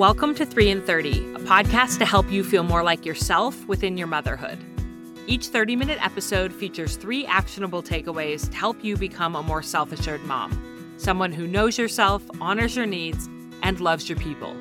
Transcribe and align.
Welcome 0.00 0.34
to 0.36 0.46
3 0.46 0.70
in 0.70 0.80
30, 0.80 1.10
a 1.10 1.38
podcast 1.40 1.98
to 1.98 2.06
help 2.06 2.30
you 2.30 2.42
feel 2.42 2.62
more 2.62 2.82
like 2.82 3.04
yourself 3.04 3.66
within 3.66 3.98
your 3.98 4.06
motherhood. 4.06 4.58
Each 5.26 5.48
30 5.48 5.76
minute 5.76 6.02
episode 6.02 6.54
features 6.54 6.96
three 6.96 7.26
actionable 7.26 7.82
takeaways 7.82 8.48
to 8.48 8.56
help 8.56 8.82
you 8.82 8.96
become 8.96 9.36
a 9.36 9.42
more 9.42 9.62
self 9.62 9.92
assured 9.92 10.24
mom, 10.24 10.94
someone 10.96 11.32
who 11.32 11.46
knows 11.46 11.76
yourself, 11.76 12.22
honors 12.40 12.76
your 12.76 12.86
needs, 12.86 13.28
and 13.62 13.78
loves 13.78 14.08
your 14.08 14.16
people. 14.16 14.54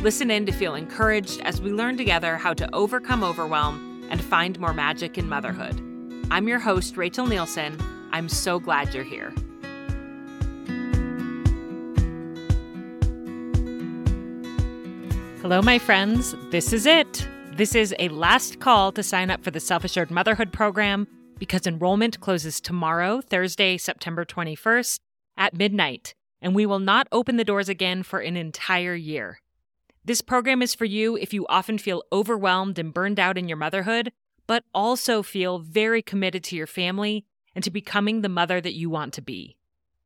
Listen 0.00 0.30
in 0.30 0.46
to 0.46 0.52
feel 0.52 0.74
encouraged 0.74 1.42
as 1.42 1.60
we 1.60 1.70
learn 1.70 1.98
together 1.98 2.38
how 2.38 2.54
to 2.54 2.74
overcome 2.74 3.22
overwhelm 3.22 4.06
and 4.08 4.24
find 4.24 4.58
more 4.58 4.72
magic 4.72 5.18
in 5.18 5.28
motherhood. 5.28 5.78
I'm 6.30 6.48
your 6.48 6.60
host, 6.60 6.96
Rachel 6.96 7.26
Nielsen. 7.26 7.78
I'm 8.10 8.30
so 8.30 8.58
glad 8.58 8.94
you're 8.94 9.04
here. 9.04 9.34
Hello, 15.44 15.60
my 15.60 15.78
friends. 15.78 16.34
This 16.48 16.72
is 16.72 16.86
it. 16.86 17.28
This 17.52 17.74
is 17.74 17.94
a 17.98 18.08
last 18.08 18.60
call 18.60 18.90
to 18.92 19.02
sign 19.02 19.30
up 19.30 19.44
for 19.44 19.50
the 19.50 19.60
Self 19.60 19.84
Assured 19.84 20.10
Motherhood 20.10 20.54
Program 20.54 21.06
because 21.36 21.66
enrollment 21.66 22.18
closes 22.18 22.62
tomorrow, 22.62 23.20
Thursday, 23.20 23.76
September 23.76 24.24
21st 24.24 25.00
at 25.36 25.52
midnight, 25.52 26.14
and 26.40 26.54
we 26.54 26.64
will 26.64 26.78
not 26.78 27.08
open 27.12 27.36
the 27.36 27.44
doors 27.44 27.68
again 27.68 28.02
for 28.02 28.20
an 28.20 28.38
entire 28.38 28.94
year. 28.94 29.42
This 30.02 30.22
program 30.22 30.62
is 30.62 30.74
for 30.74 30.86
you 30.86 31.14
if 31.18 31.34
you 31.34 31.46
often 31.48 31.76
feel 31.76 32.04
overwhelmed 32.10 32.78
and 32.78 32.94
burned 32.94 33.20
out 33.20 33.36
in 33.36 33.46
your 33.46 33.58
motherhood, 33.58 34.12
but 34.46 34.64
also 34.72 35.22
feel 35.22 35.58
very 35.58 36.00
committed 36.00 36.42
to 36.44 36.56
your 36.56 36.66
family 36.66 37.26
and 37.54 37.62
to 37.64 37.70
becoming 37.70 38.22
the 38.22 38.30
mother 38.30 38.62
that 38.62 38.78
you 38.78 38.88
want 38.88 39.12
to 39.12 39.20
be. 39.20 39.58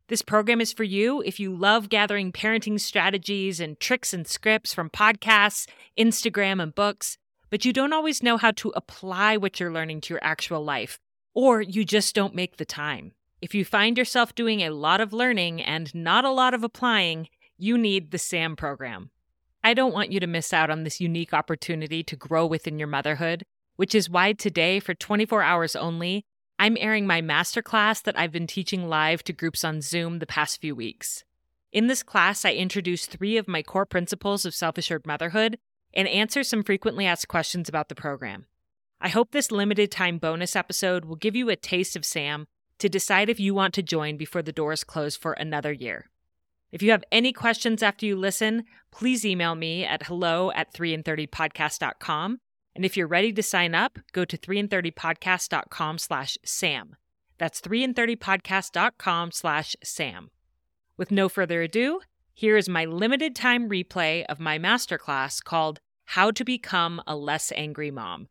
This 0.08 0.22
program 0.22 0.62
is 0.62 0.72
for 0.72 0.84
you 0.84 1.22
if 1.26 1.38
you 1.38 1.54
love 1.54 1.90
gathering 1.90 2.32
parenting 2.32 2.80
strategies 2.80 3.60
and 3.60 3.78
tricks 3.78 4.14
and 4.14 4.26
scripts 4.26 4.72
from 4.72 4.88
podcasts, 4.88 5.68
Instagram, 5.98 6.62
and 6.62 6.74
books, 6.74 7.18
but 7.50 7.66
you 7.66 7.74
don't 7.74 7.92
always 7.92 8.22
know 8.22 8.38
how 8.38 8.52
to 8.52 8.70
apply 8.70 9.36
what 9.36 9.60
you're 9.60 9.72
learning 9.72 10.00
to 10.02 10.14
your 10.14 10.24
actual 10.24 10.64
life, 10.64 10.98
or 11.34 11.60
you 11.60 11.84
just 11.84 12.14
don't 12.14 12.34
make 12.34 12.56
the 12.56 12.64
time. 12.64 13.12
If 13.42 13.54
you 13.54 13.66
find 13.66 13.98
yourself 13.98 14.34
doing 14.34 14.62
a 14.62 14.70
lot 14.70 15.02
of 15.02 15.12
learning 15.12 15.60
and 15.60 15.94
not 15.94 16.24
a 16.24 16.30
lot 16.30 16.54
of 16.54 16.64
applying, 16.64 17.28
you 17.58 17.76
need 17.76 18.10
the 18.10 18.18
SAM 18.18 18.56
program. 18.56 19.10
I 19.62 19.74
don't 19.74 19.92
want 19.92 20.10
you 20.10 20.20
to 20.20 20.26
miss 20.26 20.54
out 20.54 20.70
on 20.70 20.84
this 20.84 21.02
unique 21.02 21.34
opportunity 21.34 22.02
to 22.04 22.16
grow 22.16 22.46
within 22.46 22.78
your 22.78 22.88
motherhood, 22.88 23.44
which 23.76 23.94
is 23.94 24.08
why 24.08 24.32
today, 24.32 24.80
for 24.80 24.94
24 24.94 25.42
hours 25.42 25.76
only, 25.76 26.24
I'm 26.60 26.76
airing 26.80 27.06
my 27.06 27.22
masterclass 27.22 28.02
that 28.02 28.18
I've 28.18 28.32
been 28.32 28.48
teaching 28.48 28.88
live 28.88 29.22
to 29.24 29.32
groups 29.32 29.62
on 29.62 29.80
Zoom 29.80 30.18
the 30.18 30.26
past 30.26 30.60
few 30.60 30.74
weeks. 30.74 31.22
In 31.72 31.86
this 31.86 32.02
class, 32.02 32.44
I 32.44 32.52
introduce 32.52 33.06
three 33.06 33.36
of 33.36 33.46
my 33.46 33.62
core 33.62 33.86
principles 33.86 34.44
of 34.44 34.54
self 34.54 34.76
assured 34.76 35.06
motherhood 35.06 35.58
and 35.94 36.08
answer 36.08 36.42
some 36.42 36.64
frequently 36.64 37.06
asked 37.06 37.28
questions 37.28 37.68
about 37.68 37.88
the 37.88 37.94
program. 37.94 38.46
I 39.00 39.08
hope 39.08 39.30
this 39.30 39.52
limited 39.52 39.92
time 39.92 40.18
bonus 40.18 40.56
episode 40.56 41.04
will 41.04 41.16
give 41.16 41.36
you 41.36 41.48
a 41.48 41.54
taste 41.54 41.94
of 41.94 42.04
SAM 42.04 42.48
to 42.78 42.88
decide 42.88 43.28
if 43.28 43.38
you 43.38 43.54
want 43.54 43.72
to 43.74 43.82
join 43.82 44.16
before 44.16 44.42
the 44.42 44.52
doors 44.52 44.82
close 44.82 45.16
for 45.16 45.34
another 45.34 45.72
year. 45.72 46.10
If 46.72 46.82
you 46.82 46.90
have 46.90 47.04
any 47.12 47.32
questions 47.32 47.84
after 47.84 48.04
you 48.04 48.16
listen, 48.16 48.64
please 48.90 49.24
email 49.24 49.54
me 49.54 49.84
at 49.84 50.04
hello 50.04 50.50
at 50.52 50.74
3in30podcast.com 50.74 52.40
and 52.78 52.84
if 52.84 52.96
you're 52.96 53.08
ready 53.08 53.32
to 53.32 53.42
sign 53.42 53.74
up, 53.74 53.98
go 54.12 54.24
to 54.24 54.38
3in30podcast.com 54.38 55.98
slash 55.98 56.38
SAM. 56.44 56.94
That's 57.36 57.60
3in30podcast.com 57.60 59.32
slash 59.32 59.74
SAM. 59.82 60.30
With 60.96 61.10
no 61.10 61.28
further 61.28 61.60
ado, 61.62 62.02
here 62.34 62.56
is 62.56 62.68
my 62.68 62.84
limited 62.84 63.34
time 63.34 63.68
replay 63.68 64.24
of 64.26 64.38
my 64.38 64.60
masterclass 64.60 65.42
called 65.42 65.80
How 66.04 66.30
to 66.30 66.44
Become 66.44 67.02
a 67.04 67.16
Less 67.16 67.50
Angry 67.56 67.90
Mom. 67.90 68.28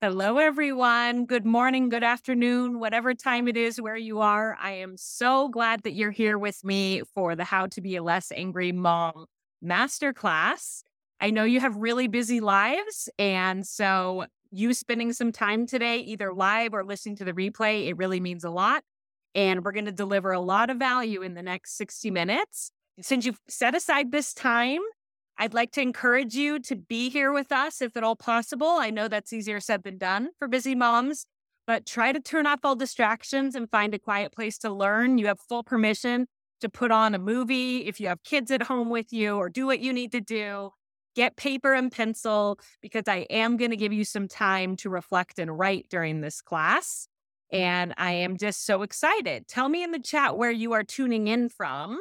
Hello, 0.00 0.38
everyone. 0.38 1.26
Good 1.26 1.44
morning, 1.44 1.90
good 1.90 2.02
afternoon, 2.02 2.80
whatever 2.80 3.12
time 3.12 3.48
it 3.48 3.56
is 3.58 3.78
where 3.82 3.98
you 3.98 4.20
are. 4.20 4.56
I 4.58 4.70
am 4.70 4.96
so 4.96 5.50
glad 5.50 5.82
that 5.82 5.92
you're 5.92 6.10
here 6.10 6.38
with 6.38 6.64
me 6.64 7.02
for 7.14 7.36
the 7.36 7.44
How 7.44 7.66
to 7.66 7.82
Be 7.82 7.96
a 7.96 8.02
Less 8.02 8.32
Angry 8.32 8.72
Mom 8.72 9.26
masterclass. 9.62 10.84
I 11.20 11.30
know 11.30 11.44
you 11.44 11.60
have 11.60 11.76
really 11.76 12.08
busy 12.08 12.40
lives. 12.40 13.08
And 13.18 13.66
so 13.66 14.24
you 14.50 14.72
spending 14.72 15.12
some 15.12 15.32
time 15.32 15.66
today, 15.66 15.98
either 15.98 16.32
live 16.32 16.72
or 16.72 16.82
listening 16.84 17.16
to 17.16 17.24
the 17.24 17.32
replay, 17.32 17.88
it 17.88 17.96
really 17.96 18.20
means 18.20 18.42
a 18.42 18.50
lot. 18.50 18.82
And 19.34 19.64
we're 19.64 19.72
going 19.72 19.84
to 19.84 19.92
deliver 19.92 20.32
a 20.32 20.40
lot 20.40 20.70
of 20.70 20.78
value 20.78 21.22
in 21.22 21.34
the 21.34 21.42
next 21.42 21.76
60 21.76 22.10
minutes. 22.10 22.72
Since 23.00 23.26
you've 23.26 23.40
set 23.48 23.74
aside 23.74 24.10
this 24.10 24.34
time, 24.34 24.80
I'd 25.38 25.54
like 25.54 25.70
to 25.72 25.80
encourage 25.80 26.34
you 26.34 26.58
to 26.60 26.76
be 26.76 27.10
here 27.10 27.32
with 27.32 27.52
us 27.52 27.80
if 27.80 27.96
at 27.96 28.02
all 28.02 28.16
possible. 28.16 28.68
I 28.68 28.90
know 28.90 29.06
that's 29.06 29.32
easier 29.32 29.60
said 29.60 29.84
than 29.84 29.98
done 29.98 30.30
for 30.38 30.48
busy 30.48 30.74
moms, 30.74 31.26
but 31.66 31.86
try 31.86 32.12
to 32.12 32.20
turn 32.20 32.46
off 32.46 32.60
all 32.64 32.74
distractions 32.74 33.54
and 33.54 33.70
find 33.70 33.94
a 33.94 33.98
quiet 33.98 34.32
place 34.32 34.58
to 34.58 34.70
learn. 34.70 35.16
You 35.16 35.28
have 35.28 35.38
full 35.38 35.62
permission 35.62 36.26
to 36.60 36.68
put 36.68 36.90
on 36.90 37.14
a 37.14 37.18
movie 37.18 37.86
if 37.86 38.00
you 38.00 38.08
have 38.08 38.22
kids 38.22 38.50
at 38.50 38.64
home 38.64 38.90
with 38.90 39.12
you 39.12 39.36
or 39.36 39.48
do 39.48 39.66
what 39.66 39.80
you 39.80 39.92
need 39.92 40.12
to 40.12 40.20
do 40.20 40.72
get 41.20 41.36
paper 41.36 41.74
and 41.74 41.92
pencil 41.92 42.58
because 42.80 43.04
I 43.06 43.26
am 43.28 43.58
going 43.58 43.72
to 43.72 43.76
give 43.76 43.92
you 43.92 44.06
some 44.06 44.26
time 44.26 44.74
to 44.76 44.88
reflect 44.88 45.38
and 45.38 45.58
write 45.58 45.86
during 45.90 46.22
this 46.22 46.40
class. 46.40 47.06
And 47.52 47.92
I 47.98 48.12
am 48.12 48.38
just 48.38 48.64
so 48.64 48.80
excited. 48.80 49.46
Tell 49.46 49.68
me 49.68 49.82
in 49.82 49.90
the 49.90 49.98
chat 49.98 50.38
where 50.38 50.50
you 50.50 50.72
are 50.72 50.82
tuning 50.82 51.28
in 51.28 51.50
from. 51.50 52.00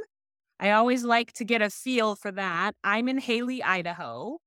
I 0.58 0.72
always 0.72 1.04
like 1.04 1.34
to 1.34 1.44
get 1.44 1.62
a 1.62 1.70
feel 1.70 2.16
for 2.16 2.32
that. 2.32 2.76
I'm 2.82 3.10
in 3.10 3.18
Hailey, 3.18 3.62
Idaho, 3.62 4.38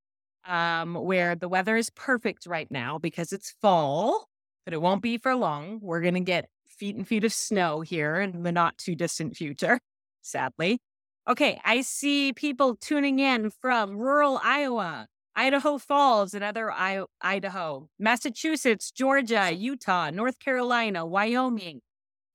um, 0.43 0.95
where 0.95 1.35
the 1.35 1.49
weather 1.49 1.77
is 1.77 1.91
perfect 1.91 2.47
right 2.47 2.71
now 2.71 2.97
because 2.97 3.31
it's 3.31 3.53
fall, 3.61 4.27
but 4.65 4.73
it 4.73 4.81
won't 4.81 5.03
be 5.03 5.19
for 5.19 5.35
long. 5.35 5.81
We're 5.83 6.01
going 6.01 6.15
to 6.15 6.19
get 6.19 6.49
feet 6.65 6.95
and 6.95 7.07
feet 7.07 7.25
of 7.25 7.33
snow 7.33 7.81
here 7.81 8.19
in 8.19 8.41
the 8.41 8.51
not 8.51 8.79
too 8.79 8.95
distant 8.95 9.35
future, 9.35 9.79
sadly. 10.23 10.79
Okay, 11.27 11.61
I 11.63 11.81
see 11.81 12.33
people 12.33 12.75
tuning 12.75 13.19
in 13.19 13.49
from 13.49 13.97
rural 13.97 14.41
Iowa, 14.43 15.07
Idaho 15.35 15.77
Falls, 15.77 16.33
and 16.33 16.43
other 16.43 16.69
I- 16.69 17.05
Idaho, 17.21 17.87
Massachusetts, 17.97 18.91
Georgia, 18.91 19.51
Utah, 19.53 20.09
North 20.09 20.39
Carolina, 20.39 21.05
Wyoming. 21.05 21.79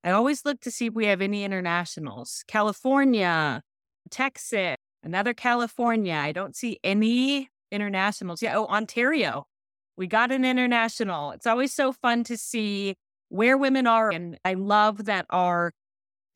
I 0.03 0.11
always 0.11 0.47
look 0.47 0.61
to 0.61 0.71
see 0.71 0.87
if 0.87 0.95
we 0.95 1.05
have 1.07 1.21
any 1.21 1.45
internationals. 1.45 2.45
California, 2.49 3.63
Texas, 4.11 4.77
another 5.03 5.35
California. 5.35 6.15
I 6.15 6.33
don't 6.33 6.57
see 6.57 6.79
any 6.83 7.51
internationals. 7.71 8.41
Yeah, 8.41 8.57
oh, 8.57 8.67
Ontario. 8.67 9.45
We 9.99 10.07
got 10.07 10.33
an 10.33 10.47
international. 10.47 11.33
It's 11.33 11.47
always 11.47 11.75
so 11.75 11.93
fun 11.93 12.25
to 12.25 12.39
see 12.39 12.95
where 13.29 13.59
women 13.59 13.87
are. 13.87 14.11
And 14.11 14.39
I 14.47 14.55
love 14.55 15.05
that 15.05 15.27
our 15.29 15.73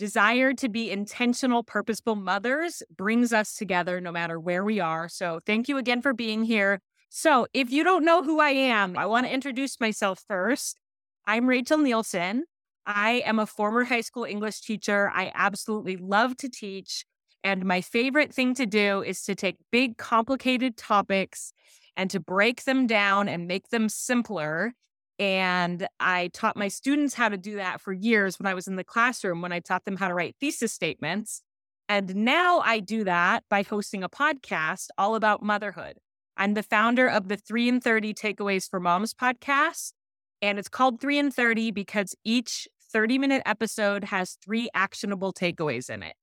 desire 0.03 0.53
to 0.53 0.69
be 0.69 0.91
intentional, 0.91 1.63
purposeful 1.63 2.17
mothers 2.17 2.83
brings 2.97 3.33
us 3.33 3.55
together 3.55 4.01
no 4.01 4.11
matter 4.11 4.41
where 4.41 4.65
we 4.65 4.81
are. 4.81 5.09
So, 5.09 5.39
thank 5.47 5.69
you 5.69 5.79
again 5.79 6.03
for 6.03 6.13
being 6.13 6.43
here. 6.43 6.81
So, 7.09 7.47
if 7.55 7.71
you 7.71 7.85
don't 7.85 8.05
know 8.05 8.25
who 8.25 8.41
I 8.41 8.51
am, 8.51 8.99
I 8.99 9.07
want 9.07 9.27
to 9.27 9.33
introduce 9.33 9.79
myself 9.79 10.25
first. 10.27 10.81
I'm 11.25 11.49
Rachel 11.49 11.79
Nielsen. 11.79 12.47
I 12.85 13.23
am 13.25 13.39
a 13.39 13.47
former 13.47 13.85
high 13.85 14.01
school 14.01 14.25
English 14.25 14.63
teacher. 14.63 15.09
I 15.15 15.31
absolutely 15.37 15.97
love 15.97 16.37
to 16.39 16.49
teach. 16.49 17.05
And 17.45 17.65
my 17.65 17.81
favorite 17.81 18.35
thing 18.35 18.55
to 18.55 18.67
do 18.67 19.05
is 19.05 19.23
to 19.23 19.37
take 19.37 19.55
big, 19.71 19.99
complicated 19.99 20.77
topics 20.77 21.53
and 21.97 22.11
to 22.11 22.19
break 22.19 22.65
them 22.65 22.89
down 22.89 23.29
and 23.29 23.47
make 23.47 23.69
them 23.69 23.89
simpler 23.89 24.75
and 25.23 25.87
I 26.01 26.31
taught 26.33 26.57
my 26.57 26.67
students 26.67 27.15
how 27.15 27.29
to 27.29 27.37
do 27.37 27.55
that 27.55 27.81
for 27.81 27.93
years 27.93 28.41
when 28.41 28.49
I 28.49 28.55
was 28.55 28.67
in 28.67 28.75
the 28.75 28.83
classroom, 28.83 29.41
when 29.41 29.53
I 29.53 29.61
taught 29.61 29.85
them 29.85 29.97
how 29.97 30.09
to 30.09 30.15
write 30.15 30.35
thesis 30.41 30.73
statements. 30.73 31.43
And 31.89 32.17
now 32.17 32.59
I 32.59 32.81
do 32.81 33.05
that 33.05 33.45
by 33.49 33.63
hosting 33.63 34.03
a 34.03 34.09
podcast 34.09 34.89
all 34.99 35.15
about 35.15 35.41
motherhood. 35.41 35.99
I'm 36.37 36.55
the 36.55 36.65
founder 36.65 37.07
of 37.07 37.29
the 37.29 37.37
3 37.37 37.69
in 37.69 37.81
30 37.81 38.15
Takeaways 38.15 38.69
for 38.69 38.81
Moms 38.81 39.15
podcast. 39.15 39.93
And 40.41 40.59
it's 40.59 40.69
called 40.69 41.01
3 41.01 41.21
in 41.21 41.31
30 41.31 41.71
because 41.71 42.17
each 42.25 42.67
30 42.93 43.19
minute 43.19 43.43
episode 43.47 44.03
has 44.03 44.37
three 44.45 44.71
actionable 44.75 45.33
takeaways 45.33 45.89
in 45.89 46.03
it. 46.03 46.17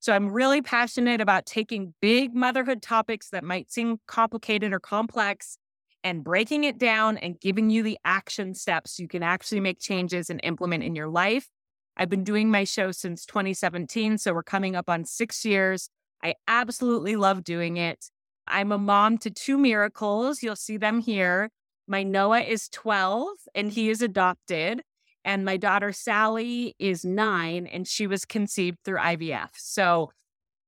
So 0.00 0.12
I'm 0.12 0.30
really 0.30 0.60
passionate 0.60 1.22
about 1.22 1.46
taking 1.46 1.94
big 2.02 2.34
motherhood 2.34 2.82
topics 2.82 3.30
that 3.30 3.44
might 3.44 3.72
seem 3.72 3.96
complicated 4.06 4.74
or 4.74 4.78
complex 4.78 5.56
and 6.04 6.24
breaking 6.24 6.64
it 6.64 6.78
down 6.78 7.16
and 7.18 7.40
giving 7.40 7.70
you 7.70 7.82
the 7.82 7.98
action 8.04 8.54
steps 8.54 8.98
you 8.98 9.08
can 9.08 9.22
actually 9.22 9.60
make 9.60 9.80
changes 9.80 10.30
and 10.30 10.40
implement 10.42 10.82
in 10.82 10.94
your 10.94 11.08
life. 11.08 11.48
I've 11.96 12.08
been 12.08 12.24
doing 12.24 12.50
my 12.50 12.64
show 12.64 12.90
since 12.90 13.26
2017, 13.26 14.18
so 14.18 14.32
we're 14.32 14.42
coming 14.42 14.74
up 14.74 14.88
on 14.88 15.04
six 15.04 15.44
years. 15.44 15.88
I 16.22 16.34
absolutely 16.48 17.16
love 17.16 17.44
doing 17.44 17.76
it. 17.76 18.06
I'm 18.46 18.72
a 18.72 18.78
mom 18.78 19.18
to 19.18 19.30
two 19.30 19.58
miracles. 19.58 20.42
You'll 20.42 20.56
see 20.56 20.76
them 20.76 21.00
here. 21.00 21.50
My 21.86 22.02
Noah 22.02 22.40
is 22.40 22.68
12 22.68 23.28
and 23.54 23.70
he 23.70 23.90
is 23.90 24.02
adopted. 24.02 24.82
And 25.24 25.44
my 25.44 25.56
daughter 25.56 25.92
Sally 25.92 26.74
is 26.78 27.04
nine 27.04 27.66
and 27.66 27.86
she 27.86 28.06
was 28.06 28.24
conceived 28.24 28.78
through 28.84 28.98
IVF. 28.98 29.50
So 29.54 30.10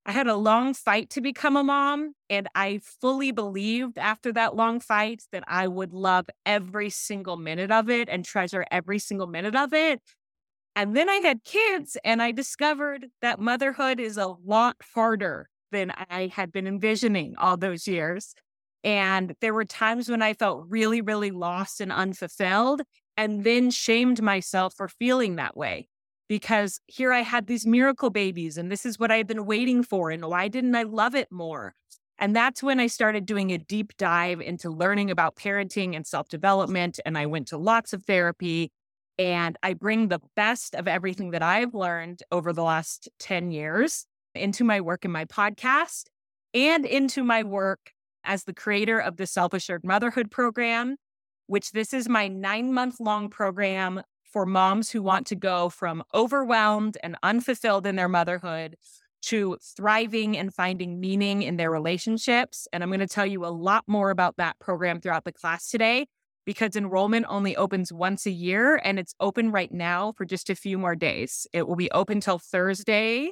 I 0.07 0.13
had 0.13 0.27
a 0.27 0.37
long 0.37 0.75
fight 0.75 1.09
to 1.11 1.23
become 1.23 1.57
a 1.57 1.65
mom, 1.65 2.13
and 2.29 2.47
I 2.55 2.81
fully 3.01 3.33
believed 3.33 3.97
after 3.99 4.33
that 4.35 4.55
long 4.55 4.81
fight 4.81 5.23
that 5.33 5.45
I 5.47 5.67
would 5.67 5.95
love 5.95 6.27
every 6.45 6.91
single 6.91 7.37
minute 7.39 7.71
of 7.71 7.89
it 7.89 8.09
and 8.11 8.25
treasure 8.25 8.67
every 8.71 8.99
single 8.99 9.27
minute 9.27 9.57
of 9.57 9.73
it. 9.73 10.03
And 10.77 10.97
then 10.97 11.09
I 11.09 11.17
had 11.17 11.45
kids, 11.45 11.97
and 12.05 12.23
I 12.23 12.33
discovered 12.33 13.07
that 13.23 13.41
motherhood 13.41 14.01
is 14.01 14.17
a 14.19 14.29
lot 14.29 14.77
harder 14.95 15.49
than 15.73 15.93
I 16.11 16.29
had 16.29 16.53
been 16.53 16.67
envisioning 16.67 17.35
all 17.39 17.57
those 17.57 17.89
years. 17.89 18.35
And 18.85 19.35
there 19.41 19.55
were 19.55 19.65
times 19.65 20.09
when 20.11 20.23
I 20.23 20.35
felt 20.35 20.67
really, 20.69 21.01
really 21.01 21.31
lost 21.31 21.81
and 21.81 21.93
unfulfilled, 21.93 22.83
and 23.17 23.45
then 23.45 23.71
shamed 23.71 24.23
myself 24.23 24.75
for 24.75 24.89
feeling 24.89 25.37
that 25.37 25.57
way 25.57 25.89
because 26.29 26.81
here 26.87 27.13
I 27.13 27.21
had 27.21 27.47
these 27.47 27.67
miracle 27.67 28.11
babies 28.11 28.57
and 28.57 28.71
this 28.71 28.87
is 28.87 28.99
what 28.99 29.11
I 29.11 29.17
had 29.17 29.27
been 29.27 29.47
waiting 29.47 29.83
for. 29.83 30.11
And 30.11 30.25
why 30.25 30.49
didn't 30.49 30.75
I 30.75 30.83
love 30.83 31.15
it 31.15 31.31
more? 31.31 31.75
And 32.19 32.35
that's 32.35 32.63
when 32.63 32.81
I 32.81 32.87
started 32.87 33.27
doing 33.27 33.51
a 33.51 33.59
deep 33.59 33.97
dive 33.97 34.41
into 34.41 34.71
learning 34.71 35.11
about 35.11 35.37
parenting 35.37 35.97
and 35.97 36.07
self 36.07 36.29
development. 36.29 37.01
And 37.05 37.19
I 37.19 37.27
went 37.27 37.49
to 37.49 37.59
lots 37.59 37.93
of 37.93 38.05
therapy. 38.05 38.71
And 39.19 39.57
I 39.63 39.75
bring 39.75 40.09
the 40.09 40.21
best 40.35 40.75
of 40.75 40.89
everything 40.89 41.31
that 41.31 41.43
I've 41.43 41.73
learned 41.73 42.23
over 42.33 42.53
the 42.53 42.65
last 42.65 43.09
10 43.21 43.53
years 43.53 44.07
into 44.35 44.65
my 44.65 44.81
work 44.81 45.05
in 45.05 45.13
my 45.13 45.25
podcast 45.25 46.07
and 46.53 46.85
into 46.85 47.23
my 47.23 47.45
work 47.45 47.93
as 48.25 48.45
the 48.45 48.55
creator 48.55 48.99
of 48.99 49.17
the 49.17 49.27
Self 49.27 49.53
Assured 49.53 49.85
Motherhood 49.85 50.31
Program, 50.31 50.97
which 51.47 51.71
this 51.71 51.93
is 51.93 52.09
my 52.09 52.27
nine 52.27 52.73
month 52.73 52.99
long 52.99 53.29
program 53.29 54.03
for 54.35 54.45
moms 54.45 54.91
who 54.91 55.01
want 55.01 55.29
to 55.29 55.37
go 55.37 55.69
from 55.69 56.03
overwhelmed 56.13 56.99
and 57.05 57.17
unfulfilled 57.23 57.87
in 57.87 57.95
their 57.95 58.09
motherhood 58.09 58.75
to 59.23 59.57
thriving 59.77 60.37
and 60.37 60.53
finding 60.53 60.99
meaning 60.99 61.43
in 61.43 61.57
their 61.57 61.71
relationships. 61.71 62.67
And 62.73 62.83
I'm 62.83 62.91
going 62.91 62.99
to 62.99 63.07
tell 63.07 63.25
you 63.25 63.47
a 63.47 63.55
lot 63.55 63.85
more 63.87 64.11
about 64.11 64.37
that 64.39 64.59
program 64.59 65.01
throughout 65.01 65.23
the 65.25 65.31
class 65.31 65.71
today 65.71 66.07
because 66.45 66.75
enrollment 66.75 67.27
only 67.29 67.55
opens 67.55 67.93
once 67.93 68.27
a 68.27 68.33
year 68.33 68.81
and 68.83 68.99
it's 68.99 69.15
open 69.21 69.53
right 69.53 69.73
now 69.73 70.11
for 70.17 70.25
just 70.25 70.51
a 70.51 70.57
few 70.57 70.79
more 70.79 70.97
days. 70.97 71.47
It 71.53 71.69
will 71.69 71.77
be 71.77 71.91
open 71.93 72.21
till 72.21 72.41
Thursday. 72.41 73.31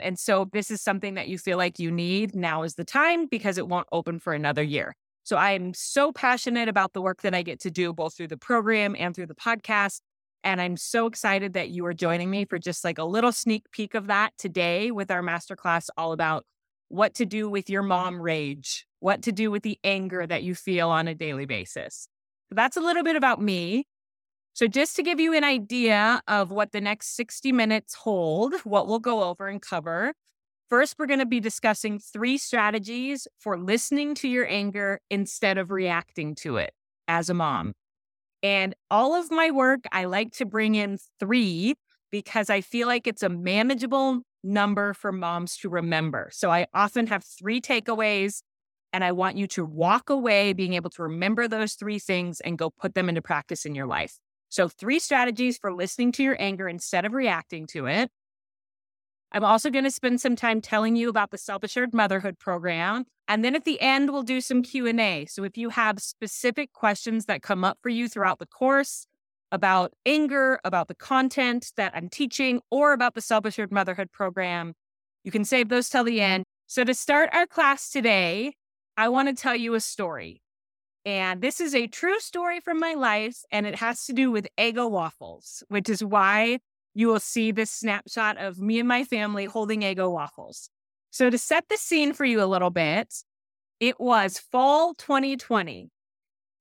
And 0.00 0.18
so 0.18 0.48
this 0.50 0.70
is 0.70 0.80
something 0.80 1.12
that 1.12 1.28
you 1.28 1.36
feel 1.36 1.58
like 1.58 1.78
you 1.78 1.90
need, 1.90 2.34
now 2.34 2.62
is 2.62 2.76
the 2.76 2.86
time 2.86 3.26
because 3.26 3.58
it 3.58 3.68
won't 3.68 3.86
open 3.92 4.18
for 4.18 4.32
another 4.32 4.62
year. 4.62 4.94
So 5.24 5.36
I 5.36 5.50
am 5.50 5.74
so 5.74 6.10
passionate 6.10 6.70
about 6.70 6.94
the 6.94 7.02
work 7.02 7.20
that 7.20 7.34
I 7.34 7.42
get 7.42 7.60
to 7.60 7.70
do 7.70 7.92
both 7.92 8.16
through 8.16 8.28
the 8.28 8.38
program 8.38 8.96
and 8.98 9.14
through 9.14 9.26
the 9.26 9.34
podcast. 9.34 10.00
And 10.44 10.60
I'm 10.60 10.76
so 10.76 11.06
excited 11.06 11.54
that 11.54 11.70
you 11.70 11.84
are 11.86 11.94
joining 11.94 12.30
me 12.30 12.44
for 12.44 12.58
just 12.58 12.84
like 12.84 12.98
a 12.98 13.04
little 13.04 13.32
sneak 13.32 13.70
peek 13.72 13.94
of 13.94 14.06
that 14.06 14.32
today 14.38 14.90
with 14.90 15.10
our 15.10 15.22
masterclass 15.22 15.88
all 15.96 16.12
about 16.12 16.44
what 16.88 17.14
to 17.14 17.26
do 17.26 17.48
with 17.50 17.68
your 17.68 17.82
mom 17.82 18.20
rage, 18.20 18.86
what 19.00 19.22
to 19.22 19.32
do 19.32 19.50
with 19.50 19.62
the 19.62 19.78
anger 19.84 20.26
that 20.26 20.42
you 20.42 20.54
feel 20.54 20.88
on 20.88 21.08
a 21.08 21.14
daily 21.14 21.44
basis. 21.44 22.08
So 22.48 22.54
that's 22.54 22.76
a 22.76 22.80
little 22.80 23.02
bit 23.02 23.16
about 23.16 23.42
me. 23.42 23.86
So, 24.54 24.66
just 24.66 24.96
to 24.96 25.04
give 25.04 25.20
you 25.20 25.34
an 25.34 25.44
idea 25.44 26.20
of 26.26 26.50
what 26.50 26.72
the 26.72 26.80
next 26.80 27.14
60 27.14 27.52
minutes 27.52 27.94
hold, 27.94 28.54
what 28.64 28.88
we'll 28.88 28.98
go 28.98 29.22
over 29.22 29.46
and 29.46 29.62
cover, 29.62 30.14
first, 30.68 30.96
we're 30.98 31.06
going 31.06 31.20
to 31.20 31.26
be 31.26 31.38
discussing 31.38 32.00
three 32.00 32.38
strategies 32.38 33.28
for 33.38 33.56
listening 33.56 34.16
to 34.16 34.28
your 34.28 34.48
anger 34.48 35.00
instead 35.10 35.58
of 35.58 35.70
reacting 35.70 36.34
to 36.36 36.56
it 36.56 36.72
as 37.06 37.30
a 37.30 37.34
mom. 37.34 37.72
And 38.42 38.74
all 38.90 39.14
of 39.14 39.30
my 39.30 39.50
work, 39.50 39.80
I 39.92 40.04
like 40.04 40.32
to 40.34 40.46
bring 40.46 40.74
in 40.74 40.98
three 41.18 41.74
because 42.10 42.50
I 42.50 42.60
feel 42.60 42.86
like 42.86 43.06
it's 43.06 43.22
a 43.22 43.28
manageable 43.28 44.20
number 44.44 44.94
for 44.94 45.12
moms 45.12 45.56
to 45.58 45.68
remember. 45.68 46.30
So 46.32 46.50
I 46.50 46.66
often 46.72 47.06
have 47.08 47.24
three 47.24 47.60
takeaways, 47.60 48.40
and 48.92 49.04
I 49.04 49.12
want 49.12 49.36
you 49.36 49.46
to 49.48 49.64
walk 49.64 50.08
away 50.08 50.52
being 50.52 50.74
able 50.74 50.90
to 50.90 51.02
remember 51.02 51.48
those 51.48 51.74
three 51.74 51.98
things 51.98 52.40
and 52.40 52.56
go 52.56 52.70
put 52.70 52.94
them 52.94 53.08
into 53.08 53.20
practice 53.20 53.66
in 53.66 53.74
your 53.74 53.86
life. 53.86 54.18
So, 54.50 54.66
three 54.66 54.98
strategies 54.98 55.58
for 55.58 55.74
listening 55.74 56.12
to 56.12 56.22
your 56.22 56.36
anger 56.38 56.68
instead 56.68 57.04
of 57.04 57.12
reacting 57.12 57.66
to 57.68 57.86
it. 57.86 58.10
I'm 59.30 59.44
also 59.44 59.68
going 59.68 59.84
to 59.84 59.90
spend 59.90 60.22
some 60.22 60.36
time 60.36 60.62
telling 60.62 60.96
you 60.96 61.10
about 61.10 61.30
the 61.30 61.36
self-assured 61.36 61.92
motherhood 61.92 62.38
program, 62.38 63.04
and 63.28 63.44
then 63.44 63.54
at 63.54 63.64
the 63.64 63.80
end 63.80 64.10
we'll 64.10 64.22
do 64.22 64.40
some 64.40 64.62
Q&A. 64.62 65.26
So 65.26 65.44
if 65.44 65.56
you 65.56 65.68
have 65.68 66.00
specific 66.00 66.72
questions 66.72 67.26
that 67.26 67.42
come 67.42 67.62
up 67.62 67.78
for 67.82 67.90
you 67.90 68.08
throughout 68.08 68.38
the 68.40 68.46
course 68.46 69.06
about 69.52 69.92
anger, 70.04 70.58
about 70.64 70.88
the 70.88 70.94
content 70.94 71.72
that 71.76 71.92
I'm 71.94 72.08
teaching, 72.08 72.60
or 72.70 72.92
about 72.92 73.14
the 73.14 73.20
self-assured 73.20 73.70
motherhood 73.70 74.10
program, 74.10 74.74
you 75.24 75.30
can 75.30 75.44
save 75.44 75.68
those 75.68 75.88
till 75.88 76.04
the 76.04 76.20
end. 76.20 76.44
So 76.66 76.84
to 76.84 76.92
start 76.94 77.30
our 77.32 77.46
class 77.46 77.90
today, 77.90 78.54
I 78.96 79.08
want 79.08 79.28
to 79.28 79.40
tell 79.40 79.56
you 79.56 79.74
a 79.74 79.80
story. 79.80 80.42
And 81.04 81.40
this 81.40 81.60
is 81.60 81.74
a 81.74 81.86
true 81.86 82.20
story 82.20 82.60
from 82.60 82.78
my 82.78 82.92
life, 82.92 83.38
and 83.50 83.66
it 83.66 83.76
has 83.76 84.04
to 84.06 84.12
do 84.12 84.30
with 84.30 84.48
Eggo 84.58 84.90
waffles, 84.90 85.62
which 85.68 85.88
is 85.88 86.04
why 86.04 86.58
you 86.94 87.08
will 87.08 87.20
see 87.20 87.52
this 87.52 87.70
snapshot 87.70 88.36
of 88.36 88.58
me 88.58 88.78
and 88.78 88.88
my 88.88 89.04
family 89.04 89.46
holding 89.46 89.80
Eggo 89.80 90.12
waffles. 90.12 90.68
So, 91.10 91.30
to 91.30 91.38
set 91.38 91.68
the 91.68 91.76
scene 91.76 92.12
for 92.12 92.24
you 92.24 92.42
a 92.42 92.46
little 92.46 92.70
bit, 92.70 93.14
it 93.80 93.98
was 94.00 94.38
fall 94.38 94.94
2020. 94.94 95.90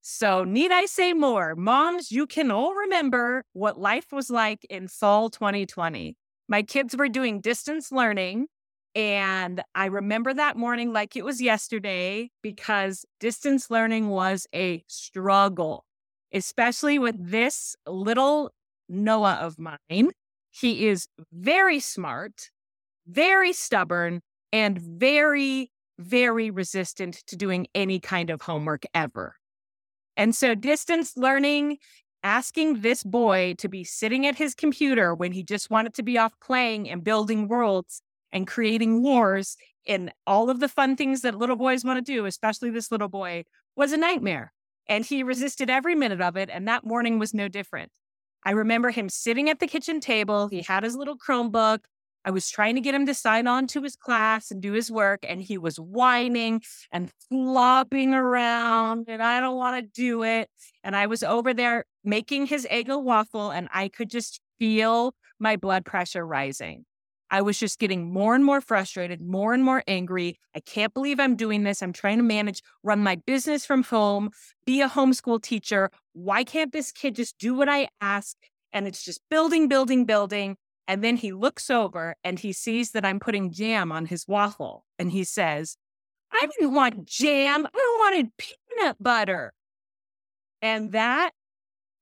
So, 0.02 0.44
need 0.44 0.72
I 0.72 0.86
say 0.86 1.14
more? 1.14 1.56
Moms, 1.56 2.12
you 2.12 2.28
can 2.28 2.52
all 2.52 2.74
remember 2.74 3.44
what 3.54 3.80
life 3.80 4.12
was 4.12 4.30
like 4.30 4.66
in 4.70 4.88
fall 4.88 5.30
2020. 5.30 6.16
My 6.48 6.64
kids 6.64 6.96
were 6.96 7.10
doing 7.10 7.42
distance 7.42 7.92
learning. 7.92 8.48
And 8.96 9.62
I 9.76 9.86
remember 9.86 10.34
that 10.34 10.58
morning 10.58 10.92
like 10.92 11.16
it 11.16 11.24
was 11.24 11.40
yesterday 11.40 12.32
because 12.42 13.06
distance 13.20 13.70
learning 13.70 14.10
was 14.10 14.48
a 14.56 14.84
struggle, 14.88 15.86
especially 16.34 16.98
with 16.98 17.16
this 17.20 17.76
little 17.86 18.52
Noah 18.90 19.38
of 19.42 19.60
mine 19.60 20.12
he 20.60 20.88
is 20.88 21.08
very 21.32 21.80
smart, 21.80 22.50
very 23.06 23.54
stubborn, 23.54 24.22
and 24.52 24.80
very, 24.80 25.72
very 26.00 26.50
resistant 26.50 27.24
to 27.28 27.36
doing 27.36 27.68
any 27.76 28.00
kind 28.00 28.30
of 28.30 28.42
homework 28.42 28.84
ever. 28.94 29.36
And 30.16 30.36
so, 30.36 30.56
distance 30.56 31.16
learning, 31.16 31.78
asking 32.24 32.82
this 32.82 33.04
boy 33.04 33.56
to 33.60 33.70
be 33.70 33.84
sitting 33.84 34.26
at 34.26 34.36
his 34.36 34.56
computer 34.56 35.14
when 35.14 35.32
he 35.32 35.44
just 35.44 35.70
wanted 35.70 35.94
to 35.96 36.04
be 36.04 36.18
off 36.18 36.34
playing 36.42 36.90
and 36.90 37.04
building 37.04 37.48
worlds 37.48 38.02
and 38.32 38.48
creating 38.48 39.04
wars 39.04 39.56
and 39.88 40.12
all 40.26 40.50
of 40.50 40.60
the 40.60 40.68
fun 40.68 40.96
things 40.96 41.22
that 41.22 41.36
little 41.36 41.56
boys 41.56 41.86
want 41.86 41.98
to 41.98 42.12
do, 42.14 42.26
especially 42.26 42.70
this 42.70 42.92
little 42.92 43.08
boy, 43.08 43.46
was 43.76 43.94
a 43.94 43.98
nightmare. 43.98 44.52
And 44.88 45.06
he 45.06 45.24
resisted 45.24 45.70
every 45.70 45.96
minute 45.96 46.22
of 46.22 46.36
it. 46.38 46.50
And 46.52 46.68
that 46.68 46.86
morning 46.86 47.20
was 47.20 47.34
no 47.34 47.48
different. 47.48 47.92
I 48.44 48.52
remember 48.52 48.92
him 48.92 49.10
sitting 49.10 49.50
at 49.50 49.60
the 49.60 49.68
kitchen 49.68 50.00
table. 50.00 50.48
He 50.48 50.62
had 50.62 50.84
his 50.84 50.96
little 50.96 51.18
Chromebook. 51.18 51.80
I 52.28 52.30
was 52.30 52.50
trying 52.50 52.76
to 52.76 52.82
get 52.82 52.94
him 52.94 53.06
to 53.06 53.14
sign 53.14 53.48
on 53.48 53.68
to 53.68 53.82
his 53.82 53.96
class 53.96 54.52
and 54.52 54.62
do 54.62 54.74
his 54.74 54.92
work, 54.92 55.22
and 55.26 55.42
he 55.42 55.58
was 55.58 55.80
whining 55.80 56.62
and 56.92 57.10
flopping 57.30 58.14
around, 58.14 59.06
and 59.08 59.24
I 59.24 59.40
don't 59.40 59.56
want 59.56 59.82
to 59.82 59.90
do 60.02 60.24
it. 60.24 60.50
And 60.84 60.94
I 60.94 61.06
was 61.06 61.24
over 61.24 61.54
there 61.54 61.86
making 62.04 62.48
his 62.48 62.68
Eggo 62.70 63.02
waffle, 63.02 63.50
and 63.52 63.70
I 63.74 63.88
could 63.88 64.10
just 64.10 64.42
feel 64.60 65.16
my 65.40 65.56
blood 65.56 65.86
pressure 65.86 66.28
rising. 66.28 66.84
I 67.32 67.42
was 67.42 67.58
just 67.58 67.80
getting 67.80 68.12
more 68.12 68.36
and 68.36 68.44
more 68.44 68.60
frustrated, 68.60 69.22
more 69.22 69.54
and 69.54 69.64
more 69.64 69.86
angry. 69.88 70.38
I 70.54 70.60
can't 70.60 70.94
believe 70.94 71.22
I'm 71.22 71.38
doing 71.38 71.64
this. 71.64 71.82
I'm 71.82 71.94
trying 71.94 72.18
to 72.18 72.24
manage, 72.24 72.62
run 72.84 73.00
my 73.00 73.16
business 73.26 73.66
from 73.66 73.84
home, 73.84 74.32
be 74.66 74.82
a 74.82 74.90
homeschool 74.90 75.42
teacher. 75.42 75.92
Why 76.12 76.44
can't 76.44 76.74
this 76.74 76.92
kid 76.92 77.16
just 77.16 77.38
do 77.38 77.54
what 77.54 77.70
I 77.70 77.88
ask? 78.02 78.36
And 78.74 78.86
it's 78.86 79.06
just 79.06 79.22
building, 79.30 79.70
building, 79.70 80.04
building. 80.04 80.58
And 80.88 81.04
then 81.04 81.18
he 81.18 81.34
looks 81.34 81.70
over 81.70 82.16
and 82.24 82.40
he 82.40 82.54
sees 82.54 82.92
that 82.92 83.06
I'm 83.06 83.20
putting 83.20 83.52
jam 83.52 83.92
on 83.92 84.06
his 84.06 84.26
waffle. 84.28 84.86
And 84.98 85.12
he 85.12 85.24
says, 85.24 85.78
I 86.32 86.48
didn't 86.48 86.74
want 86.74 87.06
jam. 87.06 87.68
I 87.74 87.98
wanted 88.00 88.32
peanut 88.38 89.02
butter. 89.02 89.54
And 90.62 90.92
that 90.94 91.32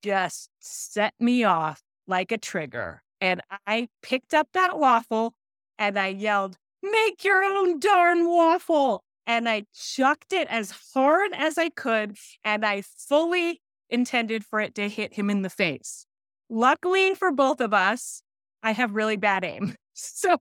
just 0.04 0.50
set 0.60 1.13
me 1.20 1.44
off 1.44 1.82
like 2.08 2.32
a 2.32 2.38
trigger. 2.38 3.01
And 3.20 3.42
I 3.65 3.88
picked 4.04 4.34
up 4.34 4.50
that 4.54 4.77
waffle 4.77 5.34
and 5.80 5.98
I 5.98 6.08
yelled, 6.08 6.58
Make 6.84 7.24
your 7.24 7.44
own 7.44 7.80
darn 7.80 8.30
waffle. 8.30 9.04
And 9.25 9.50
I 9.50 9.63
chucked 9.74 10.32
it 10.34 10.48
as 10.50 10.72
hard 10.94 11.32
as 11.36 11.58
I 11.58 11.70
could. 11.70 12.15
And 12.44 12.63
I 12.63 12.84
fully 12.84 13.62
intended 13.89 14.46
for 14.46 14.60
it 14.60 14.75
to 14.75 14.88
hit 14.88 15.15
him 15.15 15.32
in 15.32 15.42
the 15.42 15.50
face. 15.50 16.06
Luckily 16.50 17.15
for 17.15 17.32
both 17.32 17.60
of 17.60 17.74
us, 17.74 18.22
I 18.65 18.72
have 18.72 18.95
really 18.95 19.15
bad 19.15 19.45
aim. 19.45 19.75
So 19.98 20.39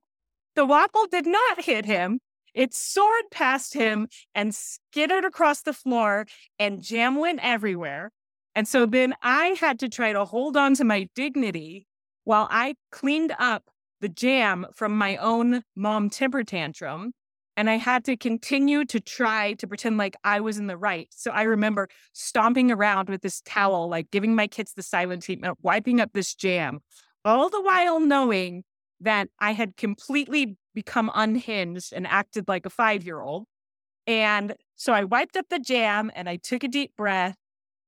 the 0.56 0.66
waffle 0.66 1.06
did 1.08 1.26
not 1.26 1.62
hit 1.62 1.84
him. 1.84 2.18
It 2.54 2.74
soared 2.74 3.30
past 3.30 3.72
him 3.72 4.08
and 4.34 4.52
skittered 4.52 5.24
across 5.24 5.62
the 5.62 5.72
floor, 5.72 6.26
and 6.58 6.82
jam 6.82 7.14
went 7.14 7.38
everywhere. 7.40 8.10
And 8.56 8.66
so 8.66 8.84
then 8.84 9.14
I 9.22 9.56
had 9.60 9.78
to 9.78 9.88
try 9.88 10.12
to 10.12 10.24
hold 10.24 10.56
on 10.56 10.74
to 10.74 10.84
my 10.84 11.08
dignity 11.14 11.86
while 12.24 12.48
I 12.50 12.74
cleaned 12.90 13.32
up 13.38 13.70
the 14.00 14.08
jam 14.08 14.66
from 14.74 14.98
my 14.98 15.18
own 15.18 15.62
mom 15.76 16.10
temper 16.10 16.42
tantrum. 16.42 17.12
And 17.56 17.70
I 17.70 17.76
had 17.76 18.04
to 18.06 18.16
continue 18.16 18.84
to 18.86 18.98
try 18.98 19.52
to 19.54 19.68
pretend 19.68 19.98
like 19.98 20.16
I 20.24 20.40
was 20.40 20.58
in 20.58 20.66
the 20.66 20.76
right. 20.76 21.06
So 21.10 21.30
I 21.30 21.42
remember 21.42 21.88
stomping 22.12 22.72
around 22.72 23.08
with 23.08 23.22
this 23.22 23.40
towel, 23.42 23.88
like 23.88 24.10
giving 24.10 24.34
my 24.34 24.48
kids 24.48 24.72
the 24.74 24.82
silent 24.82 25.22
treatment, 25.22 25.58
wiping 25.62 26.00
up 26.00 26.10
this 26.12 26.34
jam, 26.34 26.80
all 27.24 27.48
the 27.48 27.60
while 27.60 28.00
knowing 28.00 28.64
that 29.00 29.28
I 29.38 29.52
had 29.52 29.76
completely 29.76 30.56
become 30.74 31.10
unhinged 31.14 31.92
and 31.92 32.06
acted 32.06 32.48
like 32.48 32.66
a 32.66 32.70
five 32.70 33.04
year 33.04 33.20
old. 33.20 33.46
And 34.06 34.54
so 34.76 34.92
I 34.92 35.04
wiped 35.04 35.36
up 35.36 35.46
the 35.48 35.58
jam 35.58 36.10
and 36.14 36.28
I 36.28 36.36
took 36.36 36.64
a 36.64 36.68
deep 36.68 36.96
breath 36.96 37.36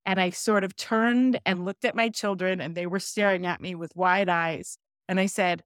and 0.04 0.20
I 0.20 0.30
sort 0.30 0.64
of 0.64 0.76
turned 0.76 1.40
and 1.44 1.64
looked 1.64 1.84
at 1.84 1.96
my 1.96 2.08
children 2.08 2.60
and 2.60 2.74
they 2.74 2.86
were 2.86 3.00
staring 3.00 3.44
at 3.44 3.60
me 3.60 3.74
with 3.74 3.94
wide 3.96 4.28
eyes. 4.28 4.78
And 5.08 5.20
I 5.20 5.26
said, 5.26 5.62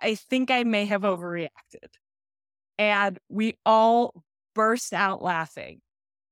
I 0.00 0.14
think 0.14 0.50
I 0.50 0.64
may 0.64 0.86
have 0.86 1.02
overreacted. 1.02 1.90
And 2.78 3.18
we 3.28 3.58
all 3.66 4.24
burst 4.54 4.92
out 4.92 5.22
laughing. 5.22 5.80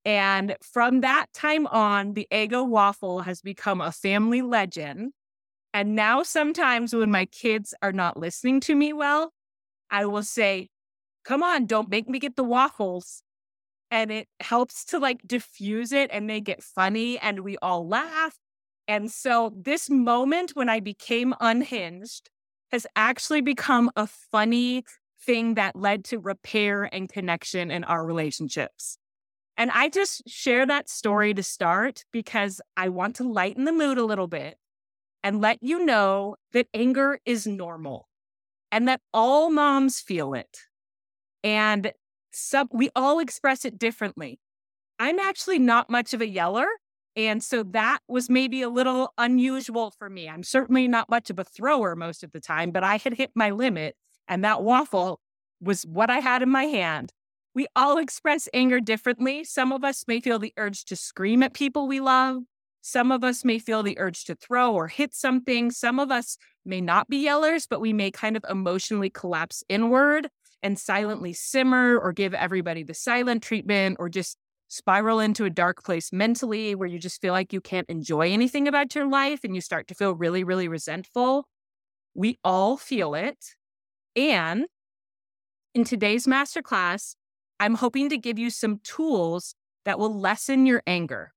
And 0.05 0.57
from 0.63 1.03
that 1.03 1.27
time 1.35 1.67
on, 1.67 2.15
the 2.15 2.27
Eggo 2.33 2.67
waffle 2.67 3.21
has 3.21 3.43
become 3.43 3.81
a 3.81 3.93
family 3.93 4.41
legend. 4.41 5.13
And 5.75 5.95
now, 5.95 6.23
sometimes 6.23 6.95
when 6.95 7.11
my 7.11 7.27
kids 7.27 7.75
are 7.83 7.93
not 7.93 8.17
listening 8.17 8.61
to 8.61 8.75
me 8.75 8.93
well, 8.93 9.33
I 9.91 10.07
will 10.07 10.23
say, 10.23 10.69
Come 11.25 11.43
on, 11.43 11.67
don't 11.67 11.91
make 11.91 12.09
me 12.09 12.19
get 12.19 12.37
the 12.37 12.45
waffles. 12.45 13.23
And 13.91 14.11
it 14.11 14.29
helps 14.41 14.85
to 14.87 14.99
like 14.99 15.27
diffuse 15.27 15.93
it 15.93 16.11
and 16.13 16.27
make 16.27 16.49
it 16.49 16.63
funny. 16.63 17.19
And 17.19 17.41
we 17.41 17.59
all 17.59 17.87
laugh. 17.87 18.37
And 18.87 19.11
so, 19.11 19.53
this 19.55 19.91
moment 19.91 20.53
when 20.55 20.69
I 20.69 20.81
became 20.81 21.35
unhinged 21.41 22.31
has 22.71 22.87
actually 22.97 23.41
become 23.41 23.91
a 23.97 24.07
funny 24.07 24.85
thing 25.21 25.55
that 25.55 25.77
led 25.77 26.05
to 26.05 26.19
repair 26.19 26.85
and 26.85 27.09
connection 27.09 27.71
in 27.71 27.85
our 27.85 28.05
relationships. 28.07 28.99
And 29.57 29.71
I 29.73 29.89
just 29.89 30.23
share 30.29 30.65
that 30.67 30.89
story 30.89 31.35
to 31.35 31.43
start 31.43 32.05
because 32.13 32.61
I 32.77 32.89
want 32.89 33.17
to 33.17 33.31
lighten 33.31 33.65
the 33.65 33.73
mood 33.73 33.99
a 33.99 34.05
little 34.05 34.29
bit 34.29 34.57
and 35.23 35.41
let 35.41 35.59
you 35.61 35.85
know 35.85 36.37
that 36.53 36.69
anger 36.73 37.21
is 37.25 37.47
normal 37.47 38.09
and 38.71 38.87
that 38.89 39.01
all 39.13 39.51
moms 39.51 40.01
feel 40.01 40.35
it. 40.35 40.59
And 41.43 41.93
some, 42.33 42.69
we 42.73 42.91
all 42.95 43.19
express 43.19 43.65
it 43.65 43.79
differently. 43.79 44.41
I'm 44.99 45.19
actually 45.19 45.59
not 45.59 45.91
much 45.91 46.13
of 46.13 46.21
a 46.21 46.29
yeller. 46.29 46.67
And 47.17 47.43
so 47.43 47.63
that 47.63 47.99
was 48.07 48.31
maybe 48.31 48.63
a 48.63 48.69
little 48.69 49.13
unusual 49.19 49.93
for 49.99 50.09
me. 50.09 50.29
I'm 50.29 50.43
certainly 50.45 50.87
not 50.87 51.11
much 51.11 51.31
of 51.31 51.39
a 51.39 51.45
thrower 51.45 51.97
most 51.97 52.23
of 52.23 52.33
the 52.33 52.41
time, 52.41 52.71
but 52.71 52.85
I 52.85 52.97
had 52.97 53.15
hit 53.15 53.33
my 53.35 53.51
limit. 53.51 53.97
And 54.29 54.45
that 54.45 54.63
waffle 54.63 55.21
was 55.61 55.83
what 55.83 56.11
I 56.11 56.21
had 56.21 56.43
in 56.43 56.51
my 56.51 56.65
hand. 56.65 57.13
We 57.55 57.67
all 57.75 57.99
express 57.99 58.49
anger 58.55 58.79
differently. 58.79 59.43
Some 59.43 59.73
of 59.73 59.83
us 59.83 60.05
may 60.07 60.21
feel 60.21 60.39
the 60.39 60.53
urge 60.57 60.85
to 60.85 60.97
scream 60.97 61.43
at 61.43 61.55
people 61.55 61.89
we 61.89 61.99
love. 61.99 62.43
Some 62.89 63.13
of 63.13 63.23
us 63.23 63.45
may 63.45 63.59
feel 63.59 63.83
the 63.83 63.99
urge 63.99 64.25
to 64.25 64.35
throw 64.35 64.73
or 64.73 64.89
hit 64.89 65.15
something. 65.15 65.71
Some 65.71 66.01
of 66.01 66.11
us 66.11 66.39
may 66.65 66.81
not 66.81 67.07
be 67.07 67.27
yellers, 67.27 67.67
but 67.69 67.83
we 67.83 67.93
may 67.93 68.11
kind 68.11 68.35
of 68.35 68.47
emotionally 68.49 69.11
collapse 69.11 69.63
inward 69.69 70.29
and 70.63 70.79
silently 70.79 71.35
simmer 71.35 71.99
or 71.99 72.15
give 72.15 72.33
everybody 72.33 72.83
the 72.83 72.95
silent 72.95 73.43
treatment 73.43 73.99
or 73.99 74.09
just 74.09 74.39
spiral 74.69 75.21
into 75.21 75.45
a 75.45 75.51
dark 75.51 75.85
place 75.85 76.15
mentally 76.15 76.75
where 76.75 76.89
you 76.89 76.99
just 76.99 77.21
feel 77.21 77.35
like 77.35 77.53
you 77.53 77.61
can't 77.61 77.89
enjoy 77.91 78.33
anything 78.33 78.67
about 78.67 78.95
your 78.95 79.07
life 79.07 79.41
and 79.45 79.55
you 79.55 79.61
start 79.61 79.87
to 79.89 79.95
feel 79.95 80.15
really, 80.15 80.43
really 80.43 80.67
resentful. 80.67 81.47
We 82.15 82.39
all 82.43 82.79
feel 82.79 83.15
it. 83.15 83.55
And 84.17 84.65
in 85.75 85.85
today's 85.85 86.27
masterclass, 86.27 87.17
I'm 87.61 87.75
hoping 87.75 88.09
to 88.09 88.17
give 88.17 88.39
you 88.39 88.49
some 88.49 88.81
tools 88.83 89.55
that 89.85 89.99
will 89.99 90.19
lessen 90.19 90.65
your 90.65 90.83
anger. 90.87 91.33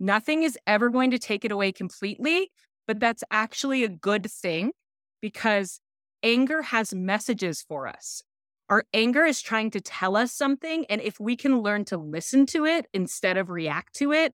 Nothing 0.00 0.42
is 0.42 0.58
ever 0.66 0.90
going 0.90 1.10
to 1.10 1.18
take 1.18 1.44
it 1.44 1.52
away 1.52 1.72
completely, 1.72 2.50
but 2.86 3.00
that's 3.00 3.24
actually 3.30 3.84
a 3.84 3.88
good 3.88 4.30
thing 4.30 4.72
because 5.20 5.80
anger 6.22 6.62
has 6.62 6.94
messages 6.94 7.64
for 7.66 7.86
us. 7.86 8.22
Our 8.68 8.84
anger 8.94 9.24
is 9.24 9.42
trying 9.42 9.70
to 9.72 9.80
tell 9.80 10.16
us 10.16 10.32
something. 10.32 10.86
And 10.88 11.00
if 11.00 11.20
we 11.20 11.36
can 11.36 11.60
learn 11.60 11.84
to 11.86 11.98
listen 11.98 12.46
to 12.46 12.64
it 12.64 12.86
instead 12.94 13.36
of 13.36 13.50
react 13.50 13.94
to 13.96 14.12
it, 14.12 14.32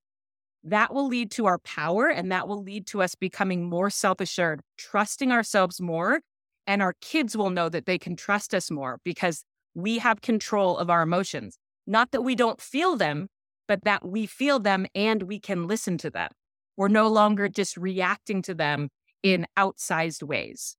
that 0.62 0.94
will 0.94 1.08
lead 1.08 1.30
to 1.32 1.46
our 1.46 1.58
power 1.58 2.08
and 2.08 2.30
that 2.30 2.46
will 2.46 2.62
lead 2.62 2.86
to 2.88 3.02
us 3.02 3.14
becoming 3.14 3.68
more 3.68 3.90
self 3.90 4.20
assured, 4.20 4.60
trusting 4.78 5.32
ourselves 5.32 5.80
more. 5.80 6.20
And 6.66 6.82
our 6.82 6.94
kids 7.00 7.36
will 7.36 7.50
know 7.50 7.68
that 7.68 7.86
they 7.86 7.98
can 7.98 8.14
trust 8.14 8.54
us 8.54 8.70
more 8.70 8.98
because 9.04 9.42
we 9.74 9.98
have 9.98 10.20
control 10.20 10.76
of 10.76 10.90
our 10.90 11.02
emotions. 11.02 11.58
Not 11.86 12.12
that 12.12 12.22
we 12.22 12.34
don't 12.34 12.60
feel 12.60 12.96
them, 12.96 13.28
but 13.70 13.84
that 13.84 14.04
we 14.04 14.26
feel 14.26 14.58
them 14.58 14.84
and 14.96 15.22
we 15.22 15.38
can 15.38 15.68
listen 15.68 15.96
to 15.96 16.10
them. 16.10 16.28
We're 16.76 16.88
no 16.88 17.06
longer 17.06 17.48
just 17.48 17.76
reacting 17.76 18.42
to 18.42 18.52
them 18.52 18.88
in 19.22 19.46
outsized 19.56 20.24
ways. 20.24 20.76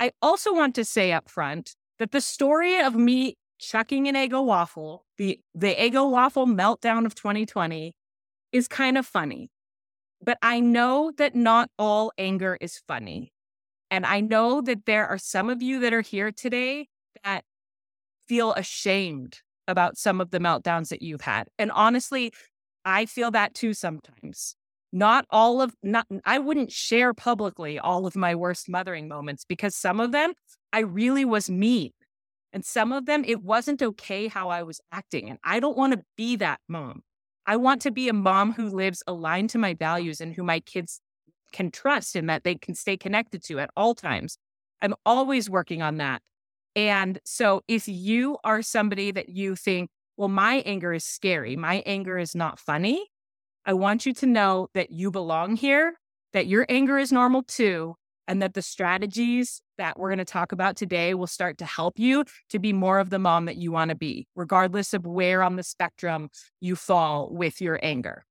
I 0.00 0.10
also 0.20 0.52
want 0.52 0.74
to 0.74 0.84
say 0.84 1.12
up 1.12 1.30
front 1.30 1.76
that 2.00 2.10
the 2.10 2.20
story 2.20 2.80
of 2.80 2.96
me 2.96 3.36
chucking 3.60 4.08
an 4.08 4.16
Eggo 4.16 4.44
waffle, 4.44 5.04
the, 5.16 5.38
the 5.54 5.76
Eggo 5.76 6.10
waffle 6.10 6.48
meltdown 6.48 7.06
of 7.06 7.14
2020, 7.14 7.94
is 8.50 8.66
kind 8.66 8.98
of 8.98 9.06
funny. 9.06 9.52
But 10.20 10.38
I 10.42 10.58
know 10.58 11.12
that 11.18 11.36
not 11.36 11.70
all 11.78 12.10
anger 12.18 12.58
is 12.60 12.82
funny. 12.88 13.32
And 13.92 14.04
I 14.04 14.22
know 14.22 14.60
that 14.62 14.86
there 14.86 15.06
are 15.06 15.18
some 15.18 15.48
of 15.48 15.62
you 15.62 15.78
that 15.78 15.92
are 15.92 16.00
here 16.00 16.32
today 16.32 16.88
that 17.22 17.44
feel 18.26 18.54
ashamed 18.54 19.38
about 19.68 19.96
some 19.96 20.20
of 20.20 20.30
the 20.30 20.40
meltdowns 20.40 20.88
that 20.88 21.02
you've 21.02 21.20
had. 21.20 21.46
And 21.58 21.70
honestly, 21.70 22.32
I 22.84 23.06
feel 23.06 23.30
that 23.30 23.54
too 23.54 23.74
sometimes. 23.74 24.56
Not 24.90 25.26
all 25.30 25.60
of 25.60 25.74
not 25.82 26.06
I 26.24 26.38
wouldn't 26.38 26.72
share 26.72 27.12
publicly 27.12 27.78
all 27.78 28.06
of 28.06 28.16
my 28.16 28.34
worst 28.34 28.68
mothering 28.68 29.06
moments 29.06 29.44
because 29.44 29.76
some 29.76 30.00
of 30.00 30.12
them 30.12 30.32
I 30.72 30.80
really 30.80 31.24
was 31.24 31.50
mean. 31.50 31.90
And 32.52 32.64
some 32.64 32.92
of 32.92 33.06
them, 33.06 33.24
it 33.26 33.42
wasn't 33.42 33.82
okay 33.82 34.26
how 34.26 34.48
I 34.48 34.62
was 34.62 34.80
acting. 34.90 35.28
And 35.28 35.38
I 35.44 35.60
don't 35.60 35.76
want 35.76 35.92
to 35.92 36.02
be 36.16 36.36
that 36.36 36.60
mom. 36.66 37.02
I 37.46 37.56
want 37.56 37.82
to 37.82 37.90
be 37.90 38.08
a 38.08 38.14
mom 38.14 38.52
who 38.52 38.68
lives 38.68 39.02
aligned 39.06 39.50
to 39.50 39.58
my 39.58 39.74
values 39.74 40.20
and 40.20 40.34
who 40.34 40.42
my 40.42 40.60
kids 40.60 41.00
can 41.52 41.70
trust 41.70 42.16
and 42.16 42.28
that 42.28 42.44
they 42.44 42.54
can 42.54 42.74
stay 42.74 42.96
connected 42.96 43.42
to 43.44 43.58
at 43.58 43.70
all 43.76 43.94
times. 43.94 44.38
I'm 44.80 44.94
always 45.04 45.50
working 45.50 45.82
on 45.82 45.96
that. 45.96 46.22
And 46.76 47.18
so 47.24 47.62
if 47.68 47.88
you 47.88 48.38
are 48.44 48.62
somebody 48.62 49.10
that 49.10 49.28
you 49.28 49.56
think, 49.56 49.90
well, 50.16 50.28
my 50.28 50.56
anger 50.66 50.92
is 50.92 51.04
scary, 51.04 51.56
my 51.56 51.82
anger 51.86 52.18
is 52.18 52.34
not 52.34 52.58
funny, 52.58 53.06
I 53.64 53.74
want 53.74 54.06
you 54.06 54.14
to 54.14 54.26
know 54.26 54.68
that 54.74 54.90
you 54.90 55.10
belong 55.10 55.56
here, 55.56 55.94
that 56.32 56.46
your 56.46 56.64
anger 56.68 56.98
is 56.98 57.12
normal 57.12 57.42
too, 57.42 57.96
and 58.26 58.42
that 58.42 58.54
the 58.54 58.62
strategies 58.62 59.62
that 59.78 59.98
we're 59.98 60.08
going 60.08 60.18
to 60.18 60.24
talk 60.24 60.52
about 60.52 60.76
today 60.76 61.14
will 61.14 61.26
start 61.26 61.58
to 61.58 61.64
help 61.64 61.98
you 61.98 62.24
to 62.50 62.58
be 62.58 62.72
more 62.72 62.98
of 62.98 63.10
the 63.10 63.18
mom 63.18 63.46
that 63.46 63.56
you 63.56 63.72
want 63.72 63.90
to 63.90 63.94
be, 63.94 64.26
regardless 64.36 64.92
of 64.92 65.06
where 65.06 65.42
on 65.42 65.56
the 65.56 65.62
spectrum 65.62 66.28
you 66.60 66.76
fall 66.76 67.28
with 67.32 67.60
your 67.60 67.78
anger. 67.82 68.24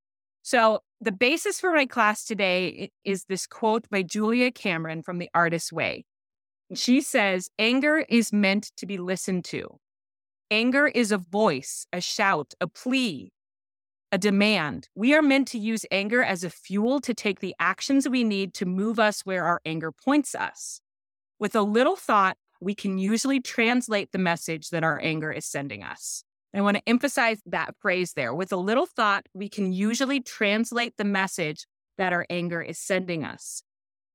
So, 0.44 0.80
the 1.02 1.12
basis 1.12 1.60
for 1.60 1.74
my 1.74 1.86
class 1.86 2.24
today 2.24 2.92
is 3.04 3.26
this 3.26 3.46
quote 3.46 3.88
by 3.90 4.02
Julia 4.02 4.52
Cameron 4.52 5.04
from 5.04 5.20
The 5.20 5.30
Artist's 5.34 5.72
Way. 5.72 6.06
She 6.74 7.02
says, 7.02 7.50
Anger 7.58 8.06
is 8.10 8.34
meant 8.34 8.72
to 8.78 8.86
be 8.86 8.98
listened 8.98 9.46
to. 9.46 9.80
Anger 10.52 10.88
is 10.88 11.12
a 11.12 11.18
voice, 11.18 11.88
a 11.92 12.02
shout, 12.02 12.54
a 12.60 12.68
plea, 12.68 13.32
a 14.12 14.18
demand. 14.18 14.88
We 14.96 15.14
are 15.14 15.22
meant 15.22 15.48
to 15.50 15.60
use 15.60 15.86
anger 15.92 16.24
as 16.24 16.44
a 16.44 16.50
fuel 16.50 17.00
to 17.02 17.14
take 17.14 17.40
the 17.40 17.56
actions 17.60 18.08
we 18.08 18.24
need 18.24 18.54
to 18.56 18.66
move 18.66 19.00
us 19.00 19.22
where 19.22 19.46
our 19.46 19.62
anger 19.66 19.92
points 19.92 20.36
us. 20.36 20.82
With 21.40 21.56
a 21.56 21.62
little 21.62 21.96
thought, 21.96 22.38
we 22.60 22.74
can 22.74 22.98
usually 22.98 23.40
translate 23.40 24.12
the 24.12 24.18
message 24.18 24.70
that 24.70 24.84
our 24.84 25.00
anger 25.02 25.32
is 25.32 25.46
sending 25.46 25.84
us. 25.84 26.24
I 26.54 26.62
want 26.62 26.78
to 26.78 26.90
emphasize 26.90 27.40
that 27.46 27.76
phrase 27.80 28.14
there. 28.14 28.34
With 28.34 28.52
a 28.52 28.58
little 28.58 28.86
thought, 28.86 29.28
we 29.34 29.50
can 29.50 29.72
usually 29.72 30.22
translate 30.22 30.96
the 30.98 31.04
message 31.04 31.68
that 31.98 32.14
our 32.14 32.26
anger 32.30 32.62
is 32.62 32.80
sending 32.80 33.24
us. 33.24 33.62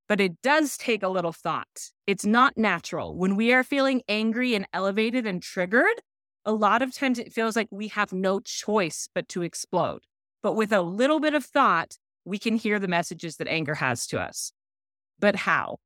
But 0.08 0.20
it 0.20 0.42
does 0.42 0.76
take 0.76 1.02
a 1.02 1.08
little 1.08 1.32
thought. 1.32 1.90
It's 2.06 2.26
not 2.26 2.56
natural. 2.56 3.16
When 3.16 3.36
we 3.36 3.52
are 3.52 3.64
feeling 3.64 4.02
angry 4.08 4.54
and 4.54 4.66
elevated 4.72 5.26
and 5.26 5.42
triggered, 5.42 6.02
a 6.44 6.52
lot 6.52 6.82
of 6.82 6.92
times 6.92 7.18
it 7.18 7.32
feels 7.32 7.56
like 7.56 7.68
we 7.70 7.88
have 7.88 8.12
no 8.12 8.40
choice 8.40 9.08
but 9.14 9.28
to 9.28 9.42
explode. 9.42 10.00
But 10.42 10.54
with 10.54 10.72
a 10.72 10.82
little 10.82 11.20
bit 11.20 11.34
of 11.34 11.44
thought, 11.44 11.96
we 12.24 12.38
can 12.38 12.56
hear 12.56 12.78
the 12.78 12.88
messages 12.88 13.36
that 13.36 13.48
anger 13.48 13.74
has 13.76 14.06
to 14.08 14.20
us. 14.20 14.52
But 15.18 15.36
how? 15.36 15.78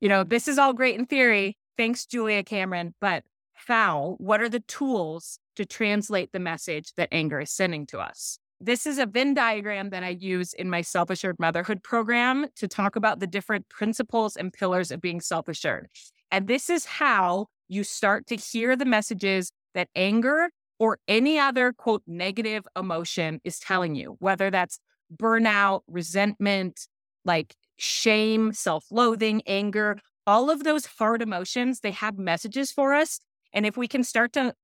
You 0.00 0.08
know, 0.08 0.24
this 0.24 0.48
is 0.48 0.58
all 0.58 0.72
great 0.72 0.98
in 0.98 1.06
theory. 1.06 1.56
Thanks, 1.76 2.06
Julia 2.06 2.42
Cameron. 2.42 2.94
But 3.00 3.24
how? 3.54 4.16
What 4.18 4.40
are 4.40 4.48
the 4.48 4.60
tools 4.60 5.38
to 5.56 5.64
translate 5.64 6.32
the 6.32 6.40
message 6.40 6.92
that 6.96 7.08
anger 7.12 7.40
is 7.40 7.50
sending 7.50 7.86
to 7.86 8.00
us? 8.00 8.38
This 8.62 8.86
is 8.86 8.98
a 8.98 9.06
Venn 9.06 9.34
diagram 9.34 9.90
that 9.90 10.04
I 10.04 10.10
use 10.10 10.52
in 10.52 10.70
my 10.70 10.82
self 10.82 11.10
assured 11.10 11.36
motherhood 11.40 11.82
program 11.82 12.46
to 12.56 12.68
talk 12.68 12.94
about 12.94 13.18
the 13.18 13.26
different 13.26 13.68
principles 13.68 14.36
and 14.36 14.52
pillars 14.52 14.92
of 14.92 15.00
being 15.00 15.20
self 15.20 15.48
assured. 15.48 15.88
And 16.30 16.46
this 16.46 16.70
is 16.70 16.86
how 16.86 17.46
you 17.68 17.82
start 17.82 18.26
to 18.28 18.36
hear 18.36 18.76
the 18.76 18.84
messages 18.84 19.50
that 19.74 19.88
anger 19.96 20.50
or 20.78 20.98
any 21.08 21.38
other 21.38 21.72
quote 21.72 22.02
negative 22.06 22.64
emotion 22.76 23.40
is 23.44 23.58
telling 23.58 23.96
you, 23.96 24.16
whether 24.20 24.50
that's 24.50 24.78
burnout, 25.14 25.80
resentment, 25.88 26.86
like 27.24 27.56
shame, 27.78 28.52
self 28.52 28.84
loathing, 28.92 29.42
anger, 29.46 29.98
all 30.24 30.50
of 30.50 30.62
those 30.62 30.86
hard 30.86 31.20
emotions, 31.20 31.80
they 31.80 31.90
have 31.90 32.16
messages 32.16 32.70
for 32.70 32.94
us. 32.94 33.18
And 33.52 33.66
if 33.66 33.76
we 33.76 33.88
can 33.88 34.04
start 34.04 34.32
to 34.34 34.54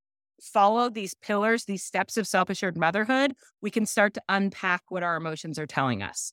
follow 0.40 0.88
these 0.88 1.14
pillars, 1.14 1.64
these 1.64 1.82
steps 1.82 2.16
of 2.16 2.26
self 2.26 2.50
assured 2.50 2.76
motherhood, 2.76 3.34
we 3.60 3.70
can 3.70 3.86
start 3.86 4.14
to 4.14 4.22
unpack 4.28 4.82
what 4.88 5.02
our 5.02 5.16
emotions 5.16 5.58
are 5.58 5.66
telling 5.66 6.02
us. 6.02 6.32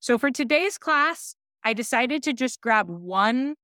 So 0.00 0.18
for 0.18 0.30
today's 0.30 0.78
class, 0.78 1.34
I 1.64 1.72
decided 1.72 2.22
to 2.24 2.32
just 2.32 2.60
grab 2.60 2.88
one 2.88 3.56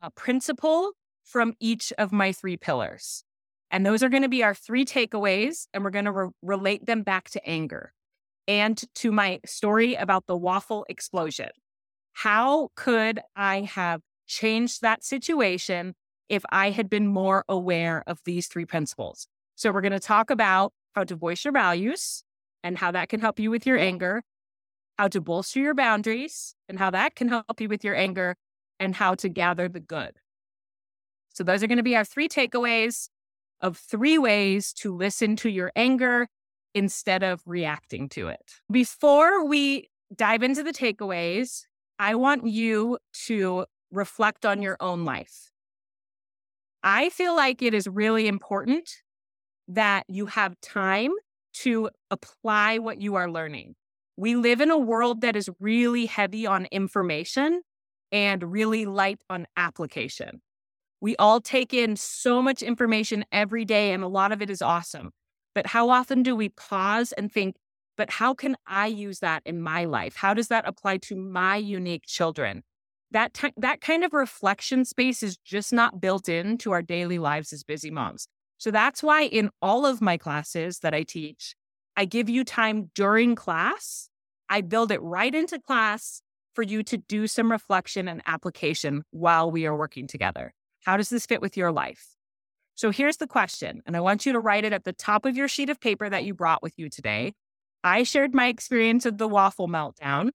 uh, 0.00 0.10
principle 0.10 0.92
from 1.24 1.54
each 1.60 1.92
of 1.98 2.12
my 2.12 2.32
three 2.32 2.56
pillars. 2.56 3.24
And 3.70 3.86
those 3.86 4.02
are 4.02 4.08
going 4.08 4.22
to 4.22 4.28
be 4.28 4.42
our 4.42 4.54
three 4.54 4.84
takeaways, 4.84 5.66
and 5.72 5.82
we're 5.82 5.90
going 5.90 6.04
to 6.04 6.12
re- 6.12 6.30
relate 6.42 6.86
them 6.86 7.02
back 7.02 7.30
to 7.30 7.48
anger 7.48 7.92
and 8.48 8.82
to 8.96 9.12
my 9.12 9.40
story 9.46 9.94
about 9.94 10.26
the 10.26 10.36
waffle 10.36 10.84
explosion. 10.88 11.50
How 12.12 12.68
could 12.76 13.20
I 13.34 13.62
have 13.62 14.02
changed 14.26 14.82
that 14.82 15.04
situation 15.04 15.94
if 16.32 16.42
I 16.50 16.70
had 16.70 16.88
been 16.88 17.06
more 17.06 17.44
aware 17.46 18.02
of 18.06 18.18
these 18.24 18.46
three 18.46 18.64
principles. 18.64 19.28
So, 19.54 19.70
we're 19.70 19.82
going 19.82 19.92
to 19.92 20.00
talk 20.00 20.30
about 20.30 20.72
how 20.94 21.04
to 21.04 21.14
voice 21.14 21.44
your 21.44 21.52
values 21.52 22.24
and 22.64 22.78
how 22.78 22.90
that 22.90 23.10
can 23.10 23.20
help 23.20 23.38
you 23.38 23.50
with 23.50 23.66
your 23.66 23.78
anger, 23.78 24.22
how 24.98 25.08
to 25.08 25.20
bolster 25.20 25.60
your 25.60 25.74
boundaries 25.74 26.54
and 26.70 26.78
how 26.78 26.90
that 26.90 27.16
can 27.16 27.28
help 27.28 27.60
you 27.60 27.68
with 27.68 27.84
your 27.84 27.94
anger, 27.94 28.36
and 28.80 28.94
how 28.94 29.14
to 29.16 29.28
gather 29.28 29.68
the 29.68 29.78
good. 29.78 30.12
So, 31.34 31.44
those 31.44 31.62
are 31.62 31.66
going 31.66 31.76
to 31.76 31.82
be 31.82 31.96
our 31.96 32.04
three 32.04 32.30
takeaways 32.30 33.10
of 33.60 33.76
three 33.76 34.16
ways 34.16 34.72
to 34.72 34.96
listen 34.96 35.36
to 35.36 35.50
your 35.50 35.70
anger 35.76 36.28
instead 36.74 37.22
of 37.22 37.42
reacting 37.44 38.08
to 38.08 38.28
it. 38.28 38.54
Before 38.70 39.44
we 39.44 39.90
dive 40.16 40.42
into 40.42 40.62
the 40.62 40.72
takeaways, 40.72 41.66
I 41.98 42.14
want 42.14 42.46
you 42.46 42.96
to 43.26 43.66
reflect 43.90 44.46
on 44.46 44.62
your 44.62 44.78
own 44.80 45.04
life. 45.04 45.51
I 46.82 47.10
feel 47.10 47.36
like 47.36 47.62
it 47.62 47.74
is 47.74 47.86
really 47.86 48.26
important 48.26 48.90
that 49.68 50.04
you 50.08 50.26
have 50.26 50.60
time 50.60 51.12
to 51.54 51.90
apply 52.10 52.78
what 52.78 53.00
you 53.00 53.14
are 53.14 53.30
learning. 53.30 53.74
We 54.16 54.36
live 54.36 54.60
in 54.60 54.70
a 54.70 54.78
world 54.78 55.20
that 55.20 55.36
is 55.36 55.48
really 55.60 56.06
heavy 56.06 56.46
on 56.46 56.66
information 56.66 57.62
and 58.10 58.52
really 58.52 58.84
light 58.86 59.20
on 59.30 59.46
application. 59.56 60.42
We 61.00 61.16
all 61.16 61.40
take 61.40 61.74
in 61.74 61.96
so 61.96 62.42
much 62.42 62.62
information 62.62 63.24
every 63.32 63.64
day, 63.64 63.92
and 63.92 64.04
a 64.04 64.08
lot 64.08 64.32
of 64.32 64.42
it 64.42 64.50
is 64.50 64.62
awesome. 64.62 65.10
But 65.54 65.66
how 65.66 65.90
often 65.90 66.22
do 66.22 66.36
we 66.36 66.50
pause 66.50 67.12
and 67.12 67.32
think, 67.32 67.56
but 67.96 68.10
how 68.10 68.34
can 68.34 68.56
I 68.66 68.86
use 68.86 69.20
that 69.20 69.42
in 69.44 69.60
my 69.60 69.84
life? 69.84 70.16
How 70.16 70.34
does 70.34 70.48
that 70.48 70.66
apply 70.66 70.98
to 70.98 71.16
my 71.16 71.56
unique 71.56 72.04
children? 72.06 72.62
That 73.12 73.34
t- 73.34 73.52
that 73.56 73.80
kind 73.80 74.04
of 74.04 74.12
reflection 74.12 74.84
space 74.84 75.22
is 75.22 75.36
just 75.36 75.72
not 75.72 76.00
built 76.00 76.28
into 76.28 76.72
our 76.72 76.82
daily 76.82 77.18
lives 77.18 77.52
as 77.52 77.62
busy 77.62 77.90
moms. 77.90 78.26
So 78.58 78.70
that's 78.70 79.02
why 79.02 79.24
in 79.24 79.50
all 79.60 79.86
of 79.86 80.00
my 80.00 80.16
classes 80.16 80.80
that 80.80 80.94
I 80.94 81.02
teach, 81.02 81.54
I 81.96 82.04
give 82.04 82.28
you 82.28 82.44
time 82.44 82.90
during 82.94 83.34
class. 83.34 84.08
I 84.48 84.60
build 84.60 84.92
it 84.92 85.02
right 85.02 85.34
into 85.34 85.58
class 85.58 86.22
for 86.54 86.62
you 86.62 86.82
to 86.84 86.98
do 86.98 87.26
some 87.26 87.50
reflection 87.50 88.08
and 88.08 88.22
application 88.26 89.04
while 89.10 89.50
we 89.50 89.66
are 89.66 89.76
working 89.76 90.06
together. 90.06 90.52
How 90.84 90.96
does 90.96 91.08
this 91.08 91.26
fit 91.26 91.40
with 91.40 91.56
your 91.56 91.72
life? 91.72 92.16
So 92.74 92.90
here's 92.90 93.18
the 93.18 93.26
question, 93.26 93.82
and 93.86 93.96
I 93.96 94.00
want 94.00 94.26
you 94.26 94.32
to 94.32 94.40
write 94.40 94.64
it 94.64 94.72
at 94.72 94.84
the 94.84 94.92
top 94.92 95.26
of 95.26 95.36
your 95.36 95.48
sheet 95.48 95.70
of 95.70 95.80
paper 95.80 96.08
that 96.08 96.24
you 96.24 96.34
brought 96.34 96.62
with 96.62 96.74
you 96.76 96.88
today. 96.88 97.32
I 97.84 98.02
shared 98.02 98.34
my 98.34 98.46
experience 98.46 99.06
of 99.06 99.18
the 99.18 99.28
waffle 99.28 99.68
meltdown. 99.68 100.30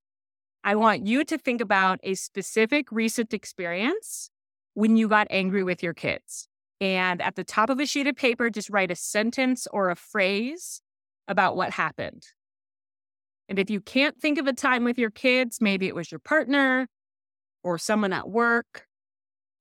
I 0.68 0.76
want 0.76 1.08
you 1.08 1.24
to 1.24 1.38
think 1.38 1.62
about 1.62 2.02
a 2.04 2.16
specific 2.16 2.92
recent 2.92 3.34
experience 3.34 4.30
when 4.74 4.98
you 4.98 5.08
got 5.08 5.28
angry 5.30 5.64
with 5.64 5.82
your 5.82 5.94
kids. 5.94 6.50
And 6.82 7.22
at 7.22 7.38
the 7.38 7.46
top 7.46 7.70
of 7.70 7.80
a 7.80 7.86
sheet 7.86 8.06
of 8.06 8.18
paper, 8.18 8.50
just 8.50 8.70
write 8.70 8.92
a 8.92 8.96
sentence 8.96 9.66
or 9.72 9.90
a 9.90 9.96
phrase 9.96 10.82
about 11.26 11.56
what 11.56 11.72
happened. 11.72 12.24
And 13.48 13.60
if 13.60 13.70
you 13.70 13.80
can't 13.80 14.20
think 14.20 14.38
of 14.38 14.46
a 14.46 14.52
time 14.52 14.84
with 14.84 14.98
your 15.00 15.10
kids, 15.10 15.62
maybe 15.62 15.88
it 15.88 15.96
was 15.96 16.12
your 16.12 16.20
partner 16.20 16.90
or 17.64 17.78
someone 17.78 18.12
at 18.12 18.28
work, 18.28 18.88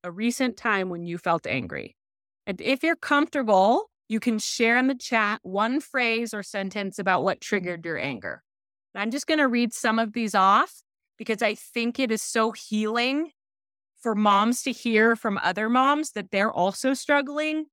a 0.03 0.11
recent 0.11 0.57
time 0.57 0.88
when 0.88 1.07
you 1.07 1.19
felt 1.19 1.47
angry. 1.47 1.95
And 2.49 2.61
if 2.61 2.83
you're 2.83 2.97
comfortable, 2.97 3.92
you 4.09 4.19
can 4.19 4.40
share 4.40 4.77
in 4.77 4.88
the 4.88 4.97
chat 4.97 5.38
one 5.45 5.79
phrase 5.79 6.35
or 6.35 6.42
sentence 6.42 6.99
about 6.99 7.23
what 7.23 7.40
triggered 7.40 7.85
your 7.85 7.97
anger. 7.97 8.42
I'm 8.92 9.12
just 9.12 9.29
going 9.29 9.38
to 9.38 9.47
read 9.47 9.73
some 9.73 10.01
of 10.01 10.12
these 10.12 10.35
off 10.35 10.83
because 11.16 11.42
I 11.42 11.55
think 11.55 11.98
it 11.98 12.11
is 12.11 12.22
so 12.22 12.52
healing 12.52 13.31
for 14.02 14.14
moms 14.14 14.62
to 14.62 14.72
hear 14.72 15.16
from 15.16 15.38
other 15.42 15.68
moms 15.68 16.12
that 16.12 16.31
they're 16.31 16.52
also 16.52 16.94
struggling 16.94 17.66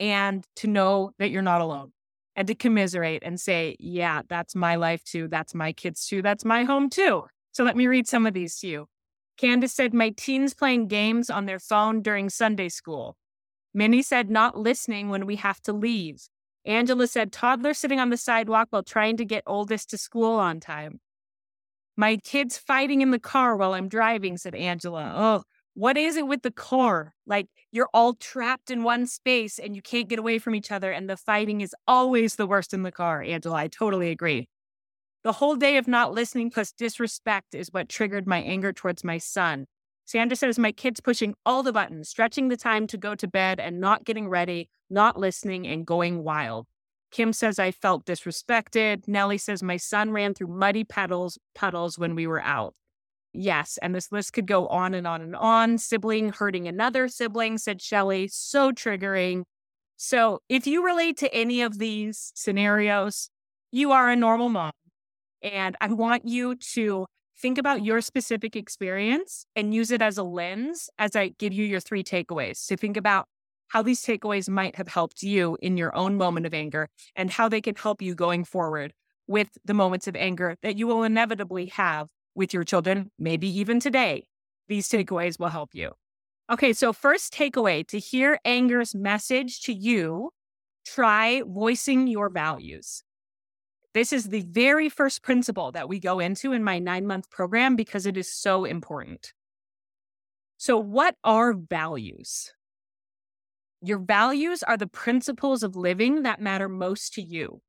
and 0.00 0.44
to 0.56 0.66
know 0.66 1.12
that 1.18 1.30
you're 1.30 1.42
not 1.42 1.60
alone 1.60 1.92
and 2.34 2.48
to 2.48 2.54
commiserate 2.54 3.22
and 3.24 3.40
say, 3.40 3.76
yeah, 3.78 4.22
that's 4.28 4.54
my 4.54 4.76
life 4.76 5.04
too. 5.04 5.28
That's 5.28 5.54
my 5.54 5.72
kids 5.72 6.06
too. 6.06 6.22
That's 6.22 6.44
my 6.44 6.64
home 6.64 6.90
too. 6.90 7.24
So 7.52 7.64
let 7.64 7.76
me 7.76 7.86
read 7.86 8.06
some 8.06 8.26
of 8.26 8.34
these 8.34 8.58
to 8.58 8.66
you. 8.66 8.86
Candace 9.36 9.72
said, 9.74 9.92
My 9.92 10.10
teens 10.10 10.54
playing 10.54 10.88
games 10.88 11.28
on 11.30 11.46
their 11.46 11.58
phone 11.58 12.02
during 12.02 12.30
Sunday 12.30 12.68
school. 12.68 13.16
Minnie 13.74 14.02
said, 14.02 14.30
Not 14.30 14.58
listening 14.58 15.08
when 15.08 15.26
we 15.26 15.36
have 15.36 15.60
to 15.62 15.72
leave. 15.72 16.28
Angela 16.64 17.06
said, 17.06 17.32
Toddler 17.32 17.74
sitting 17.74 18.00
on 18.00 18.10
the 18.10 18.16
sidewalk 18.16 18.68
while 18.70 18.82
trying 18.82 19.16
to 19.18 19.24
get 19.24 19.42
oldest 19.46 19.90
to 19.90 19.98
school 19.98 20.38
on 20.38 20.58
time. 20.58 21.00
My 21.96 22.16
kids 22.18 22.58
fighting 22.58 23.00
in 23.00 23.10
the 23.10 23.18
car 23.18 23.56
while 23.56 23.72
I'm 23.72 23.88
driving, 23.88 24.36
said 24.36 24.54
Angela. 24.54 25.12
Oh, 25.16 25.42
what 25.74 25.96
is 25.96 26.16
it 26.16 26.26
with 26.26 26.42
the 26.42 26.50
car? 26.50 27.14
Like 27.26 27.48
you're 27.72 27.88
all 27.92 28.14
trapped 28.14 28.70
in 28.70 28.82
one 28.82 29.06
space 29.06 29.58
and 29.58 29.74
you 29.74 29.82
can't 29.82 30.08
get 30.08 30.18
away 30.18 30.38
from 30.38 30.54
each 30.54 30.70
other. 30.70 30.90
And 30.90 31.08
the 31.08 31.16
fighting 31.16 31.60
is 31.60 31.74
always 31.86 32.36
the 32.36 32.46
worst 32.46 32.74
in 32.74 32.82
the 32.82 32.92
car, 32.92 33.22
Angela. 33.22 33.56
I 33.56 33.68
totally 33.68 34.10
agree. 34.10 34.48
The 35.24 35.32
whole 35.32 35.56
day 35.56 35.76
of 35.76 35.88
not 35.88 36.12
listening 36.12 36.50
plus 36.50 36.72
disrespect 36.72 37.54
is 37.54 37.72
what 37.72 37.88
triggered 37.88 38.26
my 38.26 38.40
anger 38.40 38.72
towards 38.72 39.02
my 39.02 39.18
son. 39.18 39.66
Sandra 40.04 40.36
says, 40.36 40.58
My 40.58 40.70
kids 40.72 41.00
pushing 41.00 41.34
all 41.44 41.62
the 41.62 41.72
buttons, 41.72 42.08
stretching 42.08 42.48
the 42.48 42.56
time 42.56 42.86
to 42.86 42.96
go 42.96 43.14
to 43.14 43.26
bed 43.26 43.58
and 43.58 43.80
not 43.80 44.04
getting 44.04 44.28
ready, 44.28 44.70
not 44.88 45.18
listening, 45.18 45.66
and 45.66 45.84
going 45.84 46.22
wild. 46.22 46.66
Kim 47.16 47.32
says 47.32 47.58
I 47.58 47.70
felt 47.70 48.04
disrespected. 48.04 49.08
Nellie 49.08 49.38
says 49.38 49.62
my 49.62 49.78
son 49.78 50.10
ran 50.10 50.34
through 50.34 50.48
muddy 50.48 50.84
puddles 50.84 51.38
puddles 51.54 51.98
when 51.98 52.14
we 52.14 52.26
were 52.26 52.42
out. 52.42 52.74
Yes, 53.32 53.78
and 53.80 53.94
this 53.94 54.12
list 54.12 54.34
could 54.34 54.46
go 54.46 54.66
on 54.66 54.92
and 54.92 55.06
on 55.06 55.22
and 55.22 55.34
on. 55.34 55.78
Sibling 55.78 56.28
hurting 56.28 56.68
another 56.68 57.08
sibling, 57.08 57.56
said 57.56 57.80
Shelly. 57.80 58.28
So 58.28 58.70
triggering. 58.70 59.44
So 59.96 60.40
if 60.50 60.66
you 60.66 60.84
relate 60.84 61.16
to 61.16 61.32
any 61.32 61.62
of 61.62 61.78
these 61.78 62.32
scenarios, 62.34 63.30
you 63.72 63.92
are 63.92 64.10
a 64.10 64.16
normal 64.16 64.50
mom. 64.50 64.72
And 65.40 65.74
I 65.80 65.88
want 65.94 66.28
you 66.28 66.54
to 66.74 67.06
think 67.38 67.56
about 67.56 67.82
your 67.82 68.02
specific 68.02 68.54
experience 68.54 69.46
and 69.56 69.72
use 69.72 69.90
it 69.90 70.02
as 70.02 70.18
a 70.18 70.22
lens 70.22 70.90
as 70.98 71.16
I 71.16 71.28
give 71.38 71.54
you 71.54 71.64
your 71.64 71.80
three 71.80 72.04
takeaways. 72.04 72.58
So 72.58 72.76
think 72.76 72.98
about 72.98 73.26
how 73.68 73.82
these 73.82 74.02
takeaways 74.02 74.48
might 74.48 74.76
have 74.76 74.88
helped 74.88 75.22
you 75.22 75.56
in 75.60 75.76
your 75.76 75.94
own 75.94 76.16
moment 76.16 76.46
of 76.46 76.54
anger 76.54 76.88
and 77.14 77.30
how 77.30 77.48
they 77.48 77.60
can 77.60 77.74
help 77.74 78.00
you 78.00 78.14
going 78.14 78.44
forward 78.44 78.92
with 79.26 79.48
the 79.64 79.74
moments 79.74 80.06
of 80.06 80.16
anger 80.16 80.56
that 80.62 80.76
you 80.76 80.86
will 80.86 81.02
inevitably 81.02 81.66
have 81.66 82.08
with 82.34 82.54
your 82.54 82.64
children, 82.64 83.10
maybe 83.18 83.48
even 83.58 83.80
today. 83.80 84.26
These 84.68 84.88
takeaways 84.88 85.38
will 85.38 85.48
help 85.48 85.70
you. 85.74 85.92
Okay, 86.50 86.72
so 86.72 86.92
first 86.92 87.32
takeaway 87.34 87.86
to 87.88 87.98
hear 87.98 88.38
anger's 88.44 88.94
message 88.94 89.62
to 89.62 89.72
you, 89.72 90.30
try 90.84 91.42
voicing 91.44 92.06
your 92.06 92.28
values. 92.28 93.02
This 93.94 94.12
is 94.12 94.26
the 94.26 94.42
very 94.42 94.88
first 94.88 95.22
principle 95.22 95.72
that 95.72 95.88
we 95.88 95.98
go 95.98 96.20
into 96.20 96.52
in 96.52 96.62
my 96.62 96.78
nine 96.78 97.06
month 97.06 97.30
program 97.30 97.74
because 97.74 98.06
it 98.06 98.16
is 98.16 98.32
so 98.32 98.64
important. 98.64 99.32
So, 100.58 100.78
what 100.78 101.16
are 101.24 101.52
values? 101.52 102.52
Your 103.86 104.00
values 104.00 104.64
are 104.64 104.76
the 104.76 104.88
principles 104.88 105.62
of 105.62 105.76
living 105.76 106.24
that 106.24 106.40
matter 106.40 106.68
most 106.68 107.14
to 107.14 107.22
you. 107.22 107.60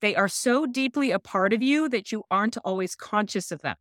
They 0.00 0.14
are 0.14 0.28
so 0.28 0.66
deeply 0.66 1.10
a 1.10 1.18
part 1.18 1.52
of 1.52 1.64
you 1.64 1.88
that 1.88 2.12
you 2.12 2.22
aren't 2.30 2.56
always 2.58 2.94
conscious 2.94 3.50
of 3.50 3.60
them. 3.62 3.74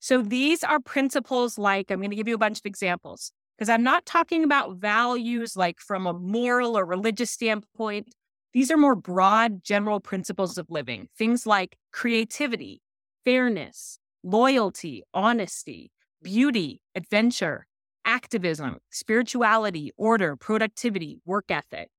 So 0.00 0.22
these 0.22 0.64
are 0.64 0.80
principles 0.80 1.58
like, 1.58 1.90
I'm 1.90 1.98
going 1.98 2.08
to 2.08 2.16
give 2.16 2.26
you 2.26 2.36
a 2.36 2.38
bunch 2.38 2.60
of 2.60 2.64
examples 2.64 3.32
because 3.58 3.68
I'm 3.68 3.82
not 3.82 4.06
talking 4.06 4.44
about 4.44 4.76
values 4.76 5.56
like 5.56 5.78
from 5.78 6.06
a 6.06 6.14
moral 6.14 6.78
or 6.78 6.86
religious 6.86 7.30
standpoint. 7.30 8.08
These 8.54 8.70
are 8.70 8.78
more 8.78 8.94
broad, 8.94 9.62
general 9.62 10.00
principles 10.00 10.56
of 10.56 10.70
living, 10.70 11.08
things 11.18 11.46
like 11.46 11.76
creativity, 11.92 12.80
fairness, 13.26 13.98
loyalty, 14.22 15.02
honesty, 15.12 15.90
beauty, 16.22 16.80
adventure, 16.94 17.66
activism, 18.08 18.78
spirituality, 18.90 19.92
order, 19.98 20.34
productivity, 20.34 21.20
work 21.26 21.44
ethic. 21.50 21.90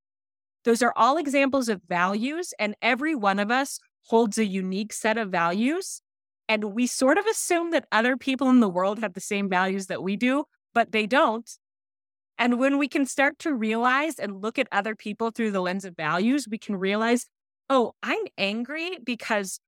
Those 0.65 0.81
are 0.81 0.91
all 0.95 1.17
examples 1.17 1.69
of 1.69 1.81
values, 1.87 2.53
and 2.59 2.75
every 2.81 3.15
one 3.15 3.39
of 3.39 3.51
us 3.51 3.79
holds 4.07 4.37
a 4.37 4.45
unique 4.45 4.91
set 4.91 5.17
of 5.17 5.29
values. 5.29 6.01
And 6.49 6.73
we 6.73 6.87
sort 6.87 7.19
of 7.19 7.27
assume 7.27 7.69
that 7.71 7.85
other 7.91 8.17
people 8.17 8.49
in 8.49 8.59
the 8.59 8.67
world 8.67 8.99
have 8.99 9.13
the 9.13 9.21
same 9.21 9.47
values 9.47 9.85
that 9.85 10.01
we 10.01 10.17
do, 10.17 10.45
but 10.73 10.91
they 10.91 11.05
don't. 11.05 11.49
And 12.39 12.57
when 12.59 12.79
we 12.79 12.87
can 12.87 13.05
start 13.05 13.37
to 13.39 13.53
realize 13.53 14.17
and 14.17 14.41
look 14.41 14.57
at 14.57 14.67
other 14.71 14.95
people 14.95 15.29
through 15.29 15.51
the 15.51 15.61
lens 15.61 15.85
of 15.85 15.95
values, 15.95 16.47
we 16.49 16.57
can 16.57 16.75
realize, 16.75 17.27
oh, 17.69 17.93
I'm 18.01 18.23
angry 18.37 18.97
because 19.03 19.59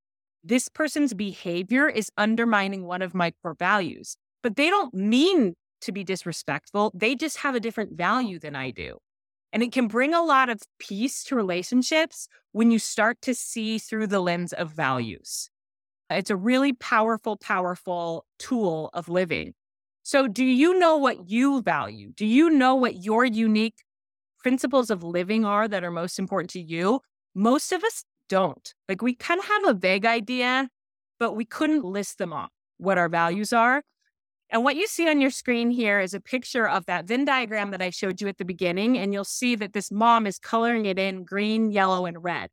this 0.43 0.69
person's 0.69 1.13
behavior 1.13 1.87
is 1.87 2.09
undermining 2.17 2.85
one 2.85 3.03
of 3.03 3.13
my 3.13 3.31
core 3.43 3.55
values. 3.59 4.17
But 4.41 4.55
they 4.55 4.69
don't 4.69 4.93
mean 4.93 5.53
to 5.81 5.91
be 5.91 6.03
disrespectful. 6.03 6.91
They 6.93 7.15
just 7.15 7.37
have 7.37 7.55
a 7.55 7.59
different 7.59 7.91
oh. 7.93 7.95
value 7.97 8.39
than 8.39 8.55
I 8.55 8.71
do. 8.71 8.97
And 9.53 9.61
it 9.61 9.71
can 9.71 9.87
bring 9.87 10.13
a 10.13 10.23
lot 10.23 10.49
of 10.49 10.61
peace 10.79 11.23
to 11.25 11.35
relationships 11.35 12.27
when 12.53 12.71
you 12.71 12.79
start 12.79 13.21
to 13.23 13.35
see 13.35 13.77
through 13.77 14.07
the 14.07 14.21
lens 14.21 14.53
of 14.53 14.71
values. 14.71 15.49
It's 16.09 16.29
a 16.29 16.35
really 16.35 16.73
powerful, 16.73 17.37
powerful 17.37 18.25
tool 18.37 18.89
of 18.93 19.09
living. 19.09 19.53
So, 20.03 20.27
do 20.27 20.43
you 20.43 20.77
know 20.79 20.97
what 20.97 21.29
you 21.29 21.61
value? 21.61 22.11
Do 22.15 22.25
you 22.25 22.49
know 22.49 22.75
what 22.75 23.03
your 23.03 23.23
unique 23.23 23.83
principles 24.39 24.89
of 24.89 25.03
living 25.03 25.45
are 25.45 25.67
that 25.67 25.83
are 25.83 25.91
most 25.91 26.17
important 26.17 26.49
to 26.51 26.61
you? 26.61 27.01
Most 27.35 27.71
of 27.71 27.83
us 27.83 28.03
don't. 28.27 28.73
Like, 28.89 29.01
we 29.01 29.13
kind 29.13 29.39
of 29.39 29.45
have 29.45 29.67
a 29.67 29.73
vague 29.73 30.05
idea, 30.05 30.69
but 31.19 31.33
we 31.33 31.45
couldn't 31.45 31.85
list 31.85 32.17
them 32.17 32.33
off, 32.33 32.51
what 32.77 32.97
our 32.97 33.09
values 33.09 33.53
are. 33.53 33.83
And 34.51 34.65
what 34.65 34.75
you 34.75 34.85
see 34.85 35.09
on 35.09 35.21
your 35.21 35.29
screen 35.29 35.71
here 35.71 36.01
is 36.01 36.13
a 36.13 36.19
picture 36.19 36.67
of 36.67 36.85
that 36.85 37.07
Venn 37.07 37.23
diagram 37.23 37.71
that 37.71 37.81
I 37.81 37.89
showed 37.89 38.19
you 38.19 38.27
at 38.27 38.37
the 38.37 38.43
beginning. 38.43 38.97
And 38.97 39.13
you'll 39.13 39.23
see 39.23 39.55
that 39.55 39.71
this 39.71 39.89
mom 39.89 40.27
is 40.27 40.37
coloring 40.37 40.85
it 40.85 40.99
in 40.99 41.23
green, 41.23 41.71
yellow, 41.71 42.05
and 42.05 42.21
red. 42.21 42.49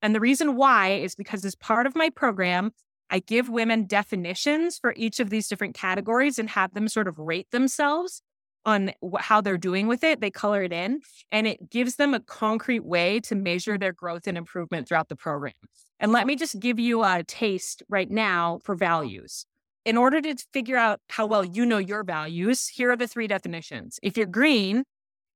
And 0.00 0.14
the 0.14 0.20
reason 0.20 0.56
why 0.56 0.92
is 0.92 1.14
because 1.14 1.44
as 1.44 1.54
part 1.54 1.86
of 1.86 1.94
my 1.94 2.08
program, 2.08 2.70
I 3.10 3.18
give 3.18 3.50
women 3.50 3.86
definitions 3.86 4.78
for 4.78 4.94
each 4.96 5.20
of 5.20 5.28
these 5.28 5.46
different 5.46 5.74
categories 5.74 6.38
and 6.38 6.48
have 6.50 6.72
them 6.72 6.88
sort 6.88 7.06
of 7.06 7.18
rate 7.18 7.50
themselves 7.50 8.22
on 8.64 8.92
how 9.20 9.40
they're 9.40 9.58
doing 9.58 9.86
with 9.86 10.02
it. 10.02 10.20
They 10.20 10.30
color 10.30 10.62
it 10.62 10.72
in 10.72 11.00
and 11.30 11.46
it 11.46 11.70
gives 11.70 11.96
them 11.96 12.14
a 12.14 12.20
concrete 12.20 12.84
way 12.84 13.20
to 13.20 13.34
measure 13.34 13.78
their 13.78 13.92
growth 13.92 14.26
and 14.26 14.36
improvement 14.36 14.88
throughout 14.88 15.08
the 15.08 15.16
program. 15.16 15.52
And 16.00 16.12
let 16.12 16.26
me 16.26 16.34
just 16.34 16.58
give 16.58 16.80
you 16.80 17.04
a 17.04 17.22
taste 17.22 17.82
right 17.88 18.10
now 18.10 18.58
for 18.64 18.74
values 18.74 19.46
in 19.86 19.96
order 19.96 20.20
to 20.20 20.36
figure 20.52 20.76
out 20.76 21.00
how 21.08 21.26
well 21.26 21.44
you 21.44 21.64
know 21.64 21.78
your 21.78 22.02
values, 22.02 22.66
here 22.66 22.90
are 22.90 22.96
the 22.96 23.06
three 23.06 23.28
definitions. 23.28 24.00
If 24.02 24.16
you're 24.16 24.26
green, 24.26 24.82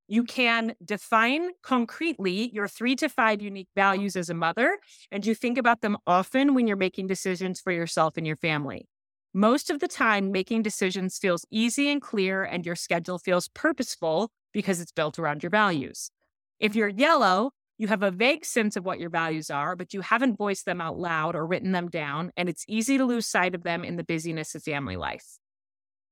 you 0.09 0.25
can 0.25 0.75
define 0.83 1.51
concretely 1.63 2.51
your 2.53 2.67
three 2.67 2.97
to 2.97 3.07
five 3.07 3.41
unique 3.41 3.69
values 3.77 4.17
as 4.17 4.29
a 4.29 4.33
mother, 4.33 4.77
and 5.09 5.25
you 5.25 5.33
think 5.35 5.57
about 5.57 5.79
them 5.79 5.95
often 6.05 6.53
when 6.53 6.67
you're 6.67 6.75
making 6.75 7.07
decisions 7.07 7.61
for 7.61 7.71
yourself 7.71 8.17
and 8.17 8.27
your 8.27 8.35
family. 8.35 8.89
Most 9.33 9.69
of 9.69 9.79
the 9.79 9.87
time, 9.87 10.33
making 10.33 10.63
decisions 10.63 11.17
feels 11.17 11.45
easy 11.49 11.89
and 11.89 12.01
clear, 12.01 12.43
and 12.43 12.65
your 12.65 12.75
schedule 12.75 13.19
feels 13.19 13.47
purposeful 13.47 14.31
because 14.51 14.81
it's 14.81 14.91
built 14.91 15.17
around 15.17 15.43
your 15.43 15.49
values. 15.49 16.11
If 16.59 16.75
you're 16.75 16.89
yellow, 16.89 17.51
you 17.81 17.87
have 17.87 18.03
a 18.03 18.11
vague 18.11 18.45
sense 18.45 18.75
of 18.75 18.85
what 18.85 18.99
your 18.99 19.09
values 19.09 19.49
are, 19.49 19.75
but 19.75 19.91
you 19.91 20.01
haven't 20.01 20.37
voiced 20.37 20.65
them 20.65 20.79
out 20.79 20.99
loud 20.99 21.35
or 21.35 21.47
written 21.47 21.71
them 21.71 21.89
down, 21.89 22.31
and 22.37 22.47
it's 22.47 22.63
easy 22.67 22.95
to 22.99 23.05
lose 23.05 23.25
sight 23.25 23.55
of 23.55 23.63
them 23.63 23.83
in 23.83 23.95
the 23.95 24.03
busyness 24.03 24.53
of 24.53 24.61
family 24.61 24.95
life. 24.95 25.25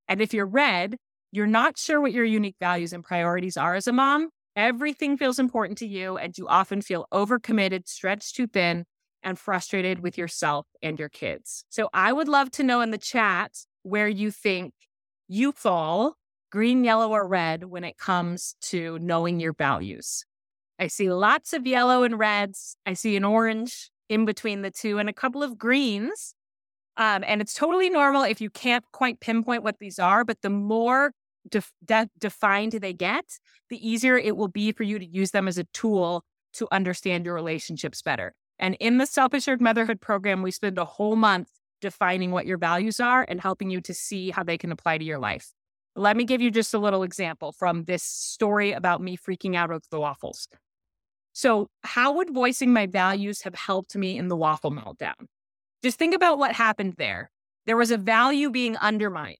And 0.08 0.20
if 0.20 0.34
you're 0.34 0.46
red, 0.46 0.96
you're 1.30 1.46
not 1.46 1.78
sure 1.78 2.00
what 2.00 2.10
your 2.10 2.24
unique 2.24 2.56
values 2.58 2.92
and 2.92 3.04
priorities 3.04 3.56
are 3.56 3.76
as 3.76 3.86
a 3.86 3.92
mom. 3.92 4.30
Everything 4.56 5.16
feels 5.16 5.38
important 5.38 5.78
to 5.78 5.86
you, 5.86 6.16
and 6.16 6.36
you 6.36 6.48
often 6.48 6.82
feel 6.82 7.06
overcommitted, 7.14 7.86
stretched 7.86 8.34
too 8.34 8.48
thin, 8.48 8.84
and 9.22 9.38
frustrated 9.38 10.00
with 10.00 10.18
yourself 10.18 10.66
and 10.82 10.98
your 10.98 11.08
kids. 11.08 11.64
So 11.68 11.88
I 11.94 12.12
would 12.12 12.26
love 12.26 12.50
to 12.52 12.64
know 12.64 12.80
in 12.80 12.90
the 12.90 12.98
chat 12.98 13.52
where 13.84 14.08
you 14.08 14.32
think 14.32 14.72
you 15.28 15.52
fall 15.52 16.14
green, 16.50 16.82
yellow, 16.82 17.12
or 17.12 17.28
red 17.28 17.62
when 17.62 17.84
it 17.84 17.96
comes 17.96 18.56
to 18.62 18.98
knowing 18.98 19.38
your 19.38 19.52
values. 19.52 20.24
I 20.80 20.86
see 20.86 21.12
lots 21.12 21.52
of 21.52 21.66
yellow 21.66 22.02
and 22.02 22.18
reds. 22.18 22.76
I 22.86 22.94
see 22.94 23.14
an 23.14 23.24
orange 23.24 23.90
in 24.08 24.24
between 24.24 24.62
the 24.62 24.70
two 24.70 24.98
and 24.98 25.08
a 25.08 25.12
couple 25.12 25.42
of 25.42 25.58
greens. 25.58 26.34
Um, 26.96 27.22
and 27.26 27.40
it's 27.40 27.54
totally 27.54 27.90
normal 27.90 28.22
if 28.22 28.40
you 28.40 28.48
can't 28.48 28.84
quite 28.92 29.20
pinpoint 29.20 29.62
what 29.62 29.78
these 29.78 29.98
are, 29.98 30.24
but 30.24 30.38
the 30.42 30.50
more 30.50 31.12
def- 31.48 31.72
de- 31.84 32.08
defined 32.18 32.72
they 32.72 32.94
get, 32.94 33.24
the 33.68 33.88
easier 33.88 34.16
it 34.16 34.36
will 34.36 34.48
be 34.48 34.72
for 34.72 34.82
you 34.82 34.98
to 34.98 35.06
use 35.06 35.30
them 35.30 35.46
as 35.46 35.58
a 35.58 35.64
tool 35.64 36.24
to 36.54 36.66
understand 36.72 37.26
your 37.26 37.34
relationships 37.34 38.02
better. 38.02 38.34
And 38.58 38.76
in 38.80 38.98
the 38.98 39.06
Self 39.06 39.34
Assured 39.34 39.60
Motherhood 39.60 40.00
program, 40.00 40.42
we 40.42 40.50
spend 40.50 40.78
a 40.78 40.84
whole 40.84 41.16
month 41.16 41.48
defining 41.80 42.30
what 42.30 42.46
your 42.46 42.58
values 42.58 43.00
are 43.00 43.24
and 43.28 43.40
helping 43.40 43.70
you 43.70 43.80
to 43.82 43.94
see 43.94 44.30
how 44.30 44.42
they 44.42 44.58
can 44.58 44.72
apply 44.72 44.98
to 44.98 45.04
your 45.04 45.18
life. 45.18 45.52
Let 45.96 46.16
me 46.16 46.24
give 46.24 46.40
you 46.40 46.50
just 46.50 46.72
a 46.74 46.78
little 46.78 47.02
example 47.02 47.52
from 47.52 47.84
this 47.84 48.02
story 48.02 48.72
about 48.72 49.00
me 49.00 49.16
freaking 49.16 49.56
out 49.56 49.70
over 49.70 49.80
the 49.90 50.00
waffles. 50.00 50.48
So, 51.40 51.68
how 51.84 52.12
would 52.12 52.34
voicing 52.34 52.70
my 52.70 52.84
values 52.84 53.40
have 53.44 53.54
helped 53.54 53.96
me 53.96 54.18
in 54.18 54.28
the 54.28 54.36
waffle 54.36 54.70
meltdown? 54.70 55.24
Just 55.82 55.98
think 55.98 56.14
about 56.14 56.36
what 56.36 56.52
happened 56.52 56.96
there. 56.98 57.30
There 57.64 57.78
was 57.78 57.90
a 57.90 57.96
value 57.96 58.50
being 58.50 58.76
undermined. 58.76 59.38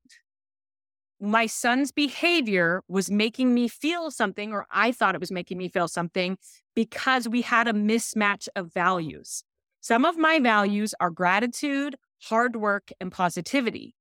My 1.21 1.45
son's 1.45 1.93
behavior 1.93 2.83
was 2.89 3.11
making 3.11 3.53
me 3.53 3.69
feel 3.69 4.11
something, 4.11 4.51
or 4.51 4.65
I 4.71 4.93
thought 4.93 5.15
it 5.15 5.21
was 5.21 5.31
making 5.31 5.59
me 5.59 5.69
feel 5.69 5.89
something 5.89 6.39
because 6.75 7.29
we 7.29 7.43
had 7.43 7.69
a 7.69 7.75
mismatch 7.75 8.49
of 8.57 8.73
values. 8.73 9.45
Some 9.83 10.07
of 10.07 10.17
my 10.17 10.39
values 10.39 10.95
are 11.01 11.11
gratitude, 11.11 11.97
hard 12.31 12.57
work, 12.57 12.93
and 12.99 13.13
positivity. 13.13 13.95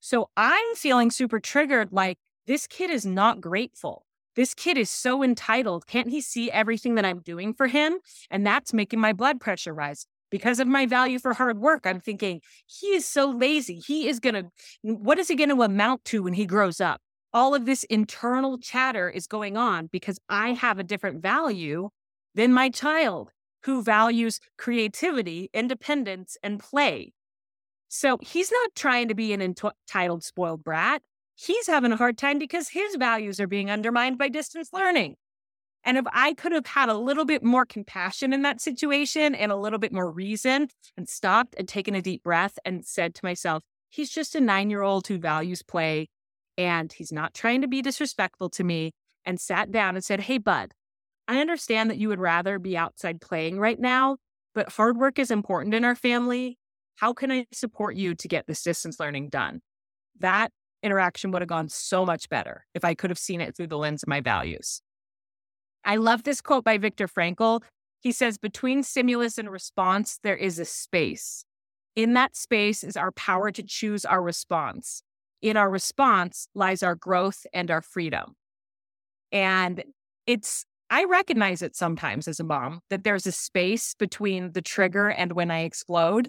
So 0.00 0.30
I'm 0.34 0.74
feeling 0.76 1.10
super 1.10 1.40
triggered 1.40 1.92
like 1.92 2.16
this 2.46 2.66
kid 2.66 2.88
is 2.88 3.04
not 3.04 3.42
grateful 3.42 4.06
this 4.38 4.54
kid 4.54 4.78
is 4.78 4.88
so 4.88 5.24
entitled. 5.24 5.88
Can't 5.88 6.10
he 6.10 6.20
see 6.20 6.48
everything 6.48 6.94
that 6.94 7.04
I'm 7.04 7.18
doing 7.18 7.52
for 7.52 7.66
him? 7.66 7.98
And 8.30 8.46
that's 8.46 8.72
making 8.72 9.00
my 9.00 9.12
blood 9.12 9.40
pressure 9.40 9.74
rise. 9.74 10.06
Because 10.30 10.60
of 10.60 10.68
my 10.68 10.86
value 10.86 11.18
for 11.18 11.34
hard 11.34 11.58
work, 11.58 11.84
I'm 11.84 11.98
thinking, 11.98 12.40
he 12.64 12.94
is 12.94 13.04
so 13.04 13.28
lazy. 13.28 13.80
He 13.84 14.06
is 14.06 14.20
going 14.20 14.36
to, 14.36 14.46
what 14.82 15.18
is 15.18 15.26
he 15.26 15.34
going 15.34 15.48
to 15.48 15.62
amount 15.62 16.04
to 16.04 16.22
when 16.22 16.34
he 16.34 16.46
grows 16.46 16.80
up? 16.80 17.00
All 17.32 17.52
of 17.52 17.66
this 17.66 17.82
internal 17.84 18.58
chatter 18.58 19.10
is 19.10 19.26
going 19.26 19.56
on 19.56 19.88
because 19.90 20.20
I 20.28 20.52
have 20.52 20.78
a 20.78 20.84
different 20.84 21.20
value 21.20 21.88
than 22.36 22.52
my 22.52 22.70
child 22.70 23.32
who 23.64 23.82
values 23.82 24.38
creativity, 24.56 25.50
independence, 25.52 26.36
and 26.44 26.60
play. 26.60 27.12
So 27.88 28.18
he's 28.20 28.52
not 28.52 28.76
trying 28.76 29.08
to 29.08 29.16
be 29.16 29.32
an 29.32 29.42
entitled, 29.42 30.22
spoiled 30.22 30.62
brat 30.62 31.02
he's 31.38 31.66
having 31.66 31.92
a 31.92 31.96
hard 31.96 32.18
time 32.18 32.38
because 32.38 32.70
his 32.70 32.96
values 32.96 33.38
are 33.40 33.46
being 33.46 33.70
undermined 33.70 34.18
by 34.18 34.28
distance 34.28 34.70
learning. 34.72 35.14
And 35.84 35.96
if 35.96 36.04
I 36.12 36.34
could 36.34 36.52
have 36.52 36.66
had 36.66 36.88
a 36.88 36.98
little 36.98 37.24
bit 37.24 37.44
more 37.44 37.64
compassion 37.64 38.32
in 38.32 38.42
that 38.42 38.60
situation 38.60 39.34
and 39.34 39.52
a 39.52 39.56
little 39.56 39.78
bit 39.78 39.92
more 39.92 40.10
reason 40.10 40.68
and 40.96 41.08
stopped 41.08 41.54
and 41.56 41.68
taken 41.68 41.94
a 41.94 42.02
deep 42.02 42.24
breath 42.24 42.58
and 42.64 42.84
said 42.84 43.14
to 43.14 43.24
myself, 43.24 43.62
he's 43.88 44.10
just 44.10 44.34
a 44.34 44.40
nine 44.40 44.70
year 44.70 44.82
old 44.82 45.06
who 45.06 45.18
values 45.18 45.62
play 45.62 46.08
and 46.58 46.92
he's 46.92 47.12
not 47.12 47.32
trying 47.32 47.62
to 47.62 47.68
be 47.68 47.80
disrespectful 47.80 48.50
to 48.50 48.64
me, 48.64 48.92
and 49.24 49.40
sat 49.40 49.70
down 49.70 49.94
and 49.94 50.04
said, 50.04 50.20
Hey, 50.20 50.38
bud, 50.38 50.72
I 51.28 51.40
understand 51.40 51.88
that 51.88 51.98
you 51.98 52.08
would 52.08 52.18
rather 52.18 52.58
be 52.58 52.76
outside 52.76 53.20
playing 53.20 53.60
right 53.60 53.78
now, 53.78 54.16
but 54.54 54.72
hard 54.72 54.96
work 54.96 55.18
is 55.18 55.30
important 55.30 55.74
in 55.74 55.84
our 55.84 55.94
family. 55.94 56.58
How 56.96 57.12
can 57.12 57.30
I 57.30 57.46
support 57.52 57.94
you 57.94 58.16
to 58.16 58.28
get 58.28 58.46
this 58.48 58.62
distance 58.62 58.98
learning 58.98 59.28
done? 59.28 59.60
That 60.18 60.50
interaction 60.82 61.30
would 61.30 61.42
have 61.42 61.48
gone 61.48 61.68
so 61.68 62.04
much 62.04 62.28
better 62.28 62.66
if 62.74 62.84
I 62.84 62.94
could 62.94 63.10
have 63.10 63.18
seen 63.18 63.40
it 63.40 63.56
through 63.56 63.68
the 63.68 63.78
lens 63.78 64.02
of 64.02 64.08
my 64.08 64.20
values. 64.20 64.80
I 65.84 65.96
love 65.96 66.24
this 66.24 66.40
quote 66.40 66.64
by 66.64 66.78
Viktor 66.78 67.08
Frankl. 67.08 67.62
He 68.00 68.12
says, 68.12 68.38
Between 68.38 68.82
stimulus 68.82 69.38
and 69.38 69.50
response, 69.50 70.18
there 70.22 70.36
is 70.36 70.58
a 70.58 70.64
space. 70.64 71.44
In 71.96 72.14
that 72.14 72.36
space 72.36 72.84
is 72.84 72.96
our 72.96 73.10
power 73.12 73.50
to 73.50 73.62
choose 73.62 74.04
our 74.04 74.22
response. 74.22 75.02
In 75.42 75.56
our 75.56 75.70
response 75.70 76.48
lies 76.54 76.82
our 76.82 76.94
growth 76.94 77.46
and 77.52 77.70
our 77.70 77.82
freedom. 77.82 78.34
And 79.32 79.82
it's, 80.26 80.64
I 80.90 81.04
recognize 81.04 81.62
it 81.62 81.76
sometimes 81.76 82.28
as 82.28 82.40
a 82.40 82.44
mom 82.44 82.80
that 82.90 83.04
there's 83.04 83.26
a 83.26 83.32
space 83.32 83.94
between 83.98 84.52
the 84.52 84.62
trigger 84.62 85.08
and 85.08 85.32
when 85.32 85.50
I 85.50 85.60
explode. 85.60 86.28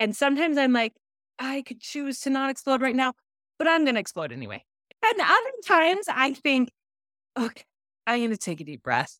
And 0.00 0.16
sometimes 0.16 0.58
I'm 0.58 0.72
like, 0.72 0.94
I 1.38 1.62
could 1.62 1.80
choose 1.80 2.20
to 2.20 2.30
not 2.30 2.50
explode 2.50 2.80
right 2.80 2.96
now 2.96 3.12
but 3.58 3.68
I'm 3.68 3.84
going 3.84 3.94
to 3.94 4.00
explode 4.00 4.32
anyway. 4.32 4.64
And 5.04 5.20
other 5.20 5.52
times 5.66 6.06
I 6.08 6.34
think, 6.34 6.70
okay, 7.38 7.64
I'm 8.06 8.20
going 8.20 8.30
to 8.30 8.36
take 8.36 8.60
a 8.60 8.64
deep 8.64 8.82
breath 8.82 9.18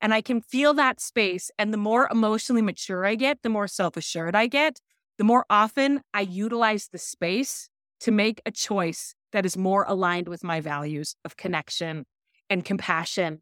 And 0.00 0.12
I 0.12 0.20
can 0.20 0.40
feel 0.40 0.74
that 0.74 1.00
space. 1.00 1.50
And 1.58 1.72
the 1.72 1.78
more 1.78 2.08
emotionally 2.10 2.62
mature 2.62 3.04
I 3.06 3.14
get, 3.14 3.42
the 3.42 3.48
more 3.48 3.68
self 3.68 3.96
assured 3.96 4.34
I 4.34 4.46
get, 4.46 4.80
the 5.18 5.24
more 5.24 5.44
often 5.50 6.02
I 6.12 6.22
utilize 6.22 6.88
the 6.88 6.98
space 6.98 7.68
to 8.00 8.10
make 8.10 8.40
a 8.44 8.50
choice 8.50 9.14
that 9.32 9.46
is 9.46 9.56
more 9.56 9.84
aligned 9.86 10.28
with 10.28 10.42
my 10.42 10.60
values 10.60 11.14
of 11.24 11.36
connection 11.36 12.04
and 12.50 12.64
compassion 12.64 13.40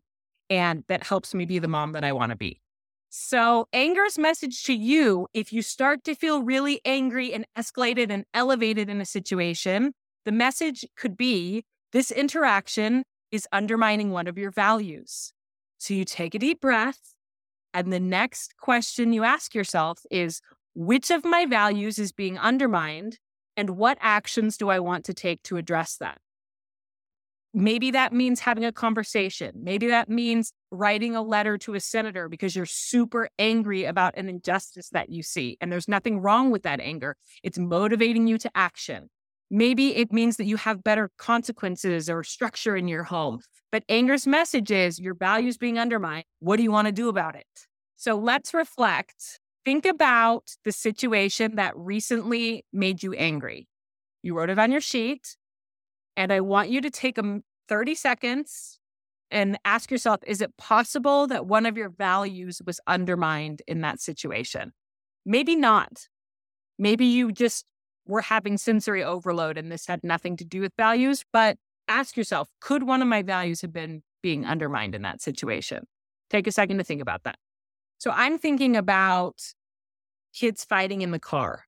and 0.51 0.83
that 0.89 1.05
helps 1.05 1.33
me 1.33 1.45
be 1.47 1.61
the 1.61 1.69
mom 1.69 1.93
that 1.93 2.05
I 2.05 2.13
want 2.13 2.31
to 2.31 2.37
be. 2.37 2.61
So, 3.09 3.69
anger's 3.73 4.19
message 4.19 4.63
to 4.65 4.75
you 4.75 5.29
if 5.33 5.53
you 5.53 5.63
start 5.63 6.05
to 6.05 6.15
feel 6.15 6.43
really 6.43 6.81
angry 6.85 7.33
and 7.33 7.47
escalated 7.57 8.11
and 8.11 8.25
elevated 8.35 8.89
in 8.89 9.01
a 9.01 9.05
situation, 9.05 9.95
the 10.25 10.33
message 10.33 10.85
could 10.97 11.17
be 11.17 11.65
this 11.93 12.11
interaction 12.11 13.05
is 13.31 13.49
undermining 13.53 14.11
one 14.11 14.27
of 14.27 14.39
your 14.39 14.51
values. 14.51 15.33
So, 15.79 15.95
you 15.95 16.05
take 16.05 16.35
a 16.35 16.39
deep 16.39 16.61
breath, 16.61 17.15
and 17.73 17.93
the 17.93 18.01
next 18.01 18.57
question 18.59 19.13
you 19.13 19.25
ask 19.25 19.55
yourself 19.55 20.01
is 20.11 20.41
which 20.75 21.11
of 21.11 21.25
my 21.25 21.47
values 21.47 21.99
is 21.99 22.13
being 22.13 22.39
undermined, 22.39 23.19
and 23.57 23.71
what 23.71 23.99
actions 24.01 24.57
do 24.57 24.69
I 24.69 24.79
want 24.79 25.05
to 25.07 25.15
take 25.15 25.43
to 25.45 25.57
address 25.57 25.97
that? 25.97 26.19
Maybe 27.53 27.91
that 27.91 28.13
means 28.13 28.41
having 28.41 28.65
a 28.65 28.73
conversation. 28.73 29.53
Maybe 29.57 29.89
that 29.89 30.09
means 30.09 30.53
writing 30.71 31.17
a 31.17 31.23
letter 31.23 31.59
to 31.59 31.75
a 31.75 31.81
senator 31.81 32.29
because 32.29 32.55
you're 32.55 32.65
super 32.67 33.29
angry 33.41 33.85
about 33.85 34.17
an 34.17 34.29
injustice 34.29 34.89
that 34.91 35.09
you 35.09 35.25
see. 35.25 35.57
And 35.61 35.73
there's 35.73 35.89
nothing 35.89 36.21
wrong 36.21 36.53
with 36.53 36.63
that 36.63 36.79
anger. 36.79 37.17
It's 37.43 37.59
motivating 37.59 38.29
you 38.29 38.39
to 38.39 38.51
action. 38.55 39.11
Maybe 39.51 39.97
it 39.97 40.13
means 40.13 40.37
that 40.37 40.45
you 40.45 40.57
have 40.57 40.85
better 40.85 41.11
consequences 41.19 42.09
or 42.09 42.23
structure 42.23 42.77
in 42.77 42.87
your 42.87 43.03
home. 43.03 43.41
But 43.73 43.85
anger's 43.89 44.27
message 44.27 44.71
is 44.71 44.99
your 44.99 45.15
values 45.15 45.57
being 45.57 45.79
undermined. 45.79 46.25
What 46.39 46.57
do 46.57 46.63
you 46.63 46.71
want 46.71 46.87
to 46.87 46.93
do 46.93 47.09
about 47.09 47.35
it? 47.35 47.47
So 47.97 48.17
let's 48.17 48.55
reflect. 48.55 49.41
Think 49.65 49.85
about 49.85 50.45
the 50.65 50.73
situation 50.73 51.57
that 51.57 51.77
recently 51.77 52.65
made 52.73 53.03
you 53.03 53.13
angry. 53.13 53.69
You 54.23 54.37
wrote 54.37 54.51
it 54.51 54.59
on 54.59 54.73
your 54.73 54.81
sheet. 54.81 55.37
And 56.17 56.33
I 56.33 56.41
want 56.41 56.71
you 56.71 56.81
to 56.81 56.91
take 56.91 57.19
a 57.19 57.41
30 57.69 57.95
seconds 57.95 58.79
and 59.31 59.59
ask 59.65 59.91
yourself 59.91 60.21
is 60.27 60.41
it 60.41 60.57
possible 60.57 61.27
that 61.29 61.47
one 61.47 61.67
of 61.67 61.77
your 61.77 61.89
values 61.89 62.61
was 62.65 62.81
undermined 62.87 63.63
in 63.67 63.81
that 63.83 64.01
situation? 64.01 64.73
Maybe 65.25 65.55
not. 65.55 66.09
Maybe 66.79 67.07
you 67.07 67.33
just 67.33 67.65
were 68.11 68.23
having 68.23 68.59
sensory 68.59 69.03
overload 69.03 69.57
and 69.57 69.71
this 69.71 69.87
had 69.87 70.05
nothing 70.05 70.37
to 70.39 70.45
do 70.45 70.61
with 70.61 70.73
values, 70.77 71.25
but 71.33 71.57
ask 71.89 72.17
yourself 72.17 72.49
could 72.61 72.83
one 72.83 73.03
of 73.03 73.09
my 73.09 73.23
values 73.23 73.63
have 73.63 73.73
been 73.73 74.03
being 74.23 74.45
undermined 74.45 74.95
in 74.95 75.03
that 75.03 75.23
situation? 75.23 75.85
Take 76.29 76.47
a 76.47 76.53
second 76.53 76.79
to 76.79 76.85
think 76.85 77.01
about 77.01 77.23
that. 77.25 77.37
So 77.99 78.11
I'm 78.11 78.39
thinking 78.39 78.77
about 78.77 79.37
kids 80.35 80.65
fighting 80.65 81.03
in 81.03 81.11
the 81.11 81.19
car. 81.19 81.65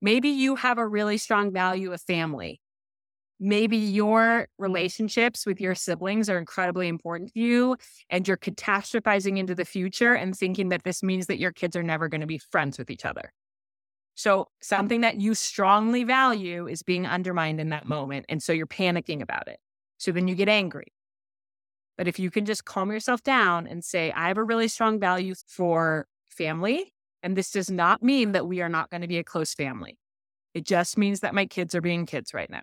Maybe 0.00 0.28
you 0.28 0.56
have 0.56 0.78
a 0.78 0.86
really 0.86 1.16
strong 1.16 1.52
value 1.52 1.92
of 1.92 2.00
family 2.00 2.60
maybe 3.42 3.76
your 3.76 4.46
relationships 4.56 5.44
with 5.44 5.60
your 5.60 5.74
siblings 5.74 6.30
are 6.30 6.38
incredibly 6.38 6.86
important 6.86 7.32
to 7.32 7.40
you 7.40 7.76
and 8.08 8.26
you're 8.26 8.36
catastrophizing 8.36 9.36
into 9.36 9.52
the 9.52 9.64
future 9.64 10.14
and 10.14 10.36
thinking 10.36 10.68
that 10.68 10.84
this 10.84 11.02
means 11.02 11.26
that 11.26 11.40
your 11.40 11.50
kids 11.50 11.74
are 11.74 11.82
never 11.82 12.08
going 12.08 12.20
to 12.20 12.26
be 12.26 12.38
friends 12.38 12.78
with 12.78 12.88
each 12.88 13.04
other. 13.04 13.32
So, 14.14 14.40
um 14.40 14.46
something 14.60 15.00
that 15.00 15.20
you 15.20 15.34
strongly 15.34 16.04
value 16.04 16.68
is 16.68 16.82
being 16.82 17.06
undermined 17.06 17.60
in 17.60 17.70
that 17.70 17.86
moment. 17.86 18.26
And 18.28 18.42
so 18.42 18.52
you're 18.52 18.66
panicking 18.66 19.22
about 19.22 19.48
it. 19.48 19.58
So 19.98 20.12
then 20.12 20.28
you 20.28 20.34
get 20.34 20.48
angry. 20.48 20.92
But 21.96 22.08
if 22.08 22.18
you 22.18 22.30
can 22.30 22.44
just 22.44 22.64
calm 22.64 22.90
yourself 22.90 23.22
down 23.22 23.66
and 23.66 23.84
say, 23.84 24.12
I 24.12 24.28
have 24.28 24.38
a 24.38 24.44
really 24.44 24.68
strong 24.68 24.98
value 24.98 25.34
for 25.46 26.06
family, 26.28 26.92
and 27.22 27.36
this 27.36 27.50
does 27.50 27.70
not 27.70 28.02
mean 28.02 28.32
that 28.32 28.46
we 28.46 28.60
are 28.60 28.68
not 28.68 28.90
going 28.90 29.02
to 29.02 29.08
be 29.08 29.18
a 29.18 29.24
close 29.24 29.54
family. 29.54 29.98
It 30.54 30.64
just 30.64 30.98
means 30.98 31.20
that 31.20 31.34
my 31.34 31.46
kids 31.46 31.74
are 31.74 31.80
being 31.80 32.06
kids 32.06 32.34
right 32.34 32.50
now. 32.50 32.62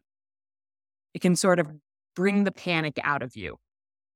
It 1.13 1.21
can 1.21 1.35
sort 1.35 1.59
of 1.59 1.67
bring 2.15 2.43
the 2.43 2.51
panic 2.51 2.99
out 3.03 3.23
of 3.23 3.35
you 3.35 3.57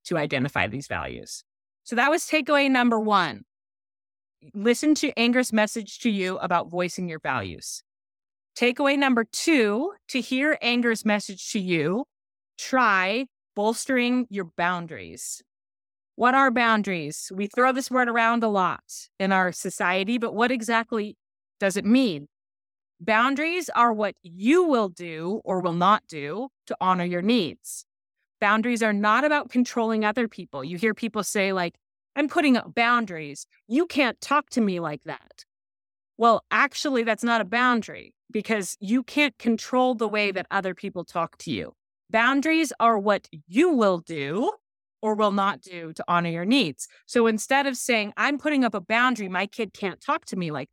to 0.06 0.18
identify 0.18 0.68
these 0.68 0.88
values. 0.88 1.44
So 1.84 1.96
that 1.96 2.10
was 2.10 2.24
takeaway 2.24 2.70
number 2.70 3.00
one. 3.00 3.44
Listen 4.54 4.94
to 4.96 5.18
anger's 5.18 5.54
message 5.54 6.00
to 6.00 6.10
you 6.10 6.38
about 6.40 6.70
voicing 6.70 7.08
your 7.08 7.20
values. 7.20 7.82
Takeaway 8.58 8.98
number 8.98 9.24
two 9.24 9.94
to 10.10 10.22
hear 10.22 10.58
anger's 10.62 11.06
message 11.06 11.52
to 11.52 11.60
you, 11.60 12.06
try 12.58 13.26
bolstering 13.56 14.28
your 14.30 14.46
boundaries. 14.58 15.42
What 16.16 16.36
are 16.36 16.52
boundaries? 16.52 17.32
We 17.34 17.48
throw 17.48 17.72
this 17.72 17.90
word 17.90 18.10
around 18.10 18.44
a 18.44 18.50
lot 18.50 18.84
in 19.20 19.32
our 19.32 19.52
society, 19.52 20.18
but 20.18 20.36
what 20.36 20.52
exactly 20.52 21.18
does 21.60 21.78
it 21.78 21.86
mean? 21.86 22.28
Boundaries 23.00 23.70
are 23.70 23.92
what 23.92 24.16
you 24.22 24.64
will 24.64 24.90
do 24.90 25.42
or 25.44 25.60
will 25.60 25.74
not 25.74 26.04
do 26.08 26.50
to 26.68 26.78
honor 26.80 27.06
your 27.06 27.22
needs. 27.22 27.86
Boundaries 28.40 28.84
are 28.84 28.94
not 28.94 29.24
about 29.24 29.50
controlling 29.50 30.06
other 30.06 30.28
people. 30.28 30.64
You 30.64 30.78
hear 30.78 30.94
people 30.94 31.24
say, 31.24 31.54
like, 31.54 31.76
I'm 32.16 32.28
putting 32.28 32.58
up 32.58 32.76
boundaries. 32.76 33.48
You 33.68 33.86
can't 33.86 34.20
talk 34.22 34.50
to 34.52 34.62
me 34.62 34.80
like 34.80 35.04
that. 35.06 35.46
Well, 36.18 36.44
actually, 36.52 37.04
that's 37.04 37.24
not 37.24 37.42
a 37.42 37.46
boundary 37.46 38.14
because 38.32 38.78
you 38.80 39.04
can't 39.04 39.38
control 39.38 39.96
the 39.96 40.08
way 40.08 40.32
that 40.32 40.48
other 40.52 40.76
people 40.76 41.04
talk 41.04 41.38
to 41.40 41.52
you. 41.52 41.74
Boundaries 42.10 42.72
are 42.80 43.00
what 43.00 43.28
you 43.48 43.72
will 43.72 43.98
do 43.98 44.52
or 45.02 45.16
will 45.16 45.32
not 45.32 45.62
do 45.62 45.92
to 45.94 46.04
honor 46.08 46.30
your 46.30 46.46
needs. 46.46 46.88
So 47.08 47.28
instead 47.28 47.66
of 47.66 47.76
saying, 47.76 48.14
I'm 48.16 48.38
putting 48.38 48.64
up 48.64 48.76
a 48.76 48.82
boundary, 48.82 49.28
my 49.28 49.48
kid 49.48 49.74
can't 49.74 50.00
talk 50.00 50.26
to 50.26 50.36
me 50.36 50.52
like 50.52 50.70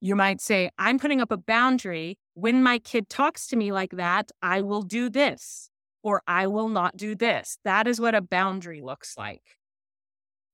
you 0.00 0.16
might 0.16 0.40
say, 0.40 0.70
I'm 0.78 0.98
putting 0.98 1.20
up 1.20 1.30
a 1.30 1.36
boundary. 1.36 2.18
When 2.32 2.62
my 2.62 2.78
kid 2.78 3.10
talks 3.10 3.46
to 3.48 3.56
me 3.56 3.70
like 3.70 3.92
that, 3.92 4.30
I 4.40 4.62
will 4.62 4.82
do 4.82 5.10
this 5.10 5.68
or 6.02 6.22
I 6.26 6.46
will 6.46 6.70
not 6.70 6.96
do 6.96 7.14
this. 7.14 7.58
That 7.64 7.86
is 7.86 8.00
what 8.00 8.14
a 8.14 8.22
boundary 8.22 8.80
looks 8.80 9.18
like. 9.18 9.42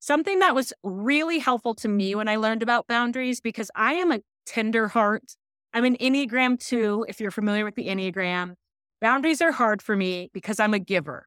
Something 0.07 0.38
that 0.38 0.55
was 0.55 0.73
really 0.85 1.40
helpful 1.40 1.75
to 1.75 1.88
me 1.88 2.14
when 2.14 2.29
I 2.29 2.37
learned 2.37 2.62
about 2.62 2.87
boundaries, 2.87 3.40
because 3.40 3.73
I 3.75 3.95
am 3.95 4.12
a 4.12 4.21
tender 4.47 4.87
heart. 4.87 5.35
I'm 5.75 5.85
an 5.85 5.97
Enneagram 5.97 6.61
2, 6.61 7.07
if 7.09 7.21
you're 7.21 7.33
familiar 7.33 7.64
with 7.64 7.75
the 7.75 7.88
Enneagram. 7.88 8.55
Boundaries 9.01 9.42
are 9.42 9.51
hard 9.51 9.83
for 9.83 9.97
me 9.97 10.31
because 10.33 10.61
I'm 10.61 10.75
a 10.75 10.79
giver. 10.79 11.27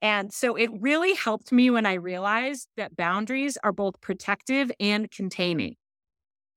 And 0.00 0.32
so 0.32 0.56
it 0.56 0.70
really 0.80 1.12
helped 1.12 1.52
me 1.52 1.68
when 1.68 1.84
I 1.84 1.92
realized 1.92 2.68
that 2.78 2.96
boundaries 2.96 3.58
are 3.62 3.72
both 3.72 4.00
protective 4.00 4.72
and 4.80 5.10
containing. 5.10 5.74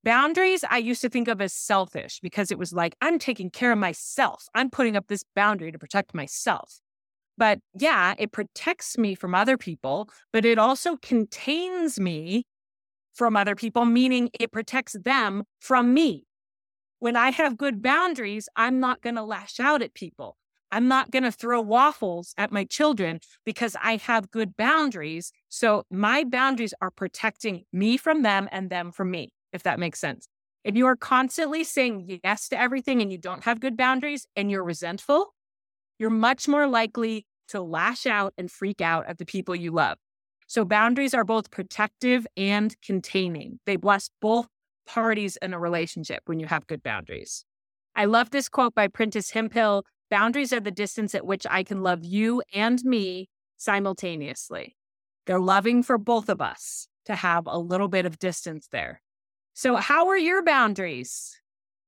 Boundaries, 0.06 0.64
I 0.70 0.78
used 0.78 1.02
to 1.02 1.10
think 1.10 1.28
of 1.28 1.42
as 1.42 1.52
selfish 1.52 2.22
because 2.22 2.52
it 2.52 2.60
was 2.60 2.72
like, 2.72 2.96
I'm 3.02 3.20
taking 3.20 3.50
care 3.50 3.74
of 3.74 3.78
myself. 3.78 4.46
I'm 4.56 4.70
putting 4.70 4.96
up 4.96 5.08
this 5.10 5.26
boundary 5.36 5.74
to 5.74 5.78
protect 5.78 6.14
myself. 6.14 6.80
But 7.42 7.58
yeah, 7.74 8.14
it 8.20 8.32
protects 8.32 9.00
me 9.00 9.16
from 9.16 9.34
other 9.34 9.58
people, 9.58 10.08
but 10.32 10.46
it 10.46 10.60
also 10.60 10.96
contains 10.98 12.00
me 12.00 12.46
from 13.16 13.36
other 13.36 13.56
people, 13.56 13.84
meaning 13.84 14.30
it 14.40 14.52
protects 14.52 14.96
them 15.04 15.46
from 15.60 15.92
me. 15.92 16.26
When 17.00 17.16
I 17.16 17.32
have 17.32 17.58
good 17.58 17.82
boundaries, 17.82 18.48
I'm 18.56 18.80
not 18.80 19.02
going 19.02 19.16
to 19.16 19.24
lash 19.24 19.60
out 19.60 19.82
at 19.82 19.96
people. 19.96 20.38
I'm 20.72 20.88
not 20.88 21.10
going 21.10 21.24
to 21.24 21.32
throw 21.32 21.62
waffles 21.62 22.36
at 22.38 22.52
my 22.52 22.64
children 22.64 23.20
because 23.44 23.76
I 23.82 23.96
have 23.96 24.30
good 24.30 24.56
boundaries. 24.56 25.32
So 25.50 25.82
my 25.90 26.24
boundaries 26.24 26.76
are 26.80 26.92
protecting 26.92 27.64
me 27.74 27.98
from 27.98 28.22
them 28.22 28.50
and 28.52 28.70
them 28.70 28.92
from 28.92 29.10
me 29.10 29.34
if 29.52 29.64
that 29.64 29.80
makes 29.80 30.00
sense. 30.00 30.28
If 30.64 30.76
you 30.76 30.86
are 30.86 30.96
constantly 30.96 31.64
saying 31.64 32.20
yes 32.24 32.50
to 32.50 32.60
everything 32.60 33.02
and 33.02 33.12
you 33.12 33.18
don't 33.18 33.46
have 33.46 33.60
good 33.60 33.76
boundaries 33.76 34.28
and 34.36 34.52
you're 34.52 34.64
resentful, 34.64 35.34
you're 35.98 36.12
much 36.12 36.48
more 36.48 36.68
likely 36.68 37.26
to 37.52 37.62
lash 37.62 38.06
out 38.06 38.34
and 38.38 38.52
freak 38.52 38.82
out 38.82 39.08
at 39.08 39.18
the 39.18 39.26
people 39.26 39.56
you 39.56 39.72
love. 39.72 39.98
So 40.48 40.66
boundaries 40.66 41.14
are 41.14 41.24
both 41.24 41.52
protective 41.52 42.28
and 42.36 42.76
containing. 42.82 43.60
They 43.66 43.78
bless 43.78 44.10
both 44.22 44.48
parties 44.86 45.38
in 45.42 45.54
a 45.54 45.60
relationship 45.60 46.24
when 46.26 46.40
you 46.40 46.48
have 46.48 46.68
good 46.68 46.84
boundaries. 46.84 47.46
I 47.96 48.06
love 48.06 48.32
this 48.32 48.50
quote 48.50 48.76
by 48.76 48.88
Prentis 48.88 49.32
Hemphill 49.32 49.86
Boundaries 50.10 50.52
are 50.52 50.60
the 50.60 50.72
distance 50.72 51.16
at 51.16 51.26
which 51.26 51.48
I 51.50 51.64
can 51.64 51.84
love 51.84 52.04
you 52.04 52.44
and 52.54 52.84
me 52.84 53.30
simultaneously. 53.56 54.76
They're 55.26 55.40
loving 55.40 55.84
for 55.84 55.98
both 55.98 56.28
of 56.28 56.42
us 56.42 56.90
to 57.06 57.16
have 57.16 57.48
a 57.48 57.58
little 57.58 57.88
bit 57.88 58.06
of 58.06 58.20
distance 58.20 58.68
there. 58.72 59.02
So, 59.54 59.78
how 59.78 60.10
are 60.10 60.18
your 60.18 60.44
boundaries? 60.44 61.40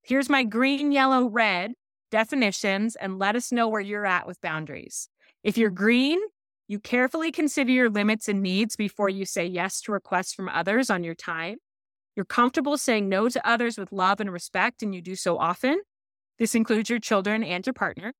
Here's 0.04 0.30
my 0.30 0.46
green, 0.46 0.94
yellow, 0.94 1.28
red 1.28 1.74
definitions, 2.12 2.96
and 2.96 3.20
let 3.20 3.36
us 3.36 3.52
know 3.52 3.68
where 3.68 3.82
you're 3.82 4.06
at 4.06 4.26
with 4.26 4.40
boundaries. 4.40 5.10
If 5.44 5.58
you're 5.58 5.70
green, 5.70 6.20
you 6.68 6.80
carefully 6.80 7.32
consider 7.32 7.72
your 7.72 7.90
limits 7.90 8.30
and 8.30 8.42
needs 8.42 8.76
before 8.76 9.10
you 9.10 9.26
say 9.26 9.46
yes 9.46 9.82
to 9.82 9.92
requests 9.92 10.34
from 10.34 10.48
others 10.50 10.90
on 10.90 11.04
your 11.04 11.16
time. 11.16 11.58
You're 12.16 12.26
comfortable 12.26 12.78
saying 12.78 13.10
no 13.10 13.28
to 13.28 13.48
others 13.48 13.78
with 13.78 13.92
love 13.92 14.20
and 14.20 14.32
respect, 14.32 14.82
and 14.82 14.96
you 14.96 15.02
do 15.02 15.16
so 15.16 15.38
often. 15.38 15.82
This 16.40 16.56
includes 16.56 16.90
your 16.90 17.00
children 17.00 17.44
and 17.44 17.66
your 17.66 17.74
partner. 17.74 18.14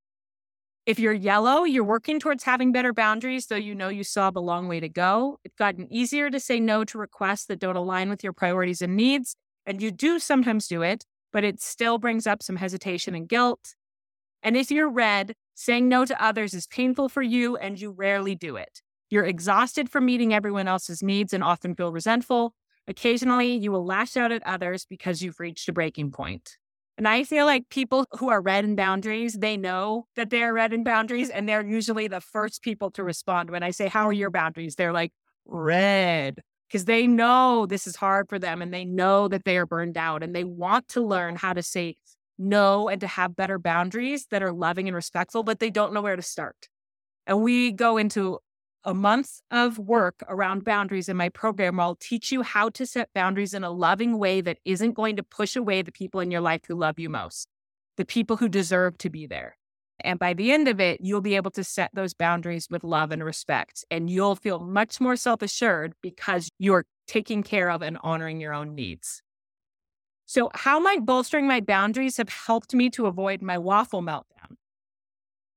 If 0.84 0.98
you're 0.98 1.14
yellow, 1.14 1.64
you're 1.64 1.82
working 1.82 2.20
towards 2.20 2.44
having 2.44 2.70
better 2.70 2.92
boundaries, 2.92 3.46
though 3.46 3.56
you 3.56 3.74
know 3.74 3.88
you 3.88 4.04
still 4.04 4.24
have 4.24 4.36
a 4.36 4.40
long 4.40 4.68
way 4.68 4.80
to 4.80 4.88
go. 4.88 5.38
It's 5.42 5.56
gotten 5.56 5.90
easier 5.90 6.28
to 6.28 6.38
say 6.38 6.60
no 6.60 6.84
to 6.84 6.98
requests 6.98 7.46
that 7.46 7.58
don't 7.58 7.76
align 7.76 8.10
with 8.10 8.22
your 8.22 8.34
priorities 8.34 8.82
and 8.82 8.94
needs. 8.94 9.34
And 9.64 9.80
you 9.80 9.90
do 9.90 10.18
sometimes 10.18 10.68
do 10.68 10.82
it, 10.82 11.06
but 11.32 11.42
it 11.42 11.62
still 11.62 11.96
brings 11.96 12.26
up 12.26 12.42
some 12.42 12.56
hesitation 12.56 13.14
and 13.14 13.26
guilt. 13.26 13.74
And 14.42 14.58
if 14.58 14.70
you're 14.70 14.90
red, 14.90 15.34
saying 15.54 15.88
no 15.88 16.04
to 16.04 16.22
others 16.22 16.54
is 16.54 16.66
painful 16.66 17.08
for 17.08 17.22
you 17.22 17.56
and 17.56 17.80
you 17.80 17.90
rarely 17.90 18.34
do 18.34 18.56
it. 18.56 18.82
You're 19.10 19.24
exhausted 19.24 19.88
from 19.88 20.06
meeting 20.06 20.34
everyone 20.34 20.68
else's 20.68 21.02
needs 21.02 21.32
and 21.32 21.44
often 21.44 21.74
feel 21.74 21.92
resentful. 21.92 22.54
Occasionally, 22.86 23.56
you 23.56 23.72
will 23.72 23.84
lash 23.84 24.16
out 24.16 24.32
at 24.32 24.42
others 24.44 24.86
because 24.88 25.22
you've 25.22 25.40
reached 25.40 25.68
a 25.68 25.72
breaking 25.72 26.10
point. 26.10 26.56
And 26.96 27.08
I 27.08 27.24
feel 27.24 27.44
like 27.44 27.68
people 27.70 28.06
who 28.18 28.28
are 28.28 28.40
red 28.40 28.64
in 28.64 28.76
boundaries, 28.76 29.34
they 29.34 29.56
know 29.56 30.06
that 30.16 30.30
they're 30.30 30.54
red 30.54 30.72
in 30.72 30.84
boundaries, 30.84 31.28
and 31.28 31.48
they're 31.48 31.66
usually 31.66 32.06
the 32.06 32.20
first 32.20 32.62
people 32.62 32.90
to 32.92 33.02
respond 33.02 33.50
when 33.50 33.62
I 33.62 33.70
say, 33.70 33.88
How 33.88 34.06
are 34.06 34.12
your 34.12 34.30
boundaries? 34.30 34.76
They're 34.76 34.92
like, 34.92 35.12
Red, 35.44 36.40
because 36.68 36.84
they 36.84 37.06
know 37.06 37.66
this 37.66 37.86
is 37.86 37.96
hard 37.96 38.28
for 38.28 38.38
them 38.38 38.62
and 38.62 38.72
they 38.72 38.84
know 38.84 39.28
that 39.28 39.44
they 39.44 39.56
are 39.58 39.66
burned 39.66 39.96
out 39.96 40.22
and 40.22 40.34
they 40.34 40.44
want 40.44 40.88
to 40.88 41.00
learn 41.00 41.36
how 41.36 41.52
to 41.52 41.62
say 41.62 41.96
no 42.38 42.88
and 42.88 43.00
to 43.00 43.06
have 43.06 43.36
better 43.36 43.58
boundaries 43.58 44.26
that 44.30 44.42
are 44.42 44.52
loving 44.52 44.88
and 44.88 44.94
respectful, 44.94 45.42
but 45.42 45.60
they 45.60 45.70
don't 45.70 45.92
know 45.92 46.02
where 46.02 46.16
to 46.16 46.22
start. 46.22 46.68
And 47.26 47.42
we 47.42 47.72
go 47.72 47.96
into 47.96 48.38
a 48.84 48.94
month 48.94 49.40
of 49.50 49.78
work 49.78 50.22
around 50.28 50.64
boundaries 50.64 51.08
in 51.08 51.16
my 51.16 51.30
program 51.30 51.76
where 51.76 51.86
I'll 51.86 51.96
teach 51.96 52.30
you 52.30 52.42
how 52.42 52.68
to 52.70 52.84
set 52.84 53.08
boundaries 53.14 53.54
in 53.54 53.64
a 53.64 53.70
loving 53.70 54.18
way 54.18 54.40
that 54.42 54.58
isn't 54.64 54.92
going 54.92 55.16
to 55.16 55.22
push 55.22 55.56
away 55.56 55.82
the 55.82 55.92
people 55.92 56.20
in 56.20 56.30
your 56.30 56.42
life 56.42 56.62
who 56.68 56.74
love 56.74 56.98
you 56.98 57.08
most, 57.08 57.48
the 57.96 58.04
people 58.04 58.36
who 58.36 58.48
deserve 58.48 58.98
to 58.98 59.08
be 59.08 59.26
there. 59.26 59.56
And 60.00 60.18
by 60.18 60.34
the 60.34 60.52
end 60.52 60.68
of 60.68 60.80
it, 60.80 61.00
you'll 61.00 61.20
be 61.20 61.36
able 61.36 61.52
to 61.52 61.64
set 61.64 61.90
those 61.94 62.14
boundaries 62.14 62.68
with 62.68 62.84
love 62.84 63.10
and 63.10 63.24
respect. 63.24 63.84
And 63.90 64.10
you'll 64.10 64.36
feel 64.36 64.58
much 64.58 65.00
more 65.00 65.16
self 65.16 65.40
assured 65.40 65.94
because 66.02 66.50
you're 66.58 66.84
taking 67.06 67.42
care 67.42 67.70
of 67.70 67.80
and 67.80 67.98
honoring 68.02 68.40
your 68.40 68.52
own 68.52 68.74
needs. 68.74 69.22
So, 70.34 70.50
how 70.52 70.80
might 70.80 71.06
bolstering 71.06 71.46
my 71.46 71.60
boundaries 71.60 72.16
have 72.16 72.28
helped 72.28 72.74
me 72.74 72.90
to 72.90 73.06
avoid 73.06 73.40
my 73.40 73.56
waffle 73.56 74.02
meltdown? 74.02 74.56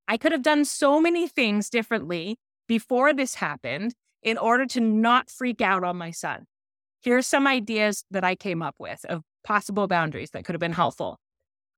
I 0.07 0.17
could 0.17 0.31
have 0.31 0.43
done 0.43 0.65
so 0.65 1.01
many 1.01 1.27
things 1.27 1.71
differently 1.71 2.37
before 2.67 3.11
this 3.11 3.33
happened 3.33 3.95
in 4.21 4.37
order 4.37 4.67
to 4.67 4.79
not 4.79 5.31
freak 5.31 5.61
out 5.61 5.83
on 5.83 5.97
my 5.97 6.11
son. 6.11 6.45
Here's 7.01 7.25
some 7.25 7.47
ideas 7.47 8.03
that 8.11 8.23
I 8.23 8.35
came 8.35 8.61
up 8.61 8.75
with 8.77 9.03
of 9.05 9.23
possible 9.43 9.87
boundaries 9.87 10.29
that 10.33 10.45
could 10.45 10.53
have 10.53 10.59
been 10.59 10.73
helpful. 10.73 11.17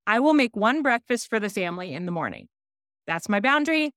I 0.05 0.19
will 0.19 0.33
make 0.33 0.57
one 0.57 0.81
breakfast 0.81 1.29
for 1.29 1.39
the 1.39 1.49
family 1.49 1.93
in 1.93 2.05
the 2.05 2.11
morning. 2.11 2.49
That's 3.07 3.29
my 3.29 3.39
boundary. 3.39 3.91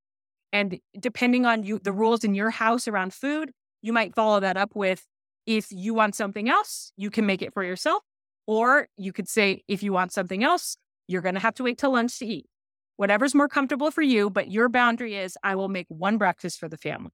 And 0.52 0.78
depending 0.96 1.44
on 1.44 1.64
you, 1.64 1.80
the 1.80 1.90
rules 1.92 2.22
in 2.22 2.36
your 2.36 2.50
house 2.50 2.86
around 2.86 3.14
food, 3.14 3.50
you 3.82 3.92
might 3.92 4.14
follow 4.14 4.38
that 4.38 4.56
up 4.56 4.76
with 4.76 5.08
if 5.44 5.72
you 5.72 5.92
want 5.92 6.14
something 6.14 6.48
else, 6.48 6.92
you 6.96 7.10
can 7.10 7.26
make 7.26 7.42
it 7.42 7.52
for 7.52 7.64
yourself. 7.64 8.04
Or 8.46 8.88
you 8.96 9.12
could 9.12 9.28
say, 9.28 9.62
if 9.68 9.82
you 9.82 9.92
want 9.92 10.12
something 10.12 10.42
else, 10.42 10.76
you're 11.06 11.22
going 11.22 11.34
to 11.34 11.40
have 11.40 11.54
to 11.54 11.62
wait 11.62 11.78
till 11.78 11.92
lunch 11.92 12.18
to 12.18 12.26
eat 12.26 12.46
whatever's 12.96 13.34
more 13.34 13.48
comfortable 13.48 13.90
for 13.90 14.02
you, 14.02 14.30
but 14.30 14.48
your 14.48 14.68
boundary 14.68 15.16
is 15.16 15.36
I 15.42 15.56
will 15.56 15.68
make 15.68 15.86
one 15.88 16.18
breakfast 16.18 16.60
for 16.60 16.68
the 16.68 16.76
family. 16.76 17.10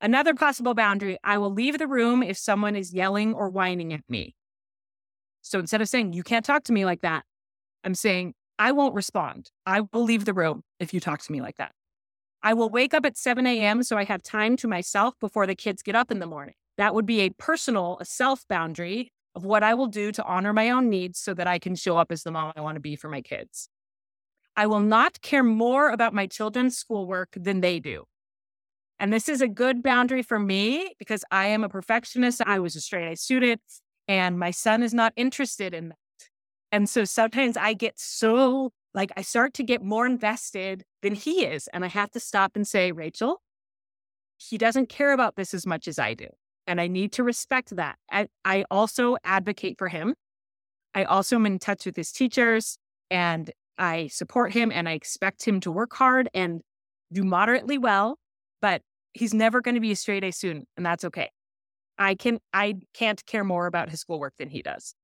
Another 0.00 0.34
possible 0.34 0.72
boundary 0.72 1.18
I 1.24 1.38
will 1.38 1.52
leave 1.52 1.78
the 1.78 1.88
room 1.88 2.22
if 2.22 2.36
someone 2.36 2.76
is 2.76 2.94
yelling 2.94 3.34
or 3.34 3.48
whining 3.48 3.92
at 3.92 4.02
me. 4.08 4.36
So 5.42 5.58
instead 5.58 5.80
of 5.80 5.88
saying, 5.88 6.12
you 6.12 6.22
can't 6.22 6.44
talk 6.44 6.62
to 6.64 6.72
me 6.72 6.84
like 6.84 7.00
that, 7.00 7.24
I'm 7.82 7.94
saying, 7.94 8.34
I 8.56 8.70
won't 8.70 8.94
respond. 8.94 9.50
I 9.66 9.80
will 9.80 10.04
leave 10.04 10.26
the 10.26 10.32
room 10.32 10.62
if 10.78 10.94
you 10.94 11.00
talk 11.00 11.20
to 11.22 11.32
me 11.32 11.40
like 11.40 11.56
that. 11.56 11.72
I 12.42 12.54
will 12.54 12.68
wake 12.68 12.94
up 12.94 13.04
at 13.04 13.16
7 13.16 13.46
a.m. 13.46 13.82
so 13.82 13.96
I 13.96 14.04
have 14.04 14.22
time 14.22 14.56
to 14.58 14.68
myself 14.68 15.14
before 15.20 15.46
the 15.46 15.56
kids 15.56 15.82
get 15.82 15.96
up 15.96 16.10
in 16.12 16.20
the 16.20 16.26
morning. 16.26 16.54
That 16.76 16.94
would 16.94 17.06
be 17.06 17.20
a 17.22 17.30
personal, 17.30 17.98
a 18.00 18.04
self 18.04 18.46
boundary 18.48 19.10
of 19.34 19.44
what 19.44 19.62
I 19.62 19.74
will 19.74 19.86
do 19.86 20.12
to 20.12 20.24
honor 20.24 20.52
my 20.52 20.70
own 20.70 20.88
needs 20.88 21.18
so 21.18 21.34
that 21.34 21.46
I 21.46 21.58
can 21.58 21.74
show 21.74 21.96
up 21.96 22.12
as 22.12 22.22
the 22.22 22.30
mom 22.30 22.52
I 22.56 22.60
want 22.60 22.76
to 22.76 22.80
be 22.80 22.96
for 22.96 23.08
my 23.08 23.20
kids. 23.20 23.68
I 24.56 24.66
will 24.66 24.80
not 24.80 25.20
care 25.20 25.42
more 25.42 25.90
about 25.90 26.14
my 26.14 26.26
children's 26.26 26.76
schoolwork 26.76 27.30
than 27.34 27.60
they 27.60 27.80
do. 27.80 28.04
And 29.00 29.12
this 29.12 29.28
is 29.28 29.40
a 29.40 29.48
good 29.48 29.82
boundary 29.82 30.22
for 30.22 30.38
me 30.38 30.94
because 30.98 31.24
I 31.30 31.46
am 31.46 31.64
a 31.64 31.68
perfectionist. 31.68 32.40
I 32.46 32.60
was 32.60 32.76
a 32.76 32.80
straight 32.80 33.10
A 33.12 33.16
student 33.16 33.60
and 34.06 34.38
my 34.38 34.52
son 34.52 34.82
is 34.82 34.94
not 34.94 35.12
interested 35.16 35.74
in 35.74 35.88
that. 35.88 35.98
And 36.70 36.88
so 36.88 37.04
sometimes 37.04 37.56
I 37.56 37.74
get 37.74 37.98
so 37.98 38.72
like 38.94 39.10
I 39.16 39.22
start 39.22 39.54
to 39.54 39.64
get 39.64 39.82
more 39.82 40.06
invested 40.06 40.84
than 41.02 41.14
he 41.14 41.44
is. 41.44 41.68
And 41.72 41.84
I 41.84 41.88
have 41.88 42.10
to 42.12 42.20
stop 42.20 42.52
and 42.54 42.66
say, 42.66 42.92
Rachel, 42.92 43.42
he 44.38 44.56
doesn't 44.56 44.88
care 44.88 45.12
about 45.12 45.36
this 45.36 45.52
as 45.52 45.66
much 45.66 45.88
as 45.88 45.98
I 45.98 46.14
do. 46.14 46.28
And 46.66 46.80
I 46.80 46.86
need 46.86 47.12
to 47.12 47.22
respect 47.22 47.76
that. 47.76 47.98
I, 48.10 48.28
I 48.44 48.64
also 48.70 49.16
advocate 49.24 49.76
for 49.78 49.88
him. 49.88 50.14
I 50.94 51.04
also 51.04 51.36
am 51.36 51.46
in 51.46 51.58
touch 51.58 51.86
with 51.86 51.96
his 51.96 52.12
teachers 52.12 52.78
and 53.10 53.50
I 53.76 54.08
support 54.08 54.52
him 54.52 54.70
and 54.72 54.88
I 54.88 54.92
expect 54.92 55.46
him 55.46 55.60
to 55.60 55.72
work 55.72 55.94
hard 55.94 56.28
and 56.32 56.62
do 57.12 57.22
moderately 57.22 57.78
well, 57.78 58.18
but 58.62 58.82
he's 59.12 59.34
never 59.34 59.60
going 59.60 59.74
to 59.74 59.80
be 59.80 59.92
a 59.92 59.96
straight 59.96 60.24
A 60.24 60.30
student, 60.30 60.68
and 60.76 60.84
that's 60.84 61.04
okay. 61.04 61.30
I 61.98 62.14
can 62.14 62.38
I 62.52 62.74
can't 62.92 63.24
care 63.26 63.44
more 63.44 63.66
about 63.66 63.90
his 63.90 64.00
schoolwork 64.00 64.34
than 64.38 64.50
he 64.50 64.62
does. 64.62 64.94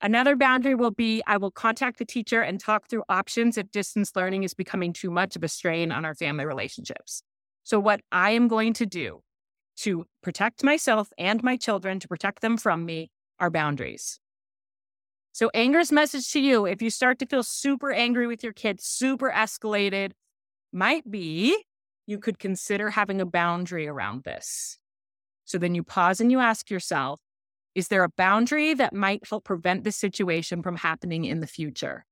Another 0.00 0.36
boundary 0.36 0.76
will 0.76 0.92
be 0.92 1.22
I 1.26 1.36
will 1.36 1.50
contact 1.50 1.98
the 1.98 2.04
teacher 2.04 2.40
and 2.40 2.60
talk 2.60 2.88
through 2.88 3.02
options 3.08 3.58
if 3.58 3.70
distance 3.72 4.12
learning 4.14 4.44
is 4.44 4.54
becoming 4.54 4.92
too 4.92 5.10
much 5.10 5.34
of 5.34 5.42
a 5.42 5.48
strain 5.48 5.90
on 5.90 6.04
our 6.04 6.14
family 6.14 6.44
relationships. 6.44 7.22
So 7.64 7.80
what 7.80 8.00
I 8.12 8.30
am 8.30 8.46
going 8.46 8.72
to 8.74 8.86
do 8.86 9.20
to 9.82 10.06
protect 10.22 10.64
myself 10.64 11.10
and 11.18 11.42
my 11.42 11.56
children, 11.56 12.00
to 12.00 12.08
protect 12.08 12.42
them 12.42 12.56
from 12.56 12.84
me, 12.84 13.10
are 13.38 13.50
boundaries. 13.50 14.20
So, 15.32 15.50
anger's 15.54 15.92
message 15.92 16.30
to 16.32 16.40
you 16.40 16.66
if 16.66 16.82
you 16.82 16.90
start 16.90 17.18
to 17.20 17.26
feel 17.26 17.42
super 17.42 17.92
angry 17.92 18.26
with 18.26 18.42
your 18.42 18.52
kids, 18.52 18.84
super 18.84 19.30
escalated, 19.30 20.12
might 20.72 21.08
be 21.10 21.64
you 22.06 22.18
could 22.18 22.38
consider 22.38 22.90
having 22.90 23.20
a 23.20 23.26
boundary 23.26 23.86
around 23.86 24.24
this. 24.24 24.78
So 25.44 25.58
then 25.58 25.74
you 25.74 25.82
pause 25.82 26.20
and 26.20 26.32
you 26.32 26.40
ask 26.40 26.70
yourself, 26.70 27.20
is 27.74 27.88
there 27.88 28.02
a 28.02 28.08
boundary 28.08 28.74
that 28.74 28.94
might 28.94 29.28
help 29.28 29.44
prevent 29.44 29.84
this 29.84 29.96
situation 29.96 30.62
from 30.62 30.76
happening 30.76 31.24
in 31.24 31.40
the 31.40 31.46
future? 31.46 32.06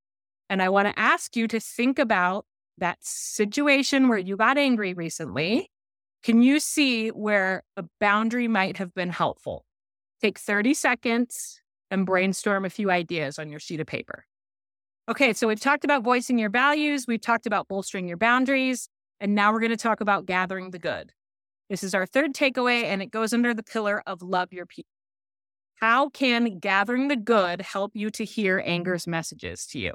And 0.49 0.61
I 0.61 0.69
want 0.69 0.87
to 0.87 0.99
ask 0.99 1.35
you 1.35 1.47
to 1.47 1.59
think 1.59 1.99
about 1.99 2.45
that 2.77 2.99
situation 3.01 4.07
where 4.07 4.17
you 4.19 4.37
got 4.37 4.57
angry 4.57 4.93
recently. 4.93 5.69
Can 6.23 6.41
you 6.41 6.59
see 6.59 7.09
where 7.09 7.63
a 7.75 7.85
boundary 7.99 8.47
might 8.47 8.77
have 8.77 8.93
been 8.93 9.09
helpful? 9.09 9.65
Take 10.21 10.39
30 10.39 10.73
seconds 10.73 11.61
and 11.89 12.05
brainstorm 12.05 12.65
a 12.65 12.69
few 12.69 12.91
ideas 12.91 13.39
on 13.39 13.49
your 13.49 13.59
sheet 13.59 13.79
of 13.79 13.87
paper. 13.87 14.25
Okay, 15.09 15.31
so 15.31 15.47
we've 15.47 15.59
talked 15.59 15.85
about 15.85 16.03
voicing 16.03 16.37
your 16.37 16.49
values, 16.49 17.05
we've 17.07 17.21
talked 17.21 17.45
about 17.45 17.67
bolstering 17.69 18.07
your 18.09 18.17
boundaries, 18.17 18.89
and 19.21 19.33
now 19.33 19.53
we're 19.53 19.61
going 19.61 19.71
to 19.71 19.77
talk 19.77 20.01
about 20.01 20.25
gathering 20.25 20.71
the 20.71 20.79
good. 20.79 21.13
This 21.69 21.83
is 21.83 21.93
our 21.93 22.05
third 22.05 22.33
takeaway, 22.33 22.83
and 22.83 23.01
it 23.01 23.11
goes 23.11 23.33
under 23.33 23.53
the 23.53 23.63
pillar 23.63 24.03
of 24.05 24.21
love 24.21 24.51
your 24.51 24.65
people. 24.65 24.89
How 25.75 26.09
can 26.09 26.59
gathering 26.59 27.07
the 27.07 27.15
good 27.15 27.61
help 27.61 27.91
you 27.93 28.09
to 28.11 28.25
hear 28.25 28.61
anger's 28.65 29.07
messages 29.07 29.65
to 29.67 29.79
you? 29.79 29.93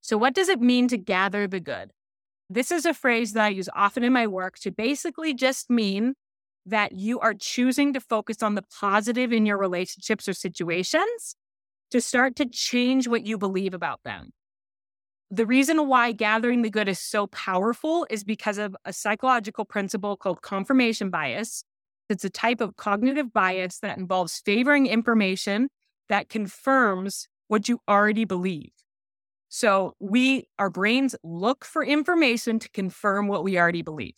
So, 0.00 0.18
what 0.18 0.34
does 0.34 0.48
it 0.48 0.60
mean 0.60 0.86
to 0.88 0.98
gather 0.98 1.46
the 1.48 1.60
good? 1.60 1.90
This 2.54 2.70
is 2.70 2.86
a 2.86 2.94
phrase 2.94 3.32
that 3.32 3.46
I 3.46 3.48
use 3.48 3.68
often 3.74 4.04
in 4.04 4.12
my 4.12 4.28
work 4.28 4.60
to 4.60 4.70
basically 4.70 5.34
just 5.34 5.68
mean 5.68 6.14
that 6.64 6.92
you 6.92 7.18
are 7.18 7.34
choosing 7.34 7.92
to 7.94 8.00
focus 8.00 8.44
on 8.44 8.54
the 8.54 8.62
positive 8.80 9.32
in 9.32 9.44
your 9.44 9.58
relationships 9.58 10.28
or 10.28 10.34
situations 10.34 11.34
to 11.90 12.00
start 12.00 12.36
to 12.36 12.46
change 12.46 13.08
what 13.08 13.26
you 13.26 13.38
believe 13.38 13.74
about 13.74 14.04
them. 14.04 14.30
The 15.32 15.46
reason 15.46 15.88
why 15.88 16.12
gathering 16.12 16.62
the 16.62 16.70
good 16.70 16.88
is 16.88 17.00
so 17.00 17.26
powerful 17.26 18.06
is 18.08 18.22
because 18.22 18.58
of 18.58 18.76
a 18.84 18.92
psychological 18.92 19.64
principle 19.64 20.16
called 20.16 20.40
confirmation 20.40 21.10
bias. 21.10 21.64
It's 22.08 22.24
a 22.24 22.30
type 22.30 22.60
of 22.60 22.76
cognitive 22.76 23.32
bias 23.32 23.80
that 23.80 23.98
involves 23.98 24.40
favoring 24.44 24.86
information 24.86 25.70
that 26.08 26.28
confirms 26.28 27.26
what 27.48 27.68
you 27.68 27.80
already 27.88 28.24
believe. 28.24 28.70
So 29.56 29.94
we, 30.00 30.48
our 30.58 30.68
brains 30.68 31.14
look 31.22 31.64
for 31.64 31.84
information 31.84 32.58
to 32.58 32.68
confirm 32.70 33.28
what 33.28 33.44
we 33.44 33.56
already 33.56 33.82
believe. 33.82 34.16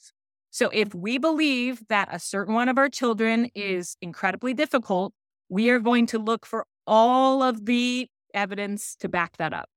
So 0.51 0.71
if 0.73 0.95
we 0.95 1.19
believe 1.19 1.83
that 1.91 2.09
a 2.11 2.19
certain 2.19 2.55
one 2.55 2.71
of 2.71 2.79
our 2.79 2.89
children 2.89 3.51
is 3.55 3.99
incredibly 4.01 4.55
difficult, 4.55 5.13
we 5.51 5.69
are 5.69 5.79
going 5.79 6.07
to 6.07 6.19
look 6.19 6.47
for 6.47 6.65
all 6.87 7.43
of 7.43 7.67
the 7.67 8.09
evidence 8.33 8.97
to 9.01 9.11
back 9.11 9.37
that 9.37 9.53
up. 9.53 9.69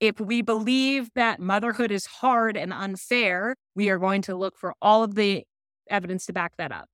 If 0.00 0.22
we 0.22 0.40
believe 0.40 1.10
that 1.14 1.38
motherhood 1.38 1.90
is 1.90 2.06
hard 2.06 2.56
and 2.56 2.72
unfair, 2.72 3.56
we 3.74 3.90
are 3.90 3.98
going 3.98 4.22
to 4.22 4.36
look 4.36 4.56
for 4.56 4.72
all 4.80 5.02
of 5.02 5.16
the 5.16 5.44
evidence 5.90 6.24
to 6.26 6.32
back 6.32 6.52
that 6.56 6.72
up. 6.72 6.86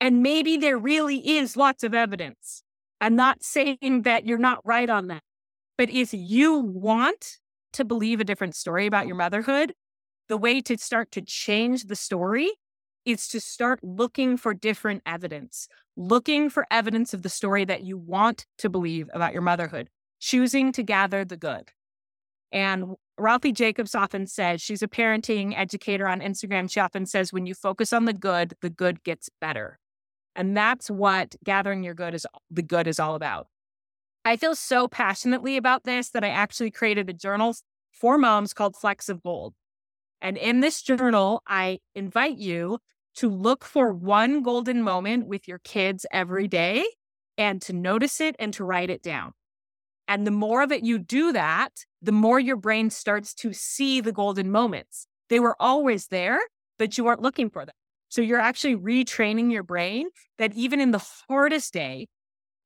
And 0.00 0.22
maybe 0.22 0.56
there 0.56 0.78
really 0.78 1.18
is 1.36 1.58
lots 1.58 1.84
of 1.84 1.92
evidence. 1.92 2.62
I'm 3.02 3.16
not 3.16 3.42
saying 3.42 4.00
that 4.04 4.24
you're 4.24 4.38
not 4.38 4.60
right 4.64 4.88
on 4.88 5.08
that. 5.08 5.22
But 5.76 5.90
if 5.90 6.12
you 6.12 6.58
want 6.58 7.38
to 7.72 7.84
believe 7.84 8.20
a 8.20 8.24
different 8.24 8.54
story 8.54 8.86
about 8.86 9.06
your 9.06 9.16
motherhood, 9.16 9.74
the 10.28 10.36
way 10.36 10.60
to 10.60 10.78
start 10.78 11.10
to 11.12 11.20
change 11.20 11.84
the 11.84 11.96
story 11.96 12.52
is 13.04 13.28
to 13.28 13.40
start 13.40 13.80
looking 13.82 14.36
for 14.36 14.54
different 14.54 15.02
evidence, 15.04 15.68
looking 15.96 16.48
for 16.48 16.66
evidence 16.70 17.12
of 17.12 17.22
the 17.22 17.28
story 17.28 17.64
that 17.64 17.82
you 17.82 17.98
want 17.98 18.46
to 18.58 18.70
believe 18.70 19.10
about 19.12 19.32
your 19.32 19.42
motherhood, 19.42 19.90
choosing 20.20 20.72
to 20.72 20.82
gather 20.82 21.24
the 21.24 21.36
good. 21.36 21.70
And 22.50 22.94
Ralphie 23.18 23.52
Jacobs 23.52 23.94
often 23.94 24.26
says, 24.26 24.62
she's 24.62 24.82
a 24.82 24.88
parenting 24.88 25.58
educator 25.58 26.06
on 26.08 26.20
Instagram. 26.20 26.70
She 26.70 26.80
often 26.80 27.04
says, 27.04 27.32
when 27.32 27.46
you 27.46 27.54
focus 27.54 27.92
on 27.92 28.04
the 28.04 28.12
good, 28.12 28.54
the 28.62 28.70
good 28.70 29.02
gets 29.02 29.28
better. 29.40 29.78
And 30.36 30.56
that's 30.56 30.90
what 30.90 31.34
gathering 31.44 31.82
your 31.82 31.94
good 31.94 32.14
is 32.14 32.26
the 32.50 32.62
good 32.62 32.86
is 32.86 32.98
all 32.98 33.16
about. 33.16 33.48
I 34.24 34.36
feel 34.36 34.54
so 34.54 34.88
passionately 34.88 35.56
about 35.56 35.84
this 35.84 36.10
that 36.10 36.24
I 36.24 36.28
actually 36.28 36.70
created 36.70 37.10
a 37.10 37.12
journal 37.12 37.54
for 37.92 38.16
moms 38.16 38.54
called 38.54 38.74
Flecks 38.74 39.08
of 39.08 39.22
Gold. 39.22 39.54
And 40.20 40.38
in 40.38 40.60
this 40.60 40.80
journal, 40.80 41.42
I 41.46 41.80
invite 41.94 42.38
you 42.38 42.78
to 43.16 43.28
look 43.28 43.64
for 43.64 43.92
one 43.92 44.42
golden 44.42 44.82
moment 44.82 45.26
with 45.26 45.46
your 45.46 45.58
kids 45.58 46.06
every 46.10 46.48
day 46.48 46.84
and 47.36 47.60
to 47.62 47.72
notice 47.72 48.20
it 48.20 48.34
and 48.38 48.52
to 48.54 48.64
write 48.64 48.90
it 48.90 49.02
down. 49.02 49.32
And 50.08 50.26
the 50.26 50.30
more 50.30 50.62
of 50.62 50.72
it 50.72 50.82
you 50.82 50.98
do 50.98 51.32
that, 51.32 51.84
the 52.00 52.12
more 52.12 52.40
your 52.40 52.56
brain 52.56 52.90
starts 52.90 53.34
to 53.34 53.52
see 53.52 54.00
the 54.00 54.12
golden 54.12 54.50
moments. 54.50 55.06
They 55.28 55.40
were 55.40 55.56
always 55.60 56.08
there, 56.08 56.40
but 56.78 56.96
you 56.96 57.04
weren't 57.04 57.22
looking 57.22 57.50
for 57.50 57.64
them. 57.64 57.74
So 58.08 58.22
you're 58.22 58.40
actually 58.40 58.76
retraining 58.76 59.52
your 59.52 59.62
brain 59.62 60.08
that 60.38 60.54
even 60.54 60.80
in 60.80 60.92
the 60.92 61.04
hardest 61.28 61.72
day, 61.72 62.06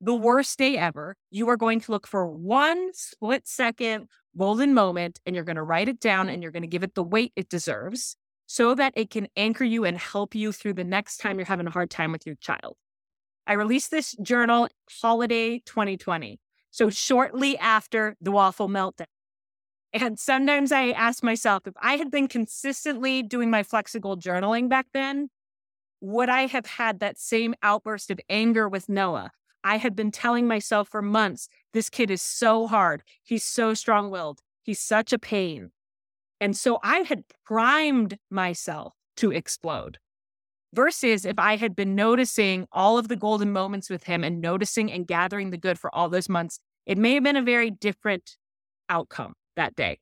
the 0.00 0.14
worst 0.14 0.58
day 0.58 0.76
ever, 0.76 1.16
you 1.30 1.48
are 1.48 1.56
going 1.56 1.80
to 1.80 1.92
look 1.92 2.06
for 2.06 2.26
one 2.26 2.90
split 2.94 3.48
second 3.48 4.08
golden 4.36 4.72
moment 4.72 5.18
and 5.26 5.34
you're 5.34 5.44
going 5.44 5.56
to 5.56 5.62
write 5.62 5.88
it 5.88 6.00
down 6.00 6.28
and 6.28 6.42
you're 6.42 6.52
going 6.52 6.62
to 6.62 6.68
give 6.68 6.84
it 6.84 6.94
the 6.94 7.02
weight 7.02 7.32
it 7.34 7.48
deserves 7.48 8.16
so 8.46 8.74
that 8.74 8.92
it 8.96 9.10
can 9.10 9.28
anchor 9.36 9.64
you 9.64 9.84
and 9.84 9.98
help 9.98 10.34
you 10.34 10.52
through 10.52 10.74
the 10.74 10.84
next 10.84 11.18
time 11.18 11.38
you're 11.38 11.46
having 11.46 11.66
a 11.66 11.70
hard 11.70 11.90
time 11.90 12.12
with 12.12 12.24
your 12.26 12.36
child. 12.36 12.76
I 13.46 13.54
released 13.54 13.90
this 13.90 14.14
journal 14.22 14.68
holiday 15.02 15.58
2020. 15.60 16.38
So 16.70 16.90
shortly 16.90 17.58
after 17.58 18.16
the 18.20 18.30
waffle 18.30 18.68
meltdown. 18.68 19.06
And 19.92 20.18
sometimes 20.18 20.70
I 20.70 20.90
ask 20.90 21.22
myself 21.22 21.66
if 21.66 21.74
I 21.80 21.96
had 21.96 22.10
been 22.10 22.28
consistently 22.28 23.22
doing 23.22 23.50
my 23.50 23.62
Flecks 23.62 23.94
of 23.94 24.02
Gold 24.02 24.22
journaling 24.22 24.68
back 24.68 24.86
then, 24.92 25.30
would 26.00 26.28
I 26.28 26.46
have 26.46 26.66
had 26.66 27.00
that 27.00 27.18
same 27.18 27.54
outburst 27.62 28.10
of 28.10 28.20
anger 28.28 28.68
with 28.68 28.88
Noah? 28.88 29.32
I 29.64 29.78
had 29.78 29.94
been 29.96 30.10
telling 30.10 30.46
myself 30.46 30.88
for 30.88 31.02
months, 31.02 31.48
this 31.72 31.90
kid 31.90 32.10
is 32.10 32.22
so 32.22 32.66
hard. 32.66 33.02
He's 33.22 33.44
so 33.44 33.74
strong 33.74 34.10
willed. 34.10 34.40
He's 34.62 34.80
such 34.80 35.12
a 35.12 35.18
pain. 35.18 35.70
And 36.40 36.56
so 36.56 36.78
I 36.82 36.98
had 36.98 37.24
primed 37.44 38.18
myself 38.30 38.94
to 39.16 39.32
explode. 39.32 39.98
Versus 40.74 41.24
if 41.24 41.38
I 41.38 41.56
had 41.56 41.74
been 41.74 41.94
noticing 41.94 42.66
all 42.72 42.98
of 42.98 43.08
the 43.08 43.16
golden 43.16 43.52
moments 43.52 43.88
with 43.88 44.04
him 44.04 44.22
and 44.22 44.40
noticing 44.40 44.92
and 44.92 45.06
gathering 45.06 45.50
the 45.50 45.56
good 45.56 45.78
for 45.78 45.92
all 45.94 46.08
those 46.08 46.28
months, 46.28 46.60
it 46.84 46.98
may 46.98 47.14
have 47.14 47.24
been 47.24 47.36
a 47.36 47.42
very 47.42 47.70
different 47.70 48.36
outcome 48.88 49.32
that 49.56 49.74
day. 49.74 49.98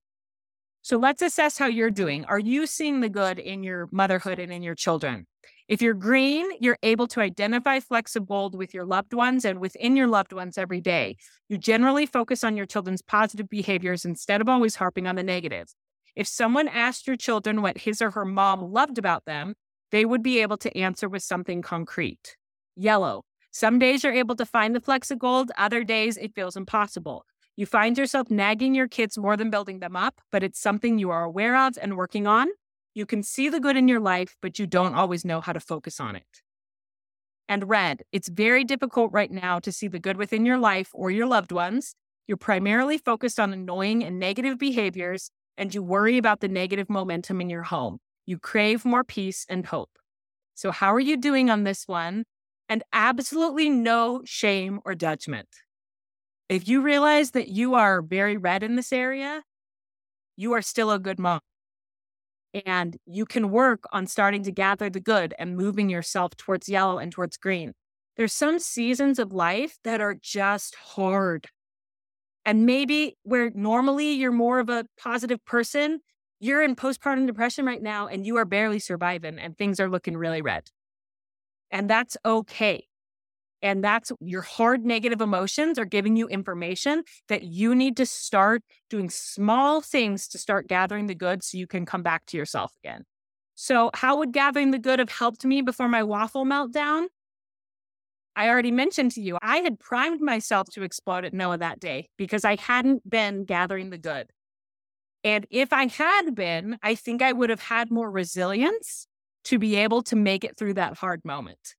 So 0.83 0.99
let's 0.99 1.23
assess 1.23 1.59
how 1.59 1.67
you're 1.67 1.91
doing. 1.91 2.25
Are 2.27 2.39
you 2.39 2.67
seeing 2.67 3.01
the 3.01 3.09
good 3.09 3.39
in 3.39 3.63
your 3.63 3.89
motherhood 3.91 4.39
and 4.39 4.53
in 4.53 4.63
your 4.63 4.75
children? 4.75 5.27
If 5.69 5.83
you're 5.83 5.95
green, 5.95 6.47
you're 6.61 6.79
able 6.85 7.09
to 7.09 7.21
identify 7.21 7.81
gold 8.25 8.55
with 8.55 8.73
your 8.73 8.85
loved 8.85 9.13
ones 9.13 9.45
and 9.45 9.59
within 9.59 9.97
your 9.97 10.07
loved 10.07 10.33
ones 10.33 10.57
every 10.57 10.81
day. 10.81 11.17
You 11.49 11.59
generally 11.59 12.07
focus 12.07 12.45
on 12.45 12.57
your 12.57 12.67
children's 12.67 13.03
positive 13.03 13.49
behaviors 13.49 14.05
instead 14.05 14.41
of 14.41 14.49
always 14.49 14.77
harping 14.77 15.09
on 15.09 15.17
the 15.17 15.25
negatives. 15.25 15.75
If 16.15 16.29
someone 16.29 16.69
asked 16.69 17.07
your 17.09 17.17
children 17.17 17.63
what 17.63 17.79
his 17.79 18.01
or 18.01 18.13
her 18.13 18.25
mom 18.25 18.73
loved 18.73 18.97
about 18.97 19.25
them, 19.25 19.55
they 19.91 20.05
would 20.05 20.23
be 20.23 20.41
able 20.41 20.57
to 20.59 20.79
answer 20.79 21.09
with 21.09 21.23
something 21.23 21.63
concrete. 21.63 22.37
Yellow. 22.77 23.25
Some 23.51 23.79
days 23.79 24.05
you're 24.05 24.13
able 24.13 24.37
to 24.37 24.47
find 24.47 24.75
the 24.75 24.81
flecks 24.81 25.11
of 25.11 25.19
gold, 25.19 25.51
other 25.59 25.83
days 25.83 26.17
it 26.17 26.35
feels 26.35 26.57
impossible. 26.57 27.25
You 27.57 27.67
find 27.67 27.97
yourself 27.97 28.31
nagging 28.31 28.75
your 28.75 28.87
kids 28.87 29.19
more 29.19 29.37
than 29.37 29.51
building 29.51 29.81
them 29.81 29.97
up, 29.97 30.21
but 30.31 30.43
it's 30.43 30.61
something 30.61 30.99
you 30.99 31.11
are 31.11 31.25
aware 31.25 31.57
of 31.57 31.79
and 31.81 31.97
working 31.97 32.27
on. 32.27 32.49
You 32.97 33.05
can 33.05 33.23
see 33.23 33.51
the 33.51 33.61
good 33.61 33.77
in 33.77 33.89
your 33.89 34.01
life, 34.01 34.39
but 34.41 34.59
you 34.59 34.67
don't 34.67 34.95
always 34.95 35.23
know 35.23 35.43
how 35.43 35.53
to 35.53 35.61
focus 35.61 36.01
on 36.01 36.17
it. 36.17 36.41
And 37.47 37.69
red, 37.69 38.05
it's 38.11 38.31
very 38.31 38.65
difficult 38.65 39.13
right 39.13 39.31
now 39.31 39.59
to 39.59 39.71
see 39.71 39.87
the 39.87 39.99
good 39.99 40.17
within 40.17 40.47
your 40.47 40.57
life 40.57 40.89
or 40.95 41.11
your 41.11 41.27
loved 41.27 41.53
ones. 41.53 41.95
You're 42.27 42.39
primarily 42.39 42.97
focused 42.97 43.39
on 43.39 43.53
annoying 43.53 44.03
and 44.03 44.19
negative 44.19 44.59
behaviors 44.59 45.31
and 45.59 45.75
you 45.75 45.83
worry 45.83 46.17
about 46.17 46.41
the 46.41 46.49
negative 46.49 46.89
momentum 46.89 47.43
in 47.43 47.51
your 47.51 47.65
home. 47.65 47.99
You 48.25 48.39
crave 48.39 48.87
more 48.87 49.05
peace 49.05 49.45
and 49.47 49.67
hope. 49.67 49.91
So, 50.55 50.71
how 50.71 50.95
are 50.95 51.01
you 51.01 51.19
doing 51.19 51.51
on 51.51 51.65
this 51.65 51.87
one? 51.87 52.25
And 52.67 52.83
absolutely 52.95 53.69
no 53.69 54.23
shame 54.25 54.81
or 54.87 54.95
judgment. 54.95 55.49
If 56.49 56.67
you 56.67 56.81
realize 56.81 57.33
that 57.33 57.49
you 57.49 57.75
are 57.75 58.01
very 58.01 58.39
red 58.39 58.63
in 58.63 58.77
this 58.77 58.91
area, 58.91 59.43
you 60.35 60.55
are 60.55 60.63
still 60.63 60.91
a 60.91 60.99
good 60.99 61.19
mom. 61.19 61.41
And 62.65 62.97
you 63.07 63.27
can 63.27 63.51
work 63.51 63.85
on 63.93 64.07
starting 64.07 64.43
to 64.45 64.53
gather 64.53 64.89
the 64.89 65.01
good 65.01 65.35
and 65.39 65.57
moving 65.57 65.91
yourself 65.91 66.37
towards 66.37 66.69
yellow 66.69 66.99
and 66.99 67.13
towards 67.13 67.37
green. 67.37 67.75
There's 68.17 68.33
some 68.33 68.59
seasons 68.59 69.19
of 69.19 69.33
life 69.33 69.79
that 69.85 70.01
are 70.01 70.15
just 70.15 70.75
hard. 70.75 71.49
And 72.45 72.65
maybe 72.65 73.17
where 73.25 73.51
normally 73.55 74.13
you're 74.13 74.33
more 74.33 74.61
of 74.61 74.71
a 74.71 74.87
positive 74.99 75.45
person, 75.45 76.01
you're 76.39 76.63
in 76.63 76.77
postpartum 76.77 77.27
depression 77.27 77.67
right 77.67 77.83
now 77.83 78.07
and 78.07 78.25
you 78.25 78.37
are 78.37 78.45
barely 78.45 78.79
surviving 78.79 79.39
and 79.39 79.59
things 79.59 79.81
are 79.81 79.89
looking 79.89 80.17
really 80.17 80.43
red. 80.43 80.71
And 81.71 81.91
that's 81.91 82.17
okay. 82.25 82.87
And 83.63 83.83
that's 83.83 84.13
your 84.21 84.43
hard 84.43 84.85
negative 84.85 85.21
emotions 85.21 85.79
are 85.79 85.85
giving 85.87 86.17
you 86.17 86.29
information 86.29 87.05
that 87.29 87.43
you 87.45 87.75
need 87.75 87.97
to 87.97 88.07
start 88.07 88.63
doing 88.91 89.09
small 89.09 89.81
things 89.81 90.29
to 90.29 90.39
start 90.39 90.69
gathering 90.69 91.07
the 91.07 91.15
good 91.15 91.43
so 91.43 91.57
you 91.57 91.67
can 91.67 91.87
come 91.87 92.03
back 92.03 92.27
to 92.27 92.37
yourself 92.37 92.75
again. 92.85 93.05
So, 93.55 93.91
how 93.95 94.19
would 94.19 94.33
gathering 94.33 94.71
the 94.71 94.79
good 94.79 94.99
have 94.99 95.11
helped 95.11 95.45
me 95.45 95.63
before 95.63 95.89
my 95.89 96.03
waffle 96.03 96.45
meltdown? 96.45 97.07
I 98.37 98.51
already 98.51 98.71
mentioned 98.71 99.13
to 99.13 99.23
you, 99.23 99.39
I 99.41 99.59
had 99.59 99.81
primed 99.81 100.21
myself 100.21 100.69
to 100.75 100.83
explode 100.83 101.25
at 101.25 101.33
Noah 101.33 101.57
that 101.57 101.81
day 101.81 102.11
because 102.19 102.45
I 102.45 102.57
hadn't 102.57 103.09
been 103.09 103.47
gathering 103.47 103.89
the 103.89 103.97
good. 103.97 104.29
And 105.25 105.47
if 105.51 105.73
I 105.73 105.87
had 105.87 106.35
been, 106.35 106.79
I 106.83 106.95
think 106.95 107.23
I 107.23 107.33
would 107.33 107.49
have 107.49 107.63
had 107.63 107.91
more 107.91 108.11
resilience 108.11 109.09
to 109.45 109.59
be 109.59 109.77
able 109.77 110.03
to 110.03 110.17
make 110.17 110.45
it 110.45 110.59
through 110.59 110.75
that 110.75 110.99
hard 110.99 111.25
moment. 111.25 111.75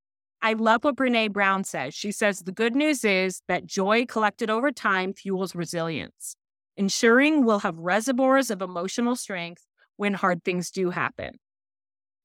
I 0.48 0.54
love 0.54 0.86
what 0.86 0.96
Brene 0.96 1.34
Brown 1.34 1.66
says. 1.66 1.94
She 1.94 2.10
says, 2.10 2.40
The 2.40 2.54
good 2.54 2.74
news 2.74 3.04
is 3.04 3.42
that 3.50 3.66
joy 3.66 4.06
collected 4.06 4.50
over 4.50 4.72
time 4.72 5.12
fuels 5.12 5.54
resilience, 5.54 6.38
ensuring 6.78 7.44
we'll 7.44 7.60
have 7.60 7.78
reservoirs 7.78 8.50
of 8.50 8.62
emotional 8.62 9.18
strength 9.18 9.66
when 9.98 10.14
hard 10.14 10.46
things 10.46 10.72
do 10.72 10.92
happen. 10.92 11.34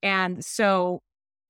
And 0.05 0.45
so 0.45 1.01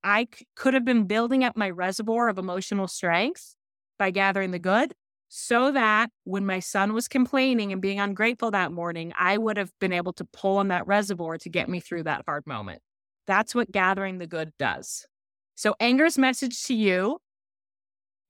I 0.02 0.28
c- 0.34 0.46
could 0.56 0.72
have 0.72 0.86
been 0.86 1.04
building 1.04 1.44
up 1.44 1.58
my 1.58 1.68
reservoir 1.68 2.30
of 2.30 2.38
emotional 2.38 2.88
strength 2.88 3.54
by 3.98 4.10
gathering 4.10 4.52
the 4.52 4.58
good 4.58 4.94
so 5.28 5.72
that 5.72 6.08
when 6.24 6.46
my 6.46 6.60
son 6.60 6.94
was 6.94 7.06
complaining 7.06 7.70
and 7.70 7.82
being 7.82 8.00
ungrateful 8.00 8.50
that 8.52 8.72
morning, 8.72 9.12
I 9.18 9.36
would 9.36 9.58
have 9.58 9.72
been 9.78 9.92
able 9.92 10.14
to 10.14 10.24
pull 10.24 10.56
on 10.56 10.68
that 10.68 10.86
reservoir 10.86 11.36
to 11.36 11.50
get 11.50 11.68
me 11.68 11.80
through 11.80 12.04
that 12.04 12.22
hard 12.26 12.46
moment. 12.46 12.80
That's 13.26 13.54
what 13.54 13.70
gathering 13.70 14.16
the 14.16 14.26
good 14.26 14.52
does. 14.58 15.06
So, 15.55 15.74
anger's 15.80 16.18
message 16.18 16.64
to 16.64 16.74
you 16.74 17.18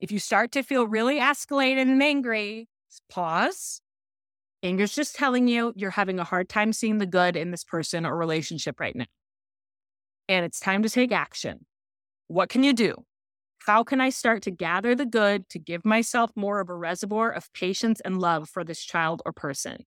if 0.00 0.10
you 0.10 0.18
start 0.18 0.52
to 0.52 0.62
feel 0.62 0.86
really 0.86 1.20
escalated 1.20 1.82
and 1.82 2.02
angry, 2.02 2.68
pause. 3.08 3.80
Anger's 4.62 4.94
just 4.94 5.16
telling 5.16 5.48
you 5.48 5.72
you're 5.76 5.90
having 5.90 6.18
a 6.18 6.24
hard 6.24 6.48
time 6.48 6.72
seeing 6.72 6.98
the 6.98 7.06
good 7.06 7.36
in 7.36 7.50
this 7.50 7.64
person 7.64 8.04
or 8.04 8.16
relationship 8.16 8.78
right 8.78 8.94
now 8.94 9.06
and 10.28 10.44
it's 10.44 10.60
time 10.60 10.82
to 10.82 10.88
take 10.88 11.12
action. 11.12 11.66
What 12.28 12.48
can 12.48 12.64
you 12.64 12.72
do? 12.72 13.04
How 13.66 13.84
can 13.84 14.00
I 14.00 14.10
start 14.10 14.42
to 14.42 14.50
gather 14.50 14.94
the 14.94 15.06
good 15.06 15.48
to 15.50 15.58
give 15.58 15.84
myself 15.84 16.32
more 16.34 16.60
of 16.60 16.68
a 16.68 16.74
reservoir 16.74 17.30
of 17.30 17.52
patience 17.52 18.00
and 18.00 18.18
love 18.18 18.48
for 18.48 18.64
this 18.64 18.82
child 18.82 19.22
or 19.24 19.32
person? 19.32 19.84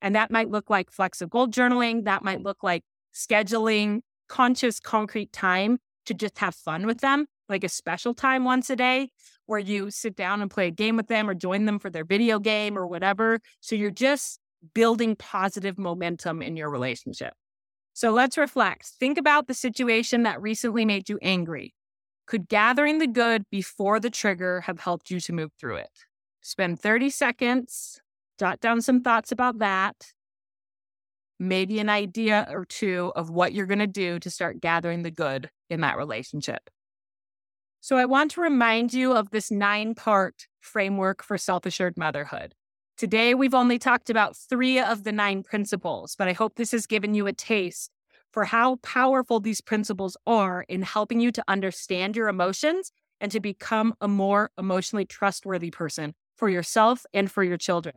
And 0.00 0.14
that 0.14 0.30
might 0.30 0.50
look 0.50 0.70
like 0.70 0.90
Flecks 0.90 1.20
of 1.20 1.30
Gold 1.30 1.52
journaling. 1.52 2.04
That 2.04 2.22
might 2.22 2.42
look 2.42 2.62
like 2.62 2.84
scheduling 3.14 4.00
conscious, 4.28 4.80
concrete 4.80 5.32
time 5.32 5.78
to 6.06 6.14
just 6.14 6.38
have 6.38 6.54
fun 6.54 6.86
with 6.86 7.00
them, 7.00 7.26
like 7.48 7.64
a 7.64 7.68
special 7.68 8.14
time 8.14 8.44
once 8.44 8.70
a 8.70 8.76
day 8.76 9.10
where 9.46 9.58
you 9.58 9.90
sit 9.90 10.16
down 10.16 10.42
and 10.42 10.50
play 10.50 10.68
a 10.68 10.72
game 10.72 10.96
with 10.96 11.08
them 11.08 11.28
or 11.28 11.34
join 11.34 11.64
them 11.66 11.78
for 11.78 11.90
their 11.90 12.04
video 12.04 12.38
game 12.38 12.76
or 12.76 12.86
whatever. 12.86 13.40
So 13.60 13.76
you're 13.76 13.90
just 13.90 14.40
building 14.74 15.16
positive 15.16 15.78
momentum 15.78 16.42
in 16.42 16.56
your 16.56 16.70
relationship. 16.70 17.34
So 17.92 18.10
let's 18.10 18.36
reflect. 18.36 18.92
Think 18.98 19.18
about 19.18 19.46
the 19.46 19.54
situation 19.54 20.24
that 20.24 20.42
recently 20.42 20.84
made 20.84 21.08
you 21.08 21.18
angry. 21.22 21.74
Could 22.26 22.48
gathering 22.48 22.98
the 22.98 23.06
good 23.06 23.44
before 23.50 24.00
the 24.00 24.10
trigger 24.10 24.62
have 24.62 24.80
helped 24.80 25.10
you 25.10 25.20
to 25.20 25.32
move 25.32 25.52
through 25.58 25.76
it? 25.76 25.90
Spend 26.42 26.80
30 26.80 27.10
seconds, 27.10 28.00
jot 28.38 28.60
down 28.60 28.82
some 28.82 29.02
thoughts 29.02 29.32
about 29.32 29.58
that. 29.60 30.12
Maybe 31.38 31.78
an 31.78 31.88
idea 31.88 32.46
or 32.50 32.64
two 32.64 33.12
of 33.16 33.30
what 33.30 33.52
you're 33.52 33.66
going 33.66 33.78
to 33.78 33.86
do 33.86 34.18
to 34.20 34.30
start 34.30 34.60
gathering 34.60 35.02
the 35.02 35.10
good 35.10 35.50
in 35.70 35.80
that 35.80 35.96
relationship. 35.96 36.70
So, 37.80 37.96
I 37.96 38.04
want 38.04 38.32
to 38.32 38.40
remind 38.40 38.92
you 38.92 39.12
of 39.12 39.30
this 39.30 39.50
nine 39.50 39.94
part 39.94 40.46
framework 40.60 41.22
for 41.22 41.38
self 41.38 41.66
assured 41.66 41.96
motherhood. 41.96 42.54
Today, 42.96 43.34
we've 43.34 43.54
only 43.54 43.78
talked 43.78 44.10
about 44.10 44.36
three 44.36 44.80
of 44.80 45.04
the 45.04 45.12
nine 45.12 45.42
principles, 45.42 46.16
but 46.18 46.28
I 46.28 46.32
hope 46.32 46.54
this 46.56 46.72
has 46.72 46.86
given 46.86 47.14
you 47.14 47.26
a 47.26 47.32
taste 47.32 47.90
for 48.32 48.44
how 48.44 48.76
powerful 48.76 49.40
these 49.40 49.60
principles 49.60 50.16
are 50.26 50.64
in 50.68 50.82
helping 50.82 51.20
you 51.20 51.30
to 51.32 51.44
understand 51.46 52.16
your 52.16 52.28
emotions 52.28 52.92
and 53.20 53.30
to 53.32 53.40
become 53.40 53.94
a 54.00 54.08
more 54.08 54.50
emotionally 54.58 55.04
trustworthy 55.04 55.70
person 55.70 56.14
for 56.36 56.48
yourself 56.48 57.06
and 57.14 57.30
for 57.30 57.42
your 57.42 57.56
children. 57.56 57.94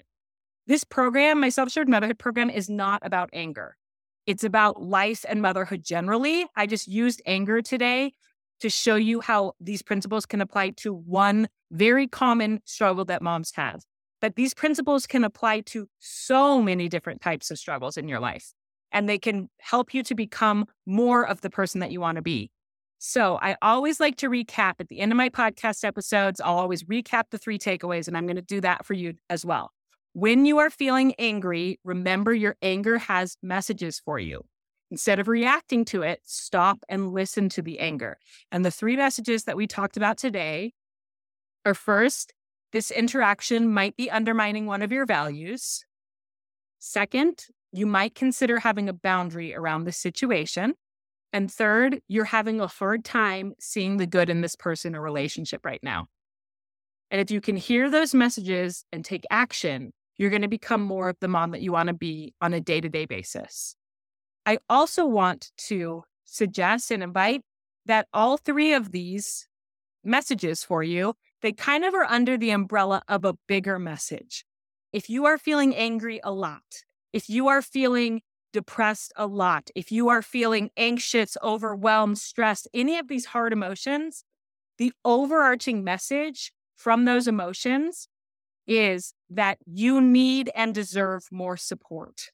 This 0.69 0.83
program, 0.83 1.39
my 1.39 1.49
self 1.49 1.69
assured 1.69 1.89
motherhood 1.89 2.19
program, 2.19 2.51
is 2.51 2.69
not 2.69 3.01
about 3.03 3.31
anger. 3.33 3.75
It's 4.27 4.43
about 4.43 4.79
life 4.79 5.25
and 5.27 5.41
motherhood 5.41 5.83
generally. 5.83 6.45
I 6.55 6.67
just 6.67 6.87
used 6.87 7.23
anger 7.25 7.63
today 7.63 8.13
to 8.59 8.69
show 8.69 8.93
you 8.93 9.19
how 9.19 9.53
these 9.59 9.81
principles 9.81 10.27
can 10.27 10.41
apply 10.41 10.69
to 10.77 10.93
one 10.93 11.47
very 11.71 12.05
common 12.07 12.61
struggle 12.65 13.03
that 13.05 13.23
moms 13.23 13.51
have. 13.55 13.81
But 14.21 14.35
these 14.35 14.53
principles 14.53 15.07
can 15.07 15.23
apply 15.23 15.61
to 15.61 15.87
so 15.97 16.61
many 16.61 16.87
different 16.87 17.21
types 17.21 17.49
of 17.49 17.57
struggles 17.57 17.97
in 17.97 18.07
your 18.07 18.19
life, 18.19 18.53
and 18.91 19.09
they 19.09 19.17
can 19.17 19.49
help 19.59 19.91
you 19.91 20.03
to 20.03 20.13
become 20.13 20.67
more 20.85 21.27
of 21.27 21.41
the 21.41 21.49
person 21.49 21.79
that 21.79 21.91
you 21.91 21.99
want 21.99 22.17
to 22.17 22.21
be. 22.21 22.51
So 22.99 23.39
I 23.41 23.57
always 23.63 23.99
like 23.99 24.17
to 24.17 24.29
recap 24.29 24.75
at 24.79 24.89
the 24.89 24.99
end 24.99 25.11
of 25.11 25.17
my 25.17 25.29
podcast 25.29 25.83
episodes. 25.83 26.39
I'll 26.39 26.59
always 26.59 26.83
recap 26.83 27.23
the 27.31 27.39
three 27.39 27.57
takeaways, 27.57 28.07
and 28.07 28.15
I'm 28.15 28.27
going 28.27 28.35
to 28.35 28.43
do 28.43 28.61
that 28.61 28.85
for 28.85 28.93
you 28.93 29.15
as 29.31 29.43
well. 29.43 29.71
When 30.13 30.45
you 30.45 30.57
are 30.57 30.69
feeling 30.69 31.13
angry, 31.19 31.79
remember 31.83 32.33
your 32.33 32.57
anger 32.61 32.97
has 32.97 33.37
messages 33.43 33.99
for 33.99 34.19
you. 34.19 34.41
Instead 34.91 35.19
of 35.19 35.27
reacting 35.27 35.85
to 35.85 36.01
it, 36.01 36.21
stop 36.23 36.79
and 36.89 37.13
listen 37.13 37.47
to 37.49 37.61
the 37.61 37.79
anger. 37.79 38.17
And 38.51 38.65
the 38.65 38.71
three 38.71 38.95
messages 38.95 39.43
that 39.43 39.55
we 39.55 39.67
talked 39.67 39.97
about 39.97 40.17
today 40.17 40.73
are 41.63 41.75
first, 41.75 42.33
this 42.71 42.89
interaction 42.89 43.71
might 43.71 43.95
be 43.95 44.09
undermining 44.09 44.65
one 44.65 44.81
of 44.81 44.91
your 44.91 45.05
values. 45.05 45.85
Second, 46.79 47.45
you 47.71 47.85
might 47.85 48.15
consider 48.15 48.59
having 48.59 48.89
a 48.89 48.93
boundary 48.93 49.53
around 49.53 49.83
the 49.83 49.91
situation. 49.91 50.73
And 51.31 51.51
third, 51.51 52.01
you're 52.07 52.25
having 52.25 52.59
a 52.59 52.67
hard 52.67 53.05
time 53.05 53.53
seeing 53.59 53.97
the 53.97 54.07
good 54.07 54.29
in 54.29 54.41
this 54.41 54.55
person 54.55 54.95
or 54.95 55.01
relationship 55.01 55.63
right 55.63 55.81
now. 55.83 56.07
And 57.11 57.21
if 57.21 57.29
you 57.29 57.41
can 57.41 57.57
hear 57.57 57.89
those 57.91 58.15
messages 58.15 58.85
and 58.91 59.05
take 59.05 59.25
action, 59.29 59.91
you're 60.19 60.29
going 60.29 60.43
to 60.43 60.49
become 60.49 60.81
more 60.81 61.09
of 61.09 61.17
the 61.21 61.29
mom 61.29 61.51
that 61.51 61.61
you 61.61 61.71
want 61.71 61.87
to 61.87 61.93
be 61.93 62.35
on 62.41 62.53
a 62.53 62.59
day 62.59 62.81
to 62.81 62.89
day 62.89 63.05
basis. 63.05 63.75
I 64.45 64.59
also 64.69 65.05
want 65.05 65.51
to 65.69 66.03
suggest 66.25 66.91
and 66.91 67.01
invite 67.01 67.41
that 67.85 68.07
all 68.13 68.35
three 68.37 68.73
of 68.73 68.91
these 68.91 69.47
messages 70.03 70.63
for 70.63 70.83
you, 70.83 71.15
they 71.41 71.53
kind 71.53 71.85
of 71.85 71.93
are 71.93 72.03
under 72.03 72.37
the 72.37 72.51
umbrella 72.51 73.01
of 73.07 73.23
a 73.23 73.35
bigger 73.47 73.79
message. 73.79 74.43
If 74.91 75.09
you 75.09 75.25
are 75.25 75.37
feeling 75.37 75.73
angry 75.73 76.19
a 76.21 76.31
lot, 76.31 76.83
if 77.13 77.29
you 77.29 77.47
are 77.47 77.61
feeling 77.61 78.21
depressed 78.51 79.13
a 79.15 79.25
lot, 79.25 79.69
if 79.73 79.89
you 79.89 80.09
are 80.09 80.21
feeling 80.21 80.69
anxious, 80.75 81.37
overwhelmed, 81.41 82.17
stressed, 82.17 82.67
any 82.73 82.97
of 82.97 83.07
these 83.07 83.27
hard 83.27 83.53
emotions, 83.53 84.25
the 84.77 84.91
overarching 85.05 85.83
message 85.83 86.51
from 86.75 87.05
those 87.05 87.27
emotions 87.27 88.08
is 88.69 89.13
that 89.31 89.57
you 89.65 89.99
need 89.99 90.51
and 90.55 90.73
deserve 90.73 91.23
more 91.31 91.57
support. 91.57 92.29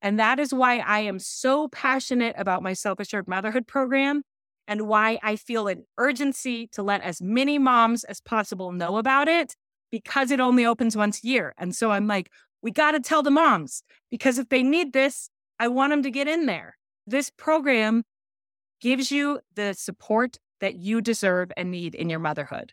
And 0.00 0.18
that 0.18 0.38
is 0.38 0.54
why 0.54 0.78
I 0.78 1.00
am 1.00 1.18
so 1.18 1.68
passionate 1.68 2.34
about 2.38 2.62
my 2.62 2.72
self 2.72 3.00
assured 3.00 3.28
motherhood 3.28 3.66
program 3.66 4.22
and 4.68 4.82
why 4.82 5.18
I 5.22 5.36
feel 5.36 5.66
an 5.66 5.84
urgency 5.98 6.68
to 6.68 6.82
let 6.82 7.02
as 7.02 7.20
many 7.20 7.58
moms 7.58 8.04
as 8.04 8.20
possible 8.20 8.70
know 8.72 8.96
about 8.96 9.28
it 9.28 9.56
because 9.90 10.30
it 10.30 10.40
only 10.40 10.64
opens 10.64 10.96
once 10.96 11.22
a 11.22 11.26
year. 11.26 11.54
And 11.58 11.74
so 11.74 11.90
I'm 11.90 12.06
like, 12.06 12.30
we 12.62 12.70
got 12.70 12.92
to 12.92 13.00
tell 13.00 13.22
the 13.22 13.30
moms 13.30 13.82
because 14.10 14.38
if 14.38 14.48
they 14.48 14.62
need 14.62 14.92
this, 14.92 15.28
I 15.58 15.68
want 15.68 15.90
them 15.90 16.04
to 16.04 16.10
get 16.10 16.28
in 16.28 16.46
there. 16.46 16.76
This 17.06 17.30
program 17.30 18.04
gives 18.80 19.10
you 19.10 19.40
the 19.54 19.74
support 19.74 20.38
that 20.60 20.76
you 20.76 21.00
deserve 21.00 21.50
and 21.56 21.70
need 21.70 21.94
in 21.94 22.08
your 22.08 22.20
motherhood. 22.20 22.72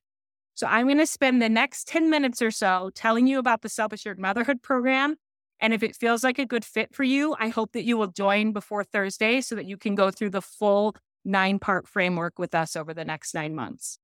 So 0.59 0.67
I'm 0.67 0.87
going 0.87 0.97
to 0.97 1.07
spend 1.07 1.41
the 1.41 1.47
next 1.47 1.87
10 1.87 2.09
minutes 2.09 2.41
or 2.41 2.51
so 2.51 2.91
telling 2.93 3.27
you 3.27 3.39
about 3.39 3.61
the 3.61 3.69
Self 3.69 3.93
Assured 3.93 4.19
Motherhood 4.19 4.61
Program. 4.61 5.15
And 5.61 5.73
if 5.73 5.83
it 5.83 5.95
feels 5.95 6.21
like 6.21 6.37
a 6.37 6.45
good 6.45 6.65
fit 6.65 6.93
for 6.93 7.05
you, 7.05 7.33
I 7.39 7.47
hope 7.47 7.71
that 7.71 7.85
you 7.85 7.95
will 7.95 8.07
join 8.07 8.51
before 8.51 8.83
Thursday 8.83 9.39
so 9.39 9.55
that 9.55 9.67
you 9.67 9.77
can 9.77 9.95
go 9.95 10.11
through 10.11 10.31
the 10.31 10.41
full 10.41 10.97
nine 11.23 11.59
part 11.59 11.87
framework 11.87 12.37
with 12.37 12.53
us 12.53 12.75
over 12.75 12.93
the 12.93 13.05
next 13.05 13.33
nine 13.33 13.55
months. 13.55 13.99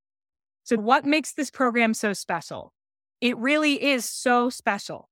So, 0.63 0.77
what 0.77 1.03
makes 1.03 1.33
this 1.33 1.51
program 1.51 1.93
so 1.93 2.13
special? 2.13 2.71
It 3.19 3.37
really 3.37 3.83
is 3.83 4.05
so 4.05 4.49
special. 4.49 5.09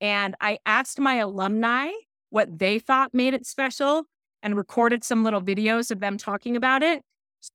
And 0.00 0.34
I 0.40 0.60
asked 0.64 0.98
my 0.98 1.16
alumni 1.16 1.90
what 2.30 2.58
they 2.58 2.78
thought 2.78 3.12
made 3.12 3.34
it 3.34 3.44
special 3.44 4.04
and 4.42 4.56
recorded 4.56 5.04
some 5.04 5.24
little 5.24 5.42
videos 5.42 5.90
of 5.90 6.00
them 6.00 6.16
talking 6.16 6.56
about 6.56 6.82
it. 6.82 7.02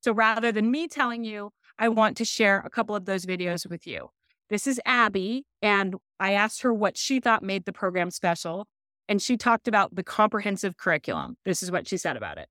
So 0.04 0.12
rather 0.14 0.52
than 0.52 0.70
me 0.70 0.88
telling 0.88 1.24
you, 1.24 1.50
I 1.80 1.90
want 1.90 2.18
to 2.18 2.26
share 2.26 2.62
a 2.66 2.70
couple 2.70 2.96
of 2.96 3.06
those 3.06 3.26
videos 3.26 3.70
with 3.70 3.86
you. 3.88 4.10
This 4.50 4.68
is 4.68 4.82
Abby, 4.86 5.46
and 5.62 5.96
I 6.20 6.34
asked 6.34 6.62
her 6.64 6.74
what 6.74 6.98
she 6.98 7.20
thought 7.20 7.42
made 7.42 7.66
the 7.66 7.74
program 7.74 8.12
special. 8.12 8.68
And 9.08 9.22
she 9.22 9.36
talked 9.38 9.68
about 9.68 9.96
the 9.96 10.04
comprehensive 10.04 10.78
curriculum. 10.78 11.38
This 11.44 11.64
is 11.64 11.72
what 11.72 11.88
she 11.88 11.98
said 11.98 12.18
about 12.18 12.38
it. 12.38 12.48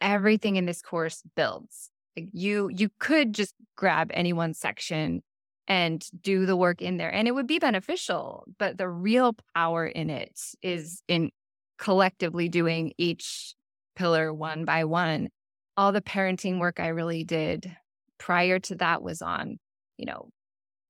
Everything 0.00 0.56
in 0.56 0.66
this 0.66 0.80
course 0.80 1.22
builds. 1.36 1.90
Like 2.16 2.28
you 2.32 2.70
you 2.74 2.88
could 2.98 3.34
just 3.34 3.54
grab 3.76 4.10
any 4.14 4.32
one 4.32 4.54
section 4.54 5.22
and 5.66 6.04
do 6.22 6.46
the 6.46 6.56
work 6.56 6.80
in 6.80 6.96
there 6.96 7.12
and 7.12 7.28
it 7.28 7.32
would 7.32 7.46
be 7.46 7.58
beneficial, 7.58 8.44
but 8.58 8.78
the 8.78 8.88
real 8.88 9.36
power 9.54 9.86
in 9.86 10.10
it 10.10 10.38
is 10.62 11.02
in 11.08 11.30
collectively 11.78 12.48
doing 12.48 12.92
each 12.98 13.54
pillar 13.96 14.32
one 14.32 14.64
by 14.64 14.84
one. 14.84 15.28
All 15.76 15.92
the 15.92 16.00
parenting 16.00 16.58
work 16.58 16.80
I 16.80 16.88
really 16.88 17.22
did 17.22 17.76
prior 18.18 18.58
to 18.60 18.74
that 18.76 19.02
was 19.02 19.22
on, 19.22 19.58
you 19.96 20.06
know, 20.06 20.28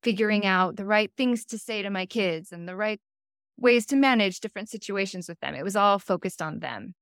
figuring 0.03 0.47
out 0.47 0.77
the 0.77 0.85
right 0.85 1.11
things 1.17 1.45
to 1.47 1.59
say 1.59 1.83
to 1.83 1.91
my 1.91 2.07
kids 2.07 2.53
and 2.53 2.69
the 2.69 2.77
right 2.77 3.01
ways 3.57 3.87
to 3.87 3.97
manage 3.97 4.41
different 4.41 4.69
situations 4.69 5.29
with 5.29 5.41
them. 5.41 5.55
It 5.55 5.65
was 5.65 5.77
all 5.77 5.99
focused 5.99 6.41
on 6.41 6.61
them. 6.61 6.95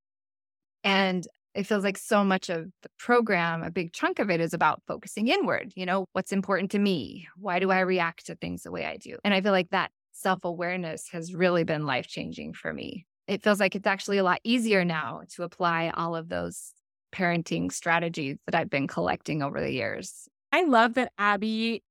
And 0.83 1.27
it 1.55 1.67
feels 1.67 1.85
like 1.85 1.99
so 1.99 2.23
much 2.23 2.51
of 2.51 2.67
the 2.83 2.91
program, 2.99 3.63
a 3.63 3.71
big 3.71 3.93
chunk 3.93 4.19
of 4.19 4.31
it 4.31 4.41
is 4.41 4.53
about 4.53 4.83
focusing 4.87 5.29
inward. 5.29 5.73
You 5.75 5.87
know, 5.87 6.07
what's 6.13 6.33
important 6.33 6.71
to 6.73 6.79
me? 6.79 7.29
Why 7.37 7.59
do 7.59 7.71
I 7.71 7.81
react 7.81 8.27
to 8.27 8.35
things 8.35 8.63
the 8.63 8.71
way 8.71 8.85
I 8.85 8.99
do? 8.99 9.17
And 9.25 9.33
I 9.33 9.41
feel 9.41 9.53
like 9.53 9.71
that 9.71 9.91
self 10.13 10.45
awareness 10.45 11.09
has 11.13 11.35
really 11.35 11.65
been 11.65 11.87
life 11.87 12.07
changing 12.07 12.53
for 12.53 12.73
me. 12.73 13.07
It 13.27 13.43
feels 13.43 13.59
like 13.59 13.75
it's 13.75 13.87
actually 13.87 14.19
a 14.19 14.25
lot 14.25 14.41
easier 14.45 14.85
now 14.85 15.23
to 15.35 15.43
apply 15.43 15.91
all 15.95 16.15
of 16.15 16.29
those 16.29 16.73
parenting 17.17 17.73
strategies 17.73 18.37
that 18.47 18.55
I've 18.55 18.71
been 18.71 18.87
collecting 18.87 19.43
over 19.43 19.61
the 19.61 19.73
years. 19.73 20.29
I 20.53 20.65
love 20.65 20.95
that 20.95 21.13
Abby 21.19 21.83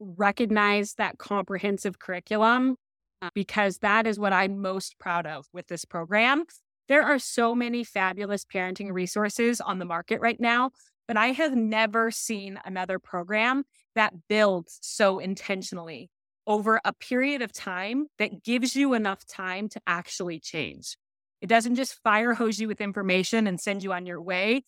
recognized 0.00 0.98
that 0.98 1.18
comprehensive 1.18 1.98
curriculum 1.98 2.76
uh, 3.20 3.30
because 3.34 3.78
that 3.78 4.06
is 4.06 4.18
what 4.18 4.32
I'm 4.32 4.60
most 4.60 4.98
proud 4.98 5.26
of 5.26 5.46
with 5.52 5.68
this 5.68 5.84
program. 5.84 6.44
There 6.88 7.02
are 7.02 7.18
so 7.18 7.54
many 7.54 7.84
fabulous 7.84 8.44
parenting 8.44 8.92
resources 8.92 9.60
on 9.60 9.78
the 9.78 9.84
market 9.84 10.20
right 10.20 10.40
now, 10.40 10.70
but 11.06 11.16
I 11.16 11.28
have 11.28 11.54
never 11.54 12.10
seen 12.10 12.58
another 12.64 12.98
program 12.98 13.64
that 13.94 14.12
builds 14.28 14.78
so 14.82 15.18
intentionally 15.20 16.10
over 16.46 16.80
a 16.84 16.92
period 16.92 17.40
of 17.40 17.52
time 17.52 18.06
that 18.18 18.42
gives 18.42 18.74
you 18.74 18.94
enough 18.94 19.24
time 19.26 19.68
to 19.68 19.80
actually 19.86 20.40
change. 20.40 20.96
It 21.42 21.48
doesn't 21.48 21.74
just 21.74 22.00
fire 22.04 22.34
hose 22.34 22.60
you 22.60 22.68
with 22.68 22.80
information 22.80 23.48
and 23.48 23.60
send 23.60 23.82
you 23.82 23.92
on 23.92 24.06
your 24.06 24.22
way. 24.22 24.62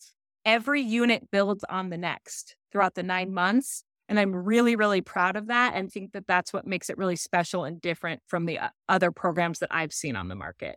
Every 0.44 0.82
unit 0.82 1.30
builds 1.30 1.64
on 1.70 1.88
the 1.88 1.96
next 1.96 2.56
throughout 2.72 2.96
the 2.96 3.04
nine 3.04 3.32
months. 3.32 3.84
And 4.08 4.18
I'm 4.18 4.34
really, 4.34 4.74
really 4.74 5.00
proud 5.00 5.36
of 5.36 5.46
that 5.46 5.74
and 5.76 5.90
think 5.90 6.12
that 6.12 6.26
that's 6.26 6.52
what 6.52 6.66
makes 6.66 6.90
it 6.90 6.98
really 6.98 7.14
special 7.14 7.64
and 7.64 7.80
different 7.80 8.22
from 8.26 8.46
the 8.46 8.58
uh, 8.58 8.68
other 8.88 9.12
programs 9.12 9.60
that 9.60 9.68
I've 9.70 9.92
seen 9.92 10.16
on 10.16 10.26
the 10.26 10.34
market. 10.34 10.76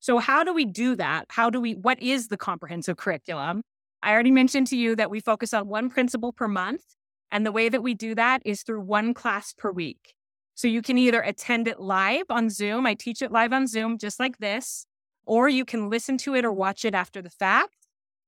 So, 0.00 0.18
how 0.18 0.42
do 0.42 0.52
we 0.52 0.64
do 0.64 0.96
that? 0.96 1.26
How 1.28 1.48
do 1.48 1.60
we, 1.60 1.74
what 1.74 2.02
is 2.02 2.26
the 2.26 2.36
comprehensive 2.36 2.96
curriculum? 2.96 3.62
I 4.02 4.12
already 4.12 4.32
mentioned 4.32 4.66
to 4.66 4.76
you 4.76 4.96
that 4.96 5.10
we 5.10 5.20
focus 5.20 5.54
on 5.54 5.68
one 5.68 5.88
principle 5.88 6.32
per 6.32 6.48
month. 6.48 6.82
And 7.30 7.46
the 7.46 7.52
way 7.52 7.68
that 7.68 7.82
we 7.82 7.94
do 7.94 8.16
that 8.16 8.42
is 8.44 8.62
through 8.62 8.82
one 8.82 9.14
class 9.14 9.54
per 9.56 9.70
week. 9.70 10.14
So, 10.56 10.66
you 10.66 10.82
can 10.82 10.98
either 10.98 11.22
attend 11.22 11.68
it 11.68 11.78
live 11.78 12.24
on 12.28 12.50
Zoom. 12.50 12.86
I 12.86 12.94
teach 12.94 13.22
it 13.22 13.30
live 13.30 13.52
on 13.52 13.68
Zoom, 13.68 13.96
just 13.96 14.18
like 14.18 14.38
this 14.38 14.84
or 15.24 15.48
you 15.48 15.64
can 15.64 15.88
listen 15.90 16.18
to 16.18 16.34
it 16.34 16.44
or 16.44 16.52
watch 16.52 16.84
it 16.84 16.94
after 16.94 17.22
the 17.22 17.30
fact. 17.30 17.74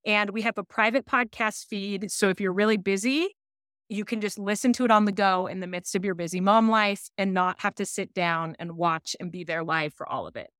And 0.06 0.30
we 0.30 0.42
have 0.42 0.58
a 0.58 0.64
private 0.64 1.06
podcast 1.06 1.66
feed. 1.66 2.10
So 2.10 2.28
if 2.28 2.40
you're 2.40 2.52
really 2.52 2.76
busy, 2.76 3.36
you 3.88 4.04
can 4.04 4.20
just 4.20 4.38
listen 4.38 4.72
to 4.74 4.84
it 4.84 4.90
on 4.90 5.04
the 5.04 5.12
go 5.12 5.46
in 5.46 5.60
the 5.60 5.66
midst 5.66 5.94
of 5.94 6.04
your 6.04 6.14
busy 6.14 6.40
mom 6.40 6.70
life 6.70 7.08
and 7.18 7.34
not 7.34 7.60
have 7.60 7.74
to 7.76 7.86
sit 7.86 8.14
down 8.14 8.56
and 8.58 8.72
watch 8.72 9.14
and 9.20 9.30
be 9.30 9.44
there 9.44 9.64
live 9.64 9.94
for 9.94 10.08
all 10.08 10.26
of 10.26 10.36
it. 10.36 10.50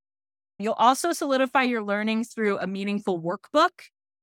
You'll 0.59 0.75
also 0.75 1.13
solidify 1.13 1.63
your 1.63 1.83
learning 1.83 2.25
through 2.25 2.59
a 2.59 2.67
meaningful 2.67 3.21
workbook. 3.21 3.71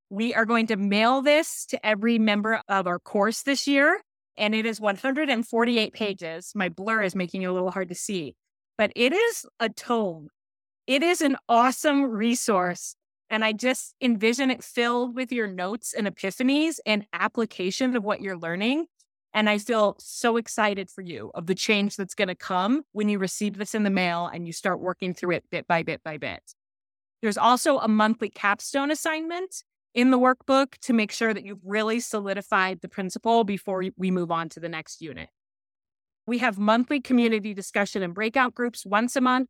We 0.10 0.34
are 0.34 0.46
going 0.46 0.68
to 0.68 0.78
mail 0.78 1.22
this 1.22 1.66
to 1.68 1.86
every 1.86 2.20
member 2.20 2.62
of 2.68 2.88
our 2.88 3.00
course 3.00 3.44
this 3.44 3.68
year, 3.68 4.02
and 4.38 4.56
it 4.56 4.66
is 4.66 4.80
148 4.80 5.94
pages. 5.94 6.52
My 6.56 6.70
blur 6.70 7.02
is 7.02 7.16
making 7.16 7.42
it 7.42 7.48
a 7.48 7.54
little 7.54 7.72
hard 7.72 7.90
to 7.90 7.96
see, 7.96 8.36
but 8.78 8.92
it 8.96 9.14
is 9.14 9.46
a 9.60 9.70
tome. 9.70 10.30
It 10.88 11.04
is 11.04 11.22
an 11.22 11.38
awesome 11.48 12.04
resource. 12.04 12.96
And 13.30 13.46
I 13.46 13.54
just 13.54 13.96
envision 14.02 14.52
it 14.52 14.62
filled 14.62 15.16
with 15.16 15.32
your 15.32 15.48
notes 15.48 15.94
and 15.94 16.06
epiphanies 16.06 16.80
and 16.86 17.06
application 17.14 17.96
of 17.96 18.04
what 18.04 18.22
you're 18.22 18.38
learning. 18.38 18.88
And 19.34 19.50
I 19.50 19.58
feel 19.58 19.96
so 20.00 20.36
excited 20.36 20.90
for 20.90 21.02
you 21.02 21.32
of 21.34 21.48
the 21.48 21.56
change 21.56 21.96
that's 21.96 22.14
going 22.14 22.28
to 22.28 22.36
come 22.36 22.82
when 22.92 23.08
you 23.08 23.20
receive 23.20 23.58
this 23.58 23.74
in 23.74 23.84
the 23.84 23.90
mail 23.90 24.30
and 24.34 24.46
you 24.46 24.52
start 24.52 24.82
working 24.82 25.14
through 25.14 25.36
it 25.36 25.46
bit 25.50 25.66
by 25.66 25.84
bit 25.84 26.04
by 26.04 26.18
bit. 26.18 26.44
There's 27.22 27.38
also 27.38 27.78
a 27.78 27.88
monthly 27.88 28.30
capstone 28.30 28.92
assignment 28.92 29.64
in 29.94 30.12
the 30.12 30.20
workbook 30.20 30.78
to 30.80 30.92
make 30.92 31.12
sure 31.12 31.34
that 31.34 31.46
you've 31.46 31.64
really 31.64 32.02
solidified 32.02 32.82
the 32.82 32.90
principle 32.90 33.46
before 33.46 33.84
we 33.96 34.12
move 34.12 34.32
on 34.32 34.50
to 34.50 34.60
the 34.60 34.70
next 34.70 35.02
unit. 35.02 35.30
We 36.26 36.40
have 36.40 36.58
monthly 36.58 37.00
community 37.00 37.54
discussion 37.54 38.04
and 38.04 38.14
breakout 38.14 38.54
groups 38.54 38.86
once 38.86 39.16
a 39.16 39.22
month. 39.22 39.48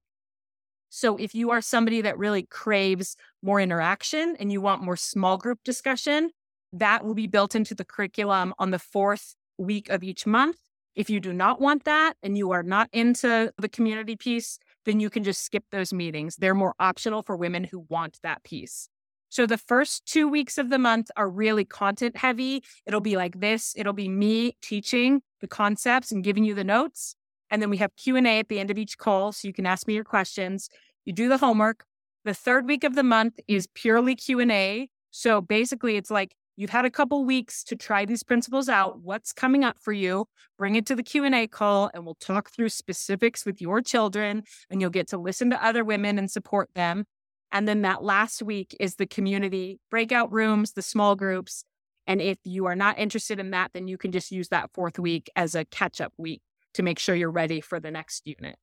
So 0.94 1.16
if 1.16 1.34
you 1.34 1.52
are 1.52 1.62
somebody 1.62 2.02
that 2.02 2.18
really 2.18 2.44
craves 2.44 3.16
more 3.42 3.62
interaction 3.62 4.36
and 4.42 4.52
you 4.52 4.60
want 4.60 4.84
more 4.84 4.98
small 4.98 5.38
group 5.38 5.60
discussion, 5.64 6.32
that 6.74 7.06
will 7.06 7.14
be 7.14 7.28
built 7.28 7.56
into 7.56 7.74
the 7.74 7.86
curriculum 7.86 8.54
on 8.60 8.72
the 8.72 8.80
fourth 8.80 9.36
week 9.58 9.88
of 9.88 10.04
each 10.04 10.28
month. 10.28 10.58
If 10.94 11.10
you 11.10 11.22
do 11.22 11.32
not 11.32 11.62
want 11.62 11.86
that 11.86 12.16
and 12.22 12.38
you 12.38 12.52
are 12.52 12.62
not 12.62 12.90
into 12.92 13.54
the 13.58 13.70
community 13.70 14.18
piece, 14.18 14.60
then 14.84 15.00
you 15.00 15.10
can 15.10 15.24
just 15.24 15.46
skip 15.46 15.64
those 15.72 15.94
meetings. 15.94 16.36
They're 16.36 16.54
more 16.54 16.76
optional 16.78 17.24
for 17.24 17.38
women 17.38 17.64
who 17.64 17.86
want 17.88 18.20
that 18.24 18.44
piece. 18.44 18.90
So 19.30 19.46
the 19.46 19.58
first 19.58 20.06
two 20.06 20.28
weeks 20.28 20.58
of 20.58 20.70
the 20.70 20.78
month 20.78 21.10
are 21.16 21.30
really 21.30 21.64
content 21.64 22.18
heavy. 22.18 22.66
It'll 22.86 23.00
be 23.00 23.16
like 23.16 23.40
this. 23.40 23.74
It'll 23.78 23.94
be 23.94 24.10
me 24.10 24.58
teaching 24.62 25.22
the 25.40 25.48
concepts 25.48 26.12
and 26.12 26.22
giving 26.22 26.44
you 26.44 26.54
the 26.54 26.66
notes. 26.66 27.16
And 27.52 27.62
then 27.62 27.70
we 27.70 27.78
have 27.78 27.96
Q&A 27.96 28.40
at 28.40 28.48
the 28.48 28.60
end 28.60 28.72
of 28.72 28.78
each 28.78 28.98
call 28.98 29.32
so 29.32 29.48
you 29.48 29.54
can 29.54 29.66
ask 29.68 29.86
me 29.88 29.94
your 29.94 30.04
questions. 30.04 30.70
You 31.06 31.14
do 31.14 31.30
the 31.30 31.38
homework. 31.38 31.86
The 32.24 32.34
third 32.34 32.68
week 32.68 32.84
of 32.84 32.96
the 32.96 33.04
month 33.04 33.40
is 33.48 33.68
purely 33.74 34.16
Q&A. 34.16 34.90
So 35.12 35.42
basically 35.42 35.98
it's 35.98 36.10
like 36.10 36.34
You've 36.58 36.70
had 36.70 36.86
a 36.86 36.92
couple 36.92 37.24
weeks 37.26 37.64
to 37.64 37.76
try 37.76 38.06
these 38.06 38.24
principles 38.24 38.70
out. 38.70 39.00
What's 39.02 39.32
coming 39.32 39.64
up 39.64 39.80
for 39.80 39.94
you? 39.94 40.28
Bring 40.58 40.76
it 40.76 40.86
to 40.86 40.96
the 40.96 41.02
Q&A 41.02 41.48
call 41.48 41.90
and 41.94 42.06
we'll 42.06 42.16
talk 42.16 42.52
through 42.52 42.70
specifics 42.70 43.46
with 43.46 43.62
your 43.62 43.82
children 43.82 44.44
and 44.70 44.82
you'll 44.82 44.92
get 44.92 45.08
to 45.08 45.18
listen 45.18 45.50
to 45.50 45.66
other 45.66 45.84
women 45.84 46.20
and 46.20 46.30
support 46.30 46.70
them. 46.76 47.06
And 47.52 47.68
then 47.68 47.82
that 47.82 48.04
last 48.04 48.44
week 48.44 48.76
is 48.80 48.96
the 48.96 49.08
community 49.08 49.80
breakout 49.90 50.32
rooms, 50.32 50.74
the 50.74 50.82
small 50.82 51.16
groups. 51.16 51.64
And 52.06 52.22
if 52.22 52.38
you 52.44 52.66
are 52.66 52.76
not 52.76 53.00
interested 53.00 53.40
in 53.40 53.52
that, 53.52 53.72
then 53.74 53.88
you 53.88 53.98
can 53.98 54.12
just 54.12 54.30
use 54.30 54.50
that 54.50 54.70
fourth 54.74 55.00
week 55.00 55.30
as 55.36 55.56
a 55.56 55.66
catch 55.66 56.00
up 56.00 56.14
week 56.18 56.42
to 56.74 56.84
make 56.84 57.00
sure 57.00 57.16
you're 57.16 57.32
ready 57.32 57.62
for 57.62 57.80
the 57.80 57.92
next 57.92 58.26
unit. 58.26 58.58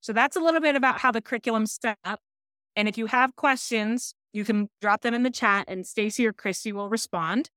So 0.00 0.12
that's 0.12 0.36
a 0.36 0.40
little 0.40 0.60
bit 0.60 0.76
about 0.76 0.98
how 0.98 1.12
the 1.12 1.20
curriculum's 1.20 1.78
set 1.80 1.98
up. 2.04 2.20
And 2.76 2.88
if 2.88 2.96
you 2.96 3.06
have 3.06 3.36
questions, 3.36 4.14
you 4.32 4.44
can 4.44 4.68
drop 4.80 5.02
them 5.02 5.14
in 5.14 5.22
the 5.22 5.30
chat 5.30 5.66
and 5.68 5.86
Stacy 5.86 6.26
or 6.26 6.32
Christy 6.32 6.72
will 6.72 6.88
respond. 6.88 7.50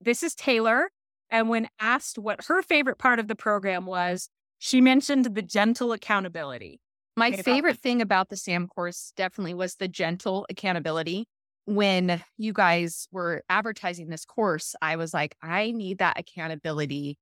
This 0.00 0.22
is 0.22 0.34
Taylor. 0.34 0.90
And 1.30 1.48
when 1.48 1.68
asked 1.80 2.18
what 2.18 2.44
her 2.46 2.62
favorite 2.62 2.98
part 2.98 3.18
of 3.18 3.26
the 3.26 3.34
program 3.34 3.86
was, 3.86 4.28
she 4.58 4.80
mentioned 4.80 5.34
the 5.34 5.42
gentle 5.42 5.92
accountability. 5.92 6.80
My 7.16 7.32
favorite 7.32 7.78
thing 7.78 8.00
about 8.00 8.28
the 8.28 8.36
SAM 8.36 8.68
course 8.68 9.12
definitely 9.16 9.54
was 9.54 9.76
the 9.76 9.88
gentle 9.88 10.46
accountability. 10.48 11.26
When 11.64 12.22
you 12.36 12.52
guys 12.52 13.06
were 13.12 13.42
advertising 13.48 14.08
this 14.08 14.24
course, 14.24 14.74
I 14.82 14.96
was 14.96 15.14
like, 15.14 15.36
I 15.42 15.72
need 15.72 15.98
that 15.98 16.18
accountability 16.18 17.18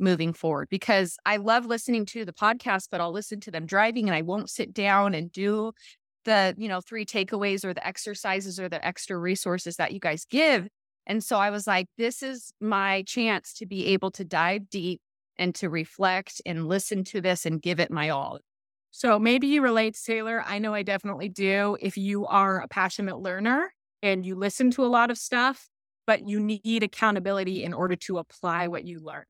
moving 0.00 0.32
forward 0.32 0.68
because 0.70 1.16
I 1.26 1.36
love 1.36 1.66
listening 1.66 2.06
to 2.06 2.24
the 2.24 2.32
podcast, 2.32 2.88
but 2.90 3.00
I'll 3.00 3.12
listen 3.12 3.40
to 3.40 3.50
them 3.50 3.66
driving 3.66 4.08
and 4.08 4.14
I 4.14 4.22
won't 4.22 4.50
sit 4.50 4.72
down 4.72 5.14
and 5.14 5.30
do 5.30 5.72
the, 6.24 6.54
you 6.58 6.68
know, 6.68 6.80
three 6.80 7.06
takeaways 7.06 7.64
or 7.64 7.72
the 7.74 7.86
exercises 7.86 8.58
or 8.60 8.68
the 8.68 8.84
extra 8.86 9.16
resources 9.16 9.76
that 9.76 9.92
you 9.92 10.00
guys 10.00 10.24
give. 10.24 10.68
And 11.06 11.24
so 11.24 11.38
I 11.38 11.50
was 11.50 11.66
like, 11.66 11.86
this 11.96 12.22
is 12.22 12.52
my 12.60 13.02
chance 13.02 13.54
to 13.54 13.66
be 13.66 13.86
able 13.86 14.10
to 14.12 14.24
dive 14.24 14.68
deep 14.70 15.00
and 15.38 15.54
to 15.56 15.68
reflect 15.68 16.40
and 16.44 16.68
listen 16.68 17.04
to 17.04 17.20
this 17.20 17.46
and 17.46 17.62
give 17.62 17.80
it 17.80 17.90
my 17.90 18.10
all. 18.10 18.38
So 18.90 19.18
maybe 19.18 19.46
you 19.46 19.62
relate, 19.62 19.96
Taylor. 20.04 20.44
I 20.46 20.58
know 20.58 20.74
I 20.74 20.82
definitely 20.82 21.28
do. 21.28 21.76
If 21.80 21.96
you 21.96 22.26
are 22.26 22.60
a 22.60 22.68
passionate 22.68 23.18
learner 23.18 23.72
and 24.02 24.26
you 24.26 24.34
listen 24.34 24.70
to 24.72 24.84
a 24.84 24.88
lot 24.88 25.10
of 25.10 25.18
stuff, 25.18 25.68
but 26.06 26.28
you 26.28 26.40
need 26.40 26.82
accountability 26.82 27.62
in 27.62 27.72
order 27.72 27.94
to 27.94 28.18
apply 28.18 28.66
what 28.66 28.84
you 28.84 29.00
learn. 29.00 29.24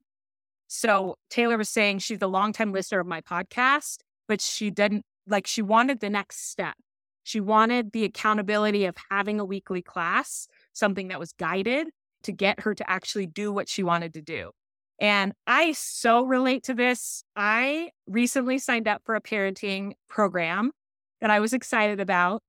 So 0.72 1.16
Taylor 1.30 1.58
was 1.58 1.68
saying 1.68 1.98
she's 1.98 2.22
a 2.22 2.28
longtime 2.28 2.72
listener 2.72 3.00
of 3.00 3.06
my 3.08 3.20
podcast, 3.20 3.98
but 4.28 4.40
she 4.40 4.70
didn't 4.70 5.04
like 5.26 5.48
she 5.48 5.62
wanted 5.62 5.98
the 5.98 6.08
next 6.08 6.48
step. 6.48 6.76
She 7.24 7.40
wanted 7.40 7.90
the 7.90 8.04
accountability 8.04 8.84
of 8.84 8.94
having 9.10 9.40
a 9.40 9.44
weekly 9.44 9.82
class, 9.82 10.46
something 10.72 11.08
that 11.08 11.18
was 11.18 11.32
guided 11.32 11.88
to 12.22 12.30
get 12.30 12.60
her 12.60 12.72
to 12.76 12.88
actually 12.88 13.26
do 13.26 13.52
what 13.52 13.68
she 13.68 13.82
wanted 13.82 14.14
to 14.14 14.22
do. 14.22 14.52
And 15.00 15.32
I 15.44 15.72
so 15.72 16.22
relate 16.22 16.62
to 16.64 16.74
this. 16.74 17.24
I 17.34 17.90
recently 18.06 18.58
signed 18.58 18.86
up 18.86 19.02
for 19.04 19.16
a 19.16 19.20
parenting 19.20 19.94
program 20.08 20.70
that 21.20 21.30
I 21.30 21.40
was 21.40 21.52
excited 21.52 21.98
about, 21.98 22.42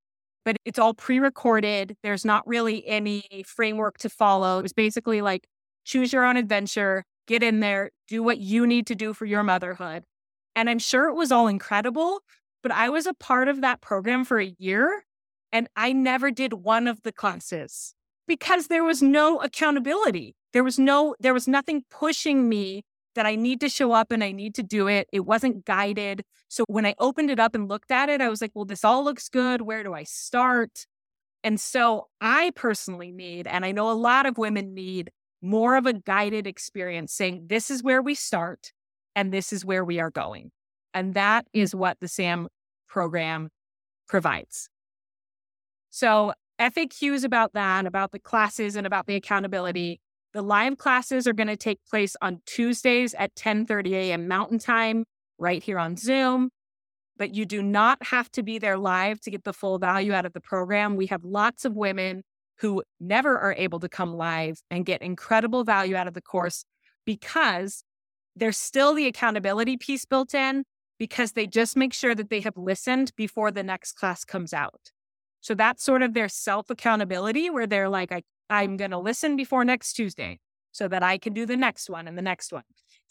but 0.45 0.57
it's 0.63 0.77
all 0.77 0.93
pre 0.93 1.17
recorded. 1.17 1.97
There's 2.03 2.23
not 2.23 2.45
really 2.47 2.87
any 2.87 3.43
framework 3.47 3.97
to 3.99 4.09
follow. 4.09 4.59
It 4.59 4.63
was 4.63 4.73
basically 4.73 5.23
like 5.23 5.47
choose 5.85 6.13
your 6.13 6.23
own 6.23 6.37
adventure, 6.37 7.03
get 7.31 7.43
in 7.43 7.61
there, 7.61 7.91
do 8.09 8.21
what 8.21 8.39
you 8.39 8.67
need 8.67 8.85
to 8.87 8.95
do 8.95 9.13
for 9.13 9.25
your 9.25 9.41
motherhood. 9.41 10.03
And 10.53 10.69
I'm 10.69 10.79
sure 10.79 11.07
it 11.07 11.15
was 11.15 11.31
all 11.31 11.47
incredible, 11.47 12.19
but 12.61 12.73
I 12.73 12.89
was 12.89 13.05
a 13.05 13.13
part 13.13 13.47
of 13.47 13.61
that 13.61 13.79
program 13.79 14.25
for 14.25 14.37
a 14.37 14.53
year 14.59 15.05
and 15.53 15.69
I 15.77 15.93
never 15.93 16.29
did 16.29 16.51
one 16.51 16.89
of 16.89 17.01
the 17.03 17.13
classes 17.13 17.95
because 18.27 18.67
there 18.67 18.83
was 18.83 19.01
no 19.01 19.39
accountability. 19.39 20.35
There 20.51 20.63
was 20.63 20.77
no, 20.77 21.15
there 21.21 21.33
was 21.33 21.47
nothing 21.47 21.83
pushing 21.89 22.49
me 22.49 22.83
that 23.15 23.25
I 23.25 23.35
need 23.35 23.61
to 23.61 23.69
show 23.69 23.93
up 23.93 24.11
and 24.11 24.25
I 24.25 24.33
need 24.33 24.53
to 24.55 24.63
do 24.63 24.89
it. 24.89 25.07
It 25.13 25.21
wasn't 25.21 25.63
guided. 25.63 26.23
So 26.49 26.65
when 26.67 26.85
I 26.85 26.95
opened 26.99 27.31
it 27.31 27.39
up 27.39 27.55
and 27.55 27.69
looked 27.69 27.91
at 27.91 28.09
it, 28.09 28.19
I 28.19 28.27
was 28.27 28.41
like, 28.41 28.51
well, 28.53 28.65
this 28.65 28.83
all 28.83 29.05
looks 29.05 29.29
good. 29.29 29.61
Where 29.61 29.83
do 29.83 29.93
I 29.93 30.03
start? 30.03 30.85
And 31.45 31.61
so 31.61 32.09
I 32.19 32.51
personally 32.55 33.13
need, 33.13 33.47
and 33.47 33.65
I 33.65 33.71
know 33.71 33.89
a 33.89 33.93
lot 33.93 34.25
of 34.25 34.37
women 34.37 34.73
need 34.73 35.11
more 35.41 35.75
of 35.75 35.85
a 35.85 35.93
guided 35.93 36.47
experience 36.47 37.13
saying, 37.13 37.45
this 37.47 37.71
is 37.71 37.83
where 37.83 38.01
we 38.01 38.15
start 38.15 38.71
and 39.15 39.33
this 39.33 39.51
is 39.51 39.65
where 39.65 39.83
we 39.83 39.99
are 39.99 40.11
going. 40.11 40.51
And 40.93 41.13
that 41.13 41.45
mm. 41.45 41.61
is 41.61 41.75
what 41.75 41.99
the 41.99 42.07
SAM 42.07 42.47
program 42.87 43.49
provides. 44.07 44.69
So, 45.89 46.33
FAQs 46.59 47.23
about 47.23 47.53
that, 47.53 47.87
about 47.87 48.11
the 48.11 48.19
classes 48.19 48.75
and 48.75 48.85
about 48.85 49.07
the 49.07 49.15
accountability. 49.15 49.99
The 50.33 50.43
live 50.43 50.77
classes 50.77 51.27
are 51.27 51.33
going 51.33 51.47
to 51.47 51.57
take 51.57 51.79
place 51.89 52.15
on 52.21 52.41
Tuesdays 52.45 53.15
at 53.15 53.33
10:30 53.35 53.93
a.m. 53.93 54.27
Mountain 54.27 54.59
Time 54.59 55.05
right 55.39 55.63
here 55.63 55.79
on 55.79 55.97
Zoom. 55.97 56.51
But 57.17 57.33
you 57.33 57.45
do 57.45 57.63
not 57.63 58.03
have 58.05 58.31
to 58.33 58.43
be 58.43 58.59
there 58.59 58.77
live 58.77 59.19
to 59.21 59.31
get 59.31 59.43
the 59.43 59.53
full 59.53 59.79
value 59.79 60.13
out 60.13 60.25
of 60.25 60.33
the 60.33 60.39
program. 60.39 60.95
We 60.95 61.07
have 61.07 61.23
lots 61.23 61.65
of 61.65 61.75
women 61.75 62.23
who 62.61 62.83
never 62.99 63.37
are 63.37 63.55
able 63.57 63.79
to 63.79 63.89
come 63.89 64.13
live 64.13 64.61
and 64.69 64.85
get 64.85 65.01
incredible 65.01 65.63
value 65.63 65.95
out 65.95 66.07
of 66.07 66.13
the 66.13 66.21
course 66.21 66.63
because 67.05 67.83
there's 68.35 68.57
still 68.57 68.93
the 68.93 69.07
accountability 69.07 69.77
piece 69.77 70.05
built 70.05 70.33
in, 70.33 70.63
because 70.97 71.31
they 71.31 71.47
just 71.47 71.75
make 71.75 71.93
sure 71.93 72.13
that 72.13 72.29
they 72.29 72.41
have 72.41 72.55
listened 72.55 73.11
before 73.15 73.51
the 73.51 73.63
next 73.63 73.93
class 73.93 74.23
comes 74.23 74.53
out. 74.53 74.91
So 75.41 75.55
that's 75.55 75.83
sort 75.83 76.03
of 76.03 76.13
their 76.13 76.29
self 76.29 76.69
accountability 76.69 77.49
where 77.49 77.65
they're 77.65 77.89
like, 77.89 78.11
I, 78.11 78.21
I'm 78.49 78.77
going 78.77 78.91
to 78.91 78.99
listen 78.99 79.35
before 79.35 79.65
next 79.65 79.93
Tuesday 79.93 80.39
so 80.71 80.87
that 80.87 81.01
I 81.01 81.17
can 81.17 81.33
do 81.33 81.47
the 81.47 81.57
next 81.57 81.89
one 81.89 82.07
and 82.07 82.17
the 82.17 82.21
next 82.21 82.53
one. 82.53 82.63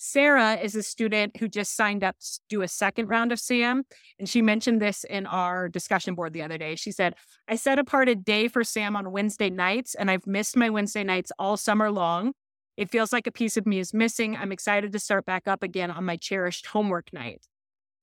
Sarah 0.02 0.54
is 0.54 0.74
a 0.74 0.82
student 0.82 1.36
who 1.36 1.46
just 1.46 1.76
signed 1.76 2.02
up 2.02 2.18
to 2.20 2.40
do 2.48 2.62
a 2.62 2.68
second 2.68 3.08
round 3.08 3.32
of 3.32 3.38
SAM. 3.38 3.82
And 4.18 4.26
she 4.26 4.40
mentioned 4.40 4.80
this 4.80 5.04
in 5.04 5.26
our 5.26 5.68
discussion 5.68 6.14
board 6.14 6.32
the 6.32 6.40
other 6.40 6.56
day. 6.56 6.74
She 6.74 6.90
said, 6.90 7.16
I 7.46 7.56
set 7.56 7.78
apart 7.78 8.08
a 8.08 8.14
day 8.14 8.48
for 8.48 8.64
SAM 8.64 8.96
on 8.96 9.12
Wednesday 9.12 9.50
nights, 9.50 9.94
and 9.94 10.10
I've 10.10 10.26
missed 10.26 10.56
my 10.56 10.70
Wednesday 10.70 11.04
nights 11.04 11.32
all 11.38 11.58
summer 11.58 11.90
long. 11.90 12.32
It 12.78 12.88
feels 12.88 13.12
like 13.12 13.26
a 13.26 13.30
piece 13.30 13.58
of 13.58 13.66
me 13.66 13.78
is 13.78 13.92
missing. 13.92 14.38
I'm 14.38 14.52
excited 14.52 14.90
to 14.92 14.98
start 14.98 15.26
back 15.26 15.46
up 15.46 15.62
again 15.62 15.90
on 15.90 16.06
my 16.06 16.16
cherished 16.16 16.64
homework 16.64 17.12
night. 17.12 17.44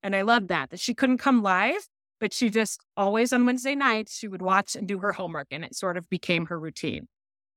And 0.03 0.15
I 0.15 0.21
love 0.21 0.49
that, 0.49 0.69
that 0.69 0.79
she 0.79 0.93
couldn't 0.93 1.17
come 1.17 1.41
live, 1.41 1.87
but 2.19 2.31
she 2.31 2.51
just 2.51 2.79
always 2.95 3.33
on 3.33 3.47
Wednesday 3.47 3.73
nights, 3.73 4.15
she 4.15 4.27
would 4.27 4.43
watch 4.43 4.75
and 4.75 4.87
do 4.87 4.99
her 4.99 5.13
homework, 5.13 5.47
and 5.49 5.65
it 5.65 5.73
sort 5.73 5.97
of 5.97 6.07
became 6.11 6.45
her 6.45 6.59
routine. 6.59 7.07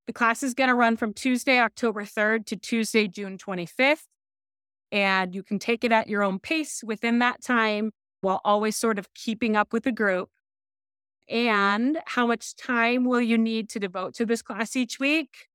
The 0.07 0.14
class 0.14 0.43
is 0.43 0.55
going 0.55 0.68
to 0.68 0.74
run 0.74 0.97
from 0.97 1.12
Tuesday, 1.12 1.61
October 1.61 2.05
3rd 2.05 2.47
to 2.47 2.57
Tuesday, 2.57 3.07
June 3.07 3.36
25th. 3.36 4.07
And 4.93 5.34
you 5.34 5.43
can 5.43 5.59
take 5.59 5.84
it 5.84 5.93
at 5.93 6.09
your 6.09 6.22
own 6.22 6.38
pace 6.38 6.82
within 6.84 7.20
that 7.20 7.43
time 7.43 7.93
while 8.20 8.41
always 8.45 8.76
sort 8.76 8.99
of 8.99 9.12
keeping 9.14 9.57
up 9.57 9.72
with 9.72 9.84
the 9.84 9.93
group. 9.93 10.30
And 11.28 12.01
how 12.07 12.26
much 12.26 12.57
time 12.57 13.05
will 13.05 13.20
you 13.20 13.38
need 13.38 13.68
to 13.70 13.78
devote 13.78 14.14
to 14.14 14.26
this 14.26 14.43
class 14.43 14.74
each 14.74 14.99
week? 14.99 15.47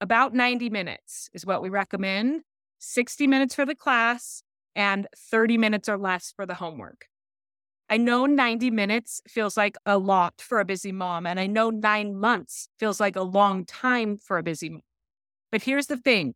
About 0.00 0.34
90 0.34 0.70
minutes 0.70 1.28
is 1.34 1.44
what 1.44 1.62
we 1.62 1.68
recommend 1.68 2.42
60 2.78 3.26
minutes 3.26 3.54
for 3.54 3.64
the 3.64 3.74
class 3.74 4.42
and 4.74 5.06
30 5.16 5.58
minutes 5.58 5.88
or 5.88 5.96
less 5.96 6.32
for 6.34 6.46
the 6.46 6.54
homework. 6.54 7.06
I 7.88 7.98
know 7.98 8.26
90 8.26 8.70
minutes 8.70 9.20
feels 9.28 9.56
like 9.56 9.76
a 9.84 9.98
lot 9.98 10.34
for 10.40 10.58
a 10.58 10.64
busy 10.64 10.90
mom, 10.90 11.26
and 11.26 11.38
I 11.38 11.46
know 11.46 11.70
nine 11.70 12.16
months 12.16 12.68
feels 12.78 12.98
like 12.98 13.14
a 13.14 13.22
long 13.22 13.66
time 13.66 14.16
for 14.16 14.38
a 14.38 14.42
busy 14.42 14.70
mom. 14.70 14.80
But 15.52 15.62
here's 15.62 15.86
the 15.86 15.96
thing 15.96 16.34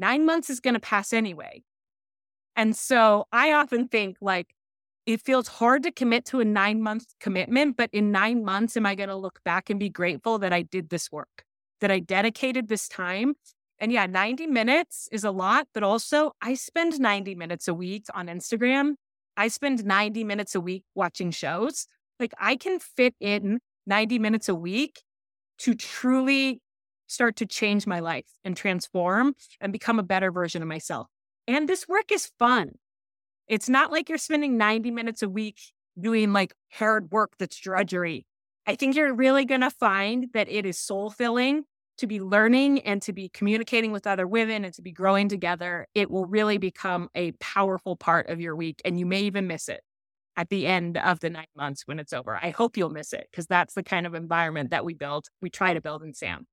nine 0.00 0.26
months 0.26 0.50
is 0.50 0.60
going 0.60 0.74
to 0.74 0.80
pass 0.80 1.12
anyway. 1.12 1.62
And 2.56 2.74
so 2.74 3.26
I 3.32 3.52
often 3.52 3.88
think 3.88 4.16
like 4.20 4.54
it 5.06 5.20
feels 5.20 5.48
hard 5.48 5.82
to 5.84 5.92
commit 5.92 6.24
to 6.26 6.40
a 6.40 6.44
nine 6.44 6.82
month 6.82 7.06
commitment, 7.20 7.76
but 7.76 7.90
in 7.92 8.10
nine 8.10 8.44
months, 8.44 8.76
am 8.76 8.86
I 8.86 8.94
going 8.94 9.08
to 9.08 9.16
look 9.16 9.40
back 9.44 9.70
and 9.70 9.78
be 9.78 9.88
grateful 9.88 10.38
that 10.38 10.52
I 10.52 10.62
did 10.62 10.90
this 10.90 11.10
work, 11.10 11.44
that 11.80 11.90
I 11.90 12.00
dedicated 12.00 12.68
this 12.68 12.88
time? 12.88 13.34
And 13.78 13.90
yeah, 13.90 14.06
90 14.06 14.46
minutes 14.46 15.08
is 15.10 15.24
a 15.24 15.30
lot, 15.30 15.68
but 15.72 15.82
also 15.82 16.32
I 16.42 16.54
spend 16.54 17.00
90 17.00 17.34
minutes 17.34 17.66
a 17.66 17.74
week 17.74 18.04
on 18.14 18.26
Instagram. 18.26 18.94
I 19.36 19.48
spend 19.48 19.84
90 19.84 20.22
minutes 20.24 20.54
a 20.54 20.60
week 20.60 20.84
watching 20.94 21.30
shows. 21.30 21.86
Like 22.18 22.34
I 22.38 22.56
can 22.56 22.78
fit 22.78 23.14
in 23.20 23.60
90 23.86 24.18
minutes 24.18 24.48
a 24.50 24.54
week 24.54 25.00
to 25.60 25.74
truly 25.74 26.60
start 27.10 27.36
to 27.36 27.46
change 27.46 27.86
my 27.86 28.00
life 28.00 28.26
and 28.44 28.56
transform 28.56 29.34
and 29.60 29.72
become 29.72 29.98
a 29.98 30.04
better 30.04 30.30
version 30.30 30.62
of 30.62 30.68
myself. 30.68 31.08
And 31.46 31.68
this 31.68 31.88
work 31.88 32.12
is 32.12 32.30
fun. 32.38 32.72
It's 33.48 33.68
not 33.68 33.90
like 33.90 34.08
you're 34.08 34.18
spending 34.18 34.56
90 34.56 34.92
minutes 34.92 35.22
a 35.22 35.28
week 35.28 35.58
doing 35.98 36.32
like 36.32 36.54
hard 36.72 37.10
work 37.10 37.32
that's 37.38 37.58
drudgery. 37.58 38.26
I 38.66 38.76
think 38.76 38.94
you're 38.94 39.12
really 39.12 39.44
going 39.44 39.62
to 39.62 39.70
find 39.70 40.28
that 40.34 40.48
it 40.48 40.64
is 40.64 40.78
soul 40.78 41.10
filling 41.10 41.64
to 41.98 42.06
be 42.06 42.20
learning 42.20 42.80
and 42.80 43.02
to 43.02 43.12
be 43.12 43.28
communicating 43.28 43.90
with 43.90 44.06
other 44.06 44.26
women 44.26 44.64
and 44.64 44.72
to 44.74 44.82
be 44.82 44.92
growing 44.92 45.28
together. 45.28 45.86
It 45.94 46.10
will 46.10 46.26
really 46.26 46.58
become 46.58 47.08
a 47.14 47.32
powerful 47.32 47.96
part 47.96 48.28
of 48.28 48.40
your 48.40 48.54
week. 48.54 48.80
And 48.84 48.98
you 48.98 49.04
may 49.04 49.22
even 49.22 49.48
miss 49.48 49.68
it 49.68 49.82
at 50.36 50.48
the 50.48 50.66
end 50.66 50.96
of 50.96 51.20
the 51.20 51.28
nine 51.28 51.46
months 51.56 51.82
when 51.86 51.98
it's 51.98 52.12
over. 52.12 52.38
I 52.40 52.50
hope 52.50 52.76
you'll 52.76 52.90
miss 52.90 53.12
it 53.12 53.26
because 53.30 53.46
that's 53.46 53.74
the 53.74 53.82
kind 53.82 54.06
of 54.06 54.14
environment 54.14 54.70
that 54.70 54.84
we 54.84 54.94
build, 54.94 55.26
we 55.42 55.50
try 55.50 55.74
to 55.74 55.80
build 55.80 56.02
in 56.02 56.14
SAM. 56.14 56.46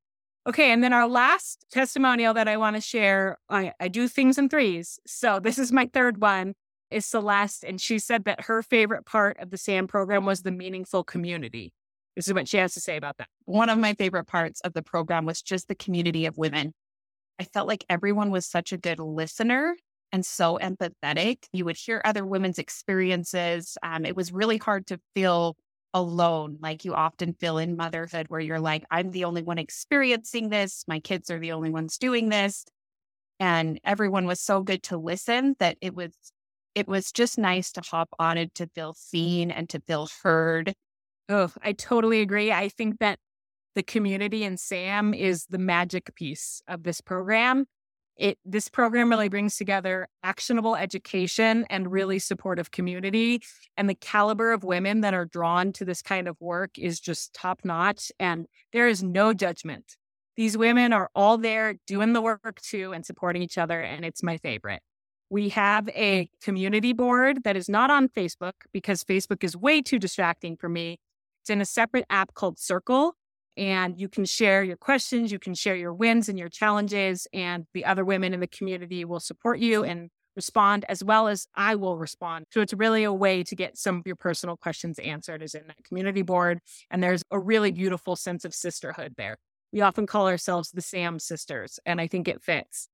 Okay, 0.48 0.72
and 0.72 0.82
then 0.82 0.94
our 0.94 1.10
last 1.10 1.66
testimonial 1.72 2.34
that 2.34 2.48
I 2.48 2.56
want 2.56 2.78
to 2.78 2.82
share, 2.82 3.38
I, 3.50 3.74
I 3.82 3.90
do 3.90 4.08
things 4.08 4.38
in 4.38 4.48
threes. 4.48 4.98
So 5.06 5.42
this 5.42 5.60
is 5.60 5.74
my 5.74 5.90
third 5.94 6.22
one, 6.22 6.54
is 6.90 7.06
Celeste. 7.06 7.66
And 7.66 7.82
she 7.82 8.00
said 8.00 8.24
that 8.24 8.46
her 8.46 8.64
favorite 8.64 9.06
part 9.06 9.38
of 9.42 9.50
the 9.50 9.58
SAM 9.58 9.88
program 9.88 10.26
was 10.26 10.44
the 10.44 10.52
meaningful 10.52 11.04
community. 11.04 11.74
This 12.16 12.30
is 12.30 12.34
what 12.34 12.48
she 12.48 12.58
has 12.58 12.74
to 12.76 12.80
say 12.80 12.96
about 12.96 13.18
that. 13.18 13.28
One 13.44 13.70
of 13.70 13.78
my 13.78 13.94
favorite 13.94 14.26
parts 14.26 14.62
of 14.62 14.72
the 14.72 14.82
program 14.82 15.26
was 15.26 15.42
just 15.42 15.68
the 15.68 15.76
community 15.76 16.26
of 16.26 16.38
women. 16.38 16.74
I 17.38 17.44
felt 17.44 17.68
like 17.68 17.86
everyone 17.90 18.32
was 18.32 18.46
such 18.46 18.72
a 18.72 18.78
good 18.78 19.00
listener 19.00 19.76
and 20.14 20.26
so 20.26 20.58
empathetic. 20.62 21.44
You 21.52 21.66
would 21.66 21.78
hear 21.78 22.02
other 22.06 22.26
women's 22.26 22.58
experiences. 22.58 23.78
Um, 23.84 24.06
it 24.06 24.16
was 24.16 24.32
really 24.32 24.58
hard 24.58 24.88
to 24.88 25.00
feel 25.14 25.58
alone, 25.94 26.58
like 26.62 26.86
you 26.86 26.94
often 26.94 27.34
feel 27.34 27.58
in 27.58 27.76
motherhood, 27.76 28.28
where 28.30 28.40
you're 28.40 28.60
like, 28.60 28.86
I'm 28.92 29.12
the 29.12 29.26
only 29.26 29.44
one 29.44 29.58
experiencing 29.58 30.50
this. 30.50 30.84
My 30.88 31.00
kids 31.00 31.30
are 31.30 31.40
the 31.40 31.52
only 31.52 31.70
ones 31.70 31.98
doing 31.98 32.30
this. 32.30 32.66
And 33.40 33.80
everyone 33.84 34.26
was 34.26 34.42
so 34.42 34.62
good 34.62 34.84
to 34.84 34.98
listen 34.98 35.56
that 35.60 35.78
it 35.82 35.96
was 35.96 36.12
it 36.76 36.88
was 36.88 37.12
just 37.12 37.40
nice 37.40 37.72
to 37.72 37.82
hop 37.82 38.10
on 38.20 38.38
it 38.38 38.54
to 38.56 38.68
feel 38.76 38.94
seen 38.94 39.50
and 39.50 39.68
to 39.70 39.80
feel 39.82 40.08
heard. 40.24 40.74
Oh, 41.28 41.52
I 41.64 41.74
totally 41.74 42.22
agree. 42.22 42.52
I 42.52 42.70
think 42.70 43.00
that 43.00 43.18
the 43.74 43.82
community 43.84 44.44
and 44.44 44.60
SAM 44.60 45.14
is 45.14 45.46
the 45.48 45.58
magic 45.58 46.14
piece 46.16 46.62
of 46.68 46.84
this 46.84 47.02
program 47.02 47.66
it 48.18 48.38
this 48.46 48.68
program 48.68 49.10
really 49.10 49.26
mm-hmm. 49.26 49.32
brings 49.32 49.58
together 49.58 50.08
actionable 50.24 50.76
education 50.76 51.66
and 51.70 51.86
mm-hmm. 51.86 51.94
really 51.94 52.20
supportive 52.20 52.72
community 52.72 53.42
and 53.76 53.90
the 53.90 53.96
caliber 53.96 54.52
of 54.52 54.64
women 54.64 55.02
that 55.02 55.14
are 55.14 55.26
drawn 55.26 55.72
to 55.74 55.86
this 55.86 56.02
kind 56.02 56.28
of 56.28 56.36
work 56.40 56.78
is 56.78 57.00
just 57.00 57.34
top 57.34 57.62
notch 57.64 58.12
and 58.20 58.48
there 58.74 58.88
is 58.88 59.04
no 59.04 59.34
judgment. 59.34 59.96
These 60.36 60.58
women 60.58 60.94
are 60.94 61.10
all 61.16 61.38
there 61.38 61.76
doing 61.88 62.14
the 62.14 62.22
work 62.22 62.62
too 62.62 62.94
and 62.94 63.06
supporting 63.06 63.42
each 63.42 63.58
other 63.58 63.82
and 63.82 64.06
it's 64.06 64.24
my 64.24 64.38
favorite. 64.38 64.82
We 65.30 65.50
have 65.50 65.90
a 65.90 66.30
community 66.42 66.94
board 66.94 67.44
that 67.44 67.58
is 67.58 67.68
not 67.68 67.92
on 67.92 68.08
facebook 68.08 68.54
because 68.72 69.04
facebook 69.04 69.44
is 69.44 69.58
way 69.58 69.82
too 69.82 70.00
distracting 70.00 70.56
for 70.56 70.70
me. 70.70 71.00
It's 71.42 71.50
in 71.50 71.62
a 71.62 71.66
separate 71.66 72.06
app 72.10 72.34
called 72.34 72.60
circle 72.60 73.16
and 73.58 74.00
you 74.00 74.08
can 74.08 74.24
share 74.24 74.64
your 74.64 74.78
questions, 74.78 75.32
you 75.32 75.40
can 75.40 75.56
share 75.56 75.76
your 75.76 75.94
wins 75.94 76.30
and 76.30 76.38
your 76.38 76.50
challenges, 76.50 77.28
and 77.34 77.66
the 77.74 77.86
other 77.86 78.06
women 78.06 78.34
in 78.34 78.40
the 78.40 78.48
community 78.48 79.04
will 79.04 79.20
support 79.20 79.60
you 79.60 79.84
and 79.84 80.10
respond 80.36 80.86
as 80.88 81.04
well 81.04 81.28
as 81.28 81.48
I 81.56 81.76
will 81.76 81.98
respond. 81.98 82.46
So 82.52 82.62
it's 82.62 82.74
really 82.74 83.04
a 83.04 83.12
way 83.12 83.44
to 83.44 83.56
get 83.56 83.76
some 83.76 83.98
of 83.98 84.04
your 84.06 84.16
personal 84.16 84.56
questions 84.56 85.00
answered 85.00 85.42
is 85.42 85.56
in 85.56 85.66
that 85.66 85.84
community 85.84 86.22
board. 86.22 86.60
And 86.92 87.02
there's 87.02 87.24
a 87.32 87.40
really 87.40 87.72
beautiful 87.72 88.16
sense 88.16 88.46
of 88.46 88.54
sisterhood 88.54 89.16
there. 89.18 89.38
We 89.74 89.82
often 89.82 90.06
call 90.06 90.28
ourselves 90.28 90.70
the 90.72 90.82
Sam 90.82 91.18
sisters, 91.20 91.80
and 91.86 92.00
I 92.00 92.08
think 92.08 92.28
it 92.28 92.44
fits. 92.44 92.88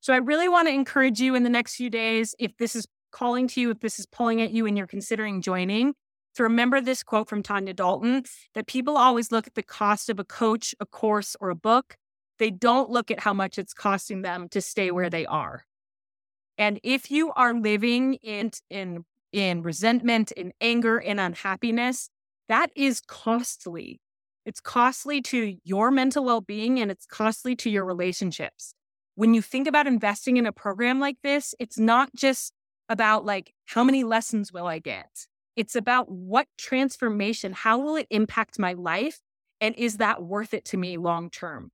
So 0.00 0.14
I 0.14 0.18
really 0.18 0.48
want 0.48 0.68
to 0.68 0.74
encourage 0.74 1.20
you 1.20 1.34
in 1.34 1.42
the 1.42 1.50
next 1.50 1.74
few 1.74 1.90
days, 1.90 2.34
if 2.38 2.56
this 2.56 2.76
is 2.76 2.86
calling 3.10 3.48
to 3.48 3.60
you, 3.60 3.70
if 3.70 3.80
this 3.80 3.98
is 3.98 4.06
pulling 4.06 4.40
at 4.40 4.52
you 4.52 4.66
and 4.66 4.78
you're 4.78 4.86
considering 4.86 5.42
joining, 5.42 5.94
to 6.36 6.42
remember 6.42 6.80
this 6.80 7.02
quote 7.02 7.28
from 7.28 7.42
Tanya 7.42 7.74
Dalton 7.74 8.24
that 8.54 8.66
people 8.66 8.96
always 8.96 9.32
look 9.32 9.46
at 9.46 9.54
the 9.54 9.62
cost 9.62 10.08
of 10.08 10.20
a 10.20 10.24
coach, 10.24 10.74
a 10.80 10.86
course, 10.86 11.36
or 11.40 11.50
a 11.50 11.56
book. 11.56 11.96
They 12.38 12.50
don't 12.50 12.90
look 12.90 13.10
at 13.10 13.20
how 13.20 13.32
much 13.32 13.58
it's 13.58 13.72
costing 13.72 14.22
them 14.22 14.48
to 14.50 14.60
stay 14.60 14.90
where 14.90 15.10
they 15.10 15.26
are. 15.26 15.64
And 16.58 16.78
if 16.82 17.10
you 17.10 17.32
are 17.32 17.54
living 17.54 18.14
in, 18.14 18.50
in, 18.70 19.04
in 19.32 19.62
resentment, 19.62 20.32
in 20.32 20.52
anger, 20.60 20.98
in 20.98 21.18
unhappiness, 21.18 22.10
that 22.48 22.70
is 22.76 23.00
costly. 23.00 24.00
It's 24.44 24.60
costly 24.60 25.20
to 25.22 25.56
your 25.64 25.90
mental 25.90 26.24
well 26.24 26.40
being 26.40 26.78
and 26.78 26.90
it's 26.90 27.06
costly 27.06 27.56
to 27.56 27.70
your 27.70 27.84
relationships. 27.84 28.74
When 29.14 29.34
you 29.34 29.42
think 29.42 29.66
about 29.66 29.86
investing 29.86 30.36
in 30.36 30.46
a 30.46 30.52
program 30.52 31.00
like 31.00 31.16
this, 31.22 31.54
it's 31.58 31.78
not 31.78 32.14
just 32.14 32.52
about 32.88 33.24
like, 33.24 33.52
how 33.64 33.82
many 33.82 34.04
lessons 34.04 34.52
will 34.52 34.66
I 34.66 34.78
get? 34.78 35.26
It's 35.56 35.74
about 35.74 36.10
what 36.10 36.46
transformation, 36.58 37.52
how 37.52 37.78
will 37.78 37.96
it 37.96 38.06
impact 38.10 38.58
my 38.58 38.74
life? 38.74 39.20
And 39.60 39.74
is 39.76 39.96
that 39.96 40.22
worth 40.22 40.52
it 40.52 40.66
to 40.66 40.76
me 40.76 40.98
long 40.98 41.30
term? 41.30 41.70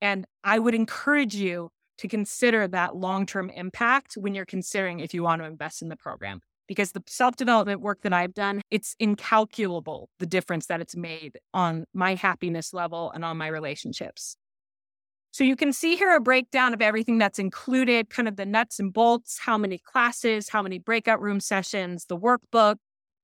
And 0.00 0.26
I 0.44 0.58
would 0.58 0.74
encourage 0.74 1.34
you 1.34 1.70
to 1.98 2.08
consider 2.08 2.68
that 2.68 2.94
long 2.94 3.26
term 3.26 3.50
impact 3.50 4.14
when 4.14 4.34
you're 4.34 4.44
considering 4.44 5.00
if 5.00 5.12
you 5.12 5.22
want 5.22 5.42
to 5.42 5.46
invest 5.48 5.82
in 5.82 5.88
the 5.88 5.96
program. 5.96 6.40
Because 6.68 6.92
the 6.92 7.02
self 7.06 7.36
development 7.36 7.80
work 7.80 8.02
that 8.02 8.12
I've 8.12 8.34
done, 8.34 8.60
it's 8.70 8.96
incalculable 8.98 10.08
the 10.18 10.26
difference 10.26 10.66
that 10.66 10.80
it's 10.80 10.96
made 10.96 11.38
on 11.54 11.84
my 11.94 12.14
happiness 12.14 12.72
level 12.72 13.12
and 13.12 13.24
on 13.24 13.36
my 13.36 13.46
relationships. 13.46 14.36
So 15.30 15.44
you 15.44 15.54
can 15.54 15.72
see 15.72 15.96
here 15.96 16.16
a 16.16 16.20
breakdown 16.20 16.72
of 16.72 16.80
everything 16.80 17.18
that's 17.18 17.38
included, 17.38 18.08
kind 18.08 18.26
of 18.26 18.36
the 18.36 18.46
nuts 18.46 18.80
and 18.80 18.92
bolts, 18.92 19.38
how 19.38 19.58
many 19.58 19.78
classes, 19.78 20.48
how 20.48 20.62
many 20.62 20.78
breakout 20.78 21.20
room 21.20 21.40
sessions, 21.40 22.06
the 22.06 22.16
workbook, 22.16 22.76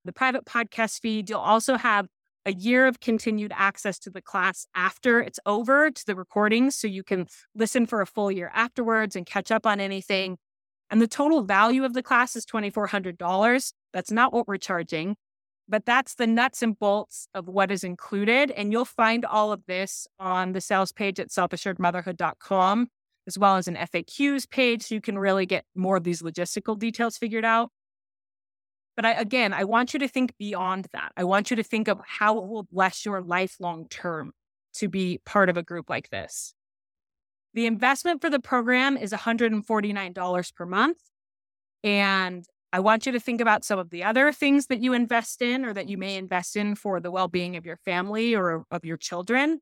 the 0.04 0.12
private 0.12 0.44
podcast 0.44 1.00
feed. 1.00 1.30
You'll 1.30 1.40
also 1.40 1.76
have 1.76 2.06
a 2.44 2.52
year 2.52 2.86
of 2.86 3.00
continued 3.00 3.52
access 3.54 3.98
to 4.00 4.10
the 4.10 4.22
class 4.22 4.66
after 4.74 5.20
it's 5.20 5.38
over 5.46 5.90
to 5.90 6.06
the 6.06 6.16
recordings. 6.16 6.76
So 6.76 6.88
you 6.88 7.04
can 7.04 7.26
listen 7.54 7.86
for 7.86 8.00
a 8.00 8.06
full 8.06 8.32
year 8.32 8.50
afterwards 8.54 9.14
and 9.14 9.24
catch 9.24 9.50
up 9.50 9.66
on 9.66 9.80
anything. 9.80 10.38
And 10.90 11.00
the 11.00 11.08
total 11.08 11.42
value 11.42 11.84
of 11.84 11.94
the 11.94 12.02
class 12.02 12.36
is 12.36 12.44
$2,400. 12.44 13.72
That's 13.92 14.10
not 14.10 14.32
what 14.32 14.46
we're 14.46 14.58
charging, 14.58 15.16
but 15.68 15.86
that's 15.86 16.16
the 16.16 16.26
nuts 16.26 16.62
and 16.62 16.78
bolts 16.78 17.28
of 17.32 17.48
what 17.48 17.70
is 17.70 17.84
included. 17.84 18.50
And 18.50 18.72
you'll 18.72 18.84
find 18.84 19.24
all 19.24 19.52
of 19.52 19.64
this 19.66 20.06
on 20.18 20.52
the 20.52 20.60
sales 20.60 20.92
page 20.92 21.18
at 21.18 21.30
selfassuredmotherhood.com, 21.30 22.88
as 23.26 23.38
well 23.38 23.56
as 23.56 23.68
an 23.68 23.76
FAQs 23.76 24.50
page. 24.50 24.82
So 24.82 24.94
you 24.94 25.00
can 25.00 25.18
really 25.18 25.46
get 25.46 25.64
more 25.74 25.96
of 25.96 26.04
these 26.04 26.22
logistical 26.22 26.78
details 26.78 27.16
figured 27.16 27.44
out. 27.44 27.70
But 28.96 29.06
I, 29.06 29.12
again, 29.12 29.52
I 29.52 29.64
want 29.64 29.94
you 29.94 29.98
to 30.00 30.08
think 30.08 30.36
beyond 30.38 30.86
that. 30.92 31.12
I 31.16 31.24
want 31.24 31.50
you 31.50 31.56
to 31.56 31.62
think 31.62 31.88
of 31.88 32.00
how 32.06 32.38
it 32.38 32.46
will 32.46 32.64
bless 32.64 33.04
your 33.04 33.22
life 33.22 33.56
long 33.58 33.88
term 33.88 34.32
to 34.74 34.88
be 34.88 35.20
part 35.24 35.48
of 35.48 35.56
a 35.56 35.62
group 35.62 35.88
like 35.88 36.10
this. 36.10 36.54
The 37.54 37.66
investment 37.66 38.20
for 38.20 38.30
the 38.30 38.40
program 38.40 38.96
is 38.96 39.12
$149 39.12 40.54
per 40.54 40.66
month. 40.66 40.98
And 41.84 42.44
I 42.72 42.80
want 42.80 43.04
you 43.04 43.12
to 43.12 43.20
think 43.20 43.40
about 43.40 43.64
some 43.64 43.78
of 43.78 43.90
the 43.90 44.04
other 44.04 44.32
things 44.32 44.66
that 44.68 44.82
you 44.82 44.94
invest 44.94 45.42
in 45.42 45.64
or 45.64 45.74
that 45.74 45.88
you 45.88 45.98
may 45.98 46.16
invest 46.16 46.56
in 46.56 46.74
for 46.74 47.00
the 47.00 47.10
well 47.10 47.28
being 47.28 47.56
of 47.56 47.66
your 47.66 47.76
family 47.76 48.34
or 48.34 48.64
of 48.70 48.84
your 48.84 48.96
children, 48.96 49.60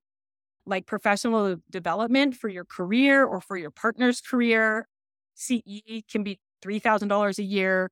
like 0.64 0.86
professional 0.86 1.56
development 1.70 2.36
for 2.36 2.48
your 2.48 2.64
career 2.64 3.24
or 3.24 3.40
for 3.40 3.56
your 3.56 3.70
partner's 3.70 4.20
career. 4.20 4.86
CE 5.34 6.02
can 6.10 6.22
be 6.22 6.38
$3,000 6.62 7.38
a 7.38 7.42
year 7.42 7.90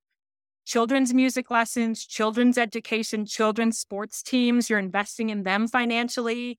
children's 0.69 1.14
music 1.14 1.51
lessons, 1.51 2.05
children's 2.05 2.59
education, 2.59 3.25
children's 3.25 3.79
sports 3.79 4.23
teams. 4.23 4.69
You're 4.69 4.79
investing 4.79 5.31
in 5.31 5.43
them 5.43 5.66
financially. 5.66 6.59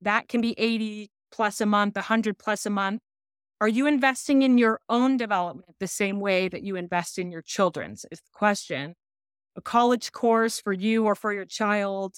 That 0.00 0.26
can 0.26 0.40
be 0.40 0.58
80 0.58 1.10
plus 1.30 1.60
a 1.60 1.66
month, 1.66 1.94
100 1.94 2.38
plus 2.38 2.64
a 2.64 2.70
month. 2.70 3.02
Are 3.60 3.68
you 3.68 3.86
investing 3.86 4.40
in 4.40 4.56
your 4.56 4.80
own 4.88 5.18
development 5.18 5.76
the 5.80 5.86
same 5.86 6.18
way 6.18 6.48
that 6.48 6.62
you 6.62 6.76
invest 6.76 7.18
in 7.18 7.30
your 7.30 7.42
children's? 7.42 8.06
Is 8.10 8.20
the 8.20 8.30
question. 8.32 8.94
A 9.54 9.60
college 9.60 10.12
course 10.12 10.58
for 10.58 10.72
you 10.72 11.04
or 11.04 11.14
for 11.14 11.30
your 11.30 11.44
child, 11.44 12.14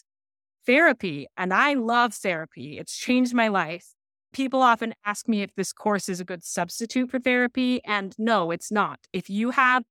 therapy. 0.64 1.26
And 1.36 1.52
I 1.52 1.74
love 1.74 2.14
therapy, 2.14 2.78
it's 2.78 2.96
changed 2.96 3.34
my 3.34 3.48
life. 3.48 3.88
People 4.32 4.62
often 4.62 4.94
ask 5.04 5.28
me 5.28 5.42
if 5.42 5.52
this 5.56 5.72
course 5.72 6.08
is 6.08 6.20
a 6.20 6.24
good 6.24 6.44
substitute 6.44 7.10
for 7.10 7.18
therapy. 7.18 7.80
And 7.84 8.14
no, 8.18 8.52
it's 8.52 8.70
not. 8.70 9.00
If 9.12 9.28
you 9.28 9.50
have 9.50 9.82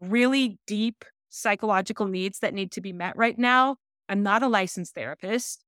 really 0.00 0.58
deep 0.66 1.04
psychological 1.30 2.06
needs 2.06 2.38
that 2.40 2.54
need 2.54 2.72
to 2.72 2.80
be 2.80 2.92
met 2.92 3.16
right 3.16 3.38
now, 3.38 3.76
I'm 4.08 4.22
not 4.22 4.42
a 4.42 4.48
licensed 4.48 4.94
therapist. 4.94 5.64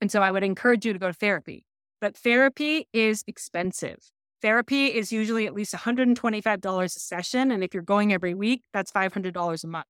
And 0.00 0.10
so 0.10 0.22
I 0.22 0.30
would 0.30 0.42
encourage 0.42 0.86
you 0.86 0.92
to 0.92 0.98
go 0.98 1.08
to 1.08 1.12
therapy. 1.12 1.64
But 2.00 2.16
therapy 2.16 2.88
is 2.92 3.22
expensive. 3.26 3.98
Therapy 4.42 4.86
is 4.86 5.12
usually 5.12 5.46
at 5.46 5.54
least 5.54 5.74
$125 5.74 6.84
a 6.84 6.88
session. 6.88 7.50
And 7.50 7.64
if 7.64 7.72
you're 7.72 7.82
going 7.82 8.12
every 8.12 8.34
week, 8.34 8.62
that's 8.72 8.92
$500 8.92 9.64
a 9.64 9.66
month. 9.66 9.86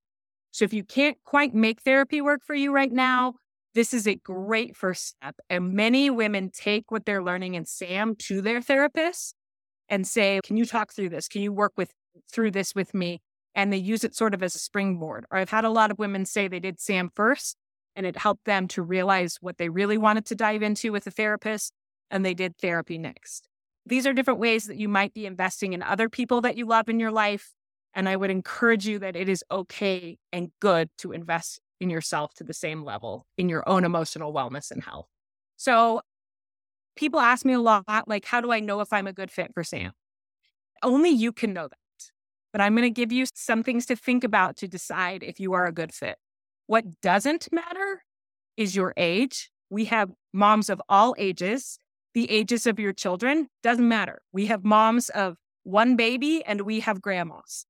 So 0.51 0.65
if 0.65 0.73
you 0.73 0.83
can't 0.83 1.17
quite 1.25 1.53
make 1.53 1.81
therapy 1.81 2.21
work 2.21 2.41
for 2.45 2.55
you 2.55 2.71
right 2.71 2.91
now, 2.91 3.35
this 3.75 3.93
is 3.93 4.07
a 4.07 4.15
great 4.15 4.75
first 4.75 5.07
step. 5.07 5.35
And 5.49 5.73
many 5.73 6.09
women 6.09 6.49
take 6.51 6.89
what 6.89 7.05
they're 7.05 7.23
learning 7.23 7.53
in 7.55 7.65
SAM 7.65 8.15
to 8.19 8.41
their 8.41 8.61
therapist 8.61 9.35
and 9.89 10.07
say, 10.07 10.39
Can 10.43 10.57
you 10.57 10.65
talk 10.65 10.93
through 10.93 11.09
this? 11.09 11.27
Can 11.27 11.41
you 11.41 11.51
work 11.51 11.73
with 11.77 11.91
through 12.31 12.51
this 12.51 12.73
with 12.73 12.93
me? 12.93 13.21
And 13.57 13.73
they 13.73 13.77
use 13.77 14.05
it 14.05 14.15
sort 14.15 14.33
of 14.33 14.43
as 14.43 14.55
a 14.55 14.59
springboard. 14.59 15.25
Or 15.31 15.39
I've 15.39 15.49
had 15.49 15.65
a 15.65 15.69
lot 15.69 15.91
of 15.91 15.99
women 15.99 16.25
say 16.25 16.47
they 16.47 16.59
did 16.59 16.79
SAM 16.79 17.09
first 17.13 17.57
and 17.95 18.05
it 18.05 18.15
helped 18.15 18.45
them 18.45 18.67
to 18.69 18.83
realize 18.83 19.39
what 19.41 19.57
they 19.57 19.67
really 19.67 19.97
wanted 19.97 20.27
to 20.27 20.35
dive 20.35 20.61
into 20.61 20.91
with 20.91 21.07
a 21.07 21.11
therapist 21.11 21.73
and 22.11 22.23
they 22.23 22.35
did 22.35 22.55
therapy 22.59 22.99
next. 22.99 23.49
These 23.85 24.05
are 24.05 24.13
different 24.13 24.39
ways 24.39 24.65
that 24.65 24.77
you 24.77 24.87
might 24.87 25.13
be 25.13 25.25
investing 25.25 25.73
in 25.73 25.81
other 25.81 26.07
people 26.07 26.41
that 26.41 26.55
you 26.55 26.67
love 26.67 26.87
in 26.87 26.99
your 26.99 27.11
life. 27.11 27.53
And 27.95 28.07
I 28.07 28.15
would 28.15 28.29
encourage 28.29 28.85
you 28.85 28.99
that 28.99 29.15
it 29.15 29.27
is 29.27 29.43
okay 29.49 30.19
and 30.31 30.51
good 30.59 30.89
to 30.99 31.11
invest 31.11 31.59
in 31.79 31.89
yourself 31.89 32.35
to 32.35 32.43
the 32.43 32.53
same 32.53 32.83
level 32.83 33.25
in 33.37 33.49
your 33.49 33.67
own 33.67 33.83
emotional 33.83 34.31
wellness 34.31 34.69
and 34.69 34.83
health. 34.83 35.07
So 35.55 36.01
people 36.95 37.19
ask 37.19 37.43
me 37.43 37.53
a 37.53 37.59
lot, 37.59 38.07
like, 38.07 38.25
how 38.25 38.41
do 38.41 38.51
I 38.51 38.59
know 38.59 38.81
if 38.81 38.93
I'm 38.93 39.07
a 39.07 39.13
good 39.13 39.31
fit 39.31 39.51
for 39.53 39.63
Sam? 39.63 39.93
Only 40.83 41.09
you 41.09 41.31
can 41.31 41.53
know 41.53 41.67
that. 41.67 41.77
But 42.51 42.61
I'm 42.61 42.75
going 42.75 42.83
to 42.83 42.89
give 42.89 43.11
you 43.11 43.25
some 43.33 43.63
things 43.63 43.85
to 43.87 43.95
think 43.95 44.23
about 44.23 44.57
to 44.57 44.67
decide 44.67 45.23
if 45.23 45.39
you 45.39 45.53
are 45.53 45.65
a 45.65 45.71
good 45.71 45.93
fit. 45.93 46.17
What 46.65 47.01
doesn't 47.01 47.49
matter 47.51 48.03
is 48.55 48.75
your 48.75 48.93
age. 48.97 49.51
We 49.69 49.85
have 49.85 50.11
moms 50.33 50.69
of 50.69 50.81
all 50.89 51.15
ages 51.17 51.77
the 52.17 52.31
ages 52.31 52.65
of 52.65 52.79
your 52.79 52.93
children 52.93 53.47
doesn't 53.61 53.87
matter. 53.87 54.23
We 54.31 54.47
have 54.47 54.63
moms 54.63 55.09
of 55.09 55.37
one 55.61 55.95
baby 55.95 56.43
and 56.43 56.61
we 56.61 56.79
have 56.79 56.99
grandmas. 56.99 57.67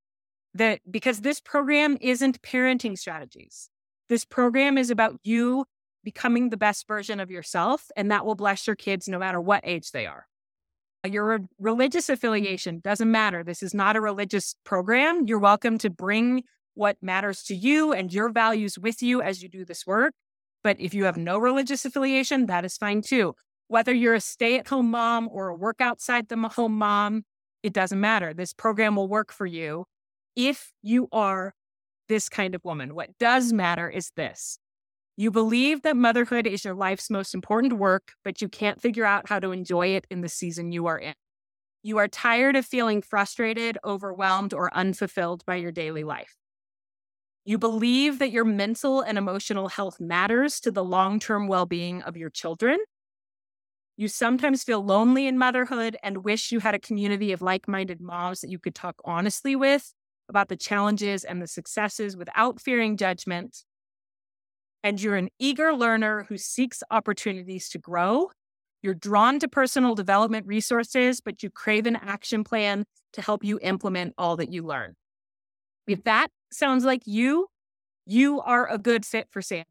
That 0.53 0.79
because 0.89 1.19
this 1.19 1.41
program 1.41 1.97
isn't 1.99 2.41
parenting 2.41 2.97
strategies. 2.97 3.69
This 4.07 4.23
program 4.23 4.77
is 4.77 4.89
about 4.89 5.19
you 5.25 5.65
becoming 6.01 6.49
the 6.49 6.55
best 6.55 6.87
version 6.87 7.19
of 7.19 7.29
yourself, 7.29 7.91
and 7.97 8.09
that 8.09 8.25
will 8.25 8.35
bless 8.35 8.65
your 8.65 8.77
kids 8.77 9.09
no 9.09 9.19
matter 9.19 9.41
what 9.41 9.59
age 9.65 9.91
they 9.91 10.05
are. 10.05 10.27
Your 11.07 11.39
religious 11.59 12.05
mm-hmm. 12.05 12.13
affiliation 12.13 12.79
doesn't 12.79 13.09
matter. 13.11 13.43
This 13.43 13.63
is 13.63 13.73
not 13.73 13.95
a 13.95 14.01
religious 14.01 14.55
program. 14.63 15.25
You're 15.27 15.39
welcome 15.39 15.77
to 15.79 15.89
bring 15.89 16.43
what 16.73 16.97
matters 17.01 17.43
to 17.43 17.55
you 17.55 17.91
and 17.91 18.13
your 18.13 18.29
values 18.29 18.77
with 18.77 19.01
you 19.01 19.21
as 19.21 19.41
you 19.41 19.49
do 19.49 19.65
this 19.65 19.87
work. 19.87 20.13
But 20.63 20.79
if 20.79 20.93
you 20.93 21.05
have 21.05 21.17
no 21.17 21.37
religious 21.37 21.85
affiliation, 21.85 22.45
that 22.47 22.65
is 22.65 22.77
fine 22.77 23.01
too. 23.01 23.33
Whether 23.67 23.93
you're 23.93 24.13
a 24.13 24.21
stay 24.21 24.57
at 24.57 24.67
home 24.67 24.91
mom 24.91 25.27
or 25.31 25.49
a 25.49 25.55
work 25.55 25.81
outside 25.81 26.27
the 26.27 26.37
home 26.49 26.77
mom, 26.77 27.23
it 27.63 27.73
doesn't 27.73 27.99
matter. 27.99 28.33
This 28.33 28.53
program 28.53 28.95
will 28.95 29.07
work 29.07 29.31
for 29.31 29.45
you 29.45 29.85
if 30.35 30.71
you 30.81 31.07
are 31.11 31.53
this 32.07 32.29
kind 32.29 32.55
of 32.55 32.63
woman. 32.63 32.95
What 32.95 33.17
does 33.19 33.51
matter 33.51 33.89
is 33.89 34.11
this 34.15 34.59
you 35.17 35.31
believe 35.31 35.81
that 35.81 35.97
motherhood 35.97 36.45
is 36.47 36.63
your 36.63 36.75
life's 36.75 37.09
most 37.09 37.33
important 37.33 37.73
work, 37.73 38.13
but 38.23 38.41
you 38.41 38.47
can't 38.47 38.81
figure 38.81 39.05
out 39.05 39.29
how 39.29 39.39
to 39.39 39.51
enjoy 39.51 39.87
it 39.87 40.05
in 40.11 40.21
the 40.21 40.29
season 40.29 40.71
you 40.71 40.85
are 40.85 40.99
in. 40.99 41.15
You 41.83 41.97
are 41.97 42.07
tired 42.07 42.55
of 42.55 42.65
feeling 42.65 43.01
frustrated, 43.01 43.77
overwhelmed, 43.83 44.53
or 44.53 44.73
unfulfilled 44.75 45.43
by 45.45 45.55
your 45.55 45.71
daily 45.71 46.03
life. 46.03 46.35
You 47.45 47.57
believe 47.57 48.19
that 48.19 48.31
your 48.31 48.45
mental 48.45 49.01
and 49.01 49.17
emotional 49.17 49.69
health 49.69 49.99
matters 49.99 50.59
to 50.61 50.71
the 50.71 50.83
long 50.83 51.19
term 51.19 51.47
well 51.47 51.65
being 51.65 52.01
of 52.03 52.17
your 52.17 52.29
children, 52.29 52.77
you 53.95 54.07
sometimes 54.07 54.63
feel 54.63 54.83
lonely 54.83 55.27
in 55.27 55.37
motherhood 55.37 55.97
and 56.03 56.23
wish 56.23 56.51
you 56.51 56.59
had 56.59 56.75
a 56.75 56.79
community 56.79 57.31
of 57.31 57.41
like 57.41 57.67
minded 57.67 57.99
moms 57.99 58.41
that 58.41 58.51
you 58.51 58.59
could 58.59 58.75
talk 58.75 58.95
honestly 59.03 59.55
with 59.55 59.93
about 60.29 60.49
the 60.49 60.55
challenges 60.55 61.23
and 61.23 61.41
the 61.41 61.47
successes 61.47 62.15
without 62.15 62.61
fearing 62.61 62.95
judgment. 62.95 63.63
And 64.83 65.01
you're 65.01 65.15
an 65.15 65.29
eager 65.39 65.73
learner 65.73 66.25
who 66.29 66.37
seeks 66.37 66.83
opportunities 66.91 67.69
to 67.69 67.77
grow. 67.77 68.31
You're 68.81 68.93
drawn 68.93 69.39
to 69.39 69.47
personal 69.47 69.95
development 69.95 70.45
resources, 70.47 71.19
but 71.19 71.43
you 71.43 71.49
crave 71.49 71.85
an 71.85 71.95
action 71.95 72.43
plan 72.43 72.85
to 73.13 73.21
help 73.21 73.43
you 73.43 73.59
implement 73.61 74.13
all 74.17 74.37
that 74.37 74.51
you 74.51 74.63
learn. 74.63 74.95
If 75.87 76.03
that 76.03 76.27
sounds 76.51 76.85
like 76.85 77.01
you, 77.05 77.47
you 78.05 78.39
are 78.41 78.69
a 78.71 78.77
good 78.77 79.05
fit 79.05 79.27
for 79.29 79.41
Sam. 79.41 79.65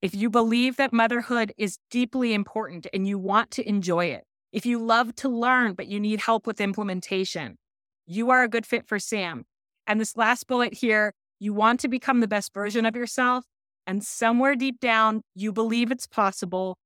If 0.00 0.14
you 0.14 0.30
believe 0.30 0.76
that 0.76 0.92
motherhood 0.92 1.52
is 1.58 1.78
deeply 1.90 2.32
important 2.32 2.86
and 2.92 3.08
you 3.08 3.18
want 3.18 3.50
to 3.52 3.68
enjoy 3.68 4.06
it, 4.06 4.24
if 4.52 4.64
you 4.64 4.78
love 4.78 5.14
to 5.16 5.28
learn 5.28 5.74
but 5.74 5.88
you 5.88 5.98
need 5.98 6.20
help 6.20 6.46
with 6.46 6.60
implementation, 6.60 7.56
you 8.06 8.30
are 8.30 8.42
a 8.42 8.48
good 8.48 8.64
fit 8.64 8.86
for 8.86 8.98
Sam. 8.98 9.44
And 9.86 10.00
this 10.00 10.16
last 10.16 10.46
bullet 10.46 10.74
here, 10.74 11.14
you 11.40 11.52
want 11.52 11.80
to 11.80 11.88
become 11.88 12.20
the 12.20 12.28
best 12.28 12.54
version 12.54 12.86
of 12.86 12.94
yourself. 12.94 13.44
And 13.88 14.04
somewhere 14.04 14.54
deep 14.54 14.80
down, 14.80 15.22
you 15.34 15.50
believe 15.50 15.90
it's 15.90 16.06
possible. 16.06 16.76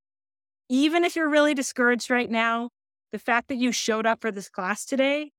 Even 0.68 1.04
if 1.04 1.16
you're 1.16 1.28
really 1.28 1.52
discouraged 1.52 2.08
right 2.10 2.30
now, 2.30 2.68
the 3.10 3.18
fact 3.18 3.48
that 3.48 3.56
you 3.56 3.72
showed 3.72 4.06
up 4.06 4.20
for 4.20 4.30
this 4.30 4.48
class 4.48 4.86
today 4.86 5.32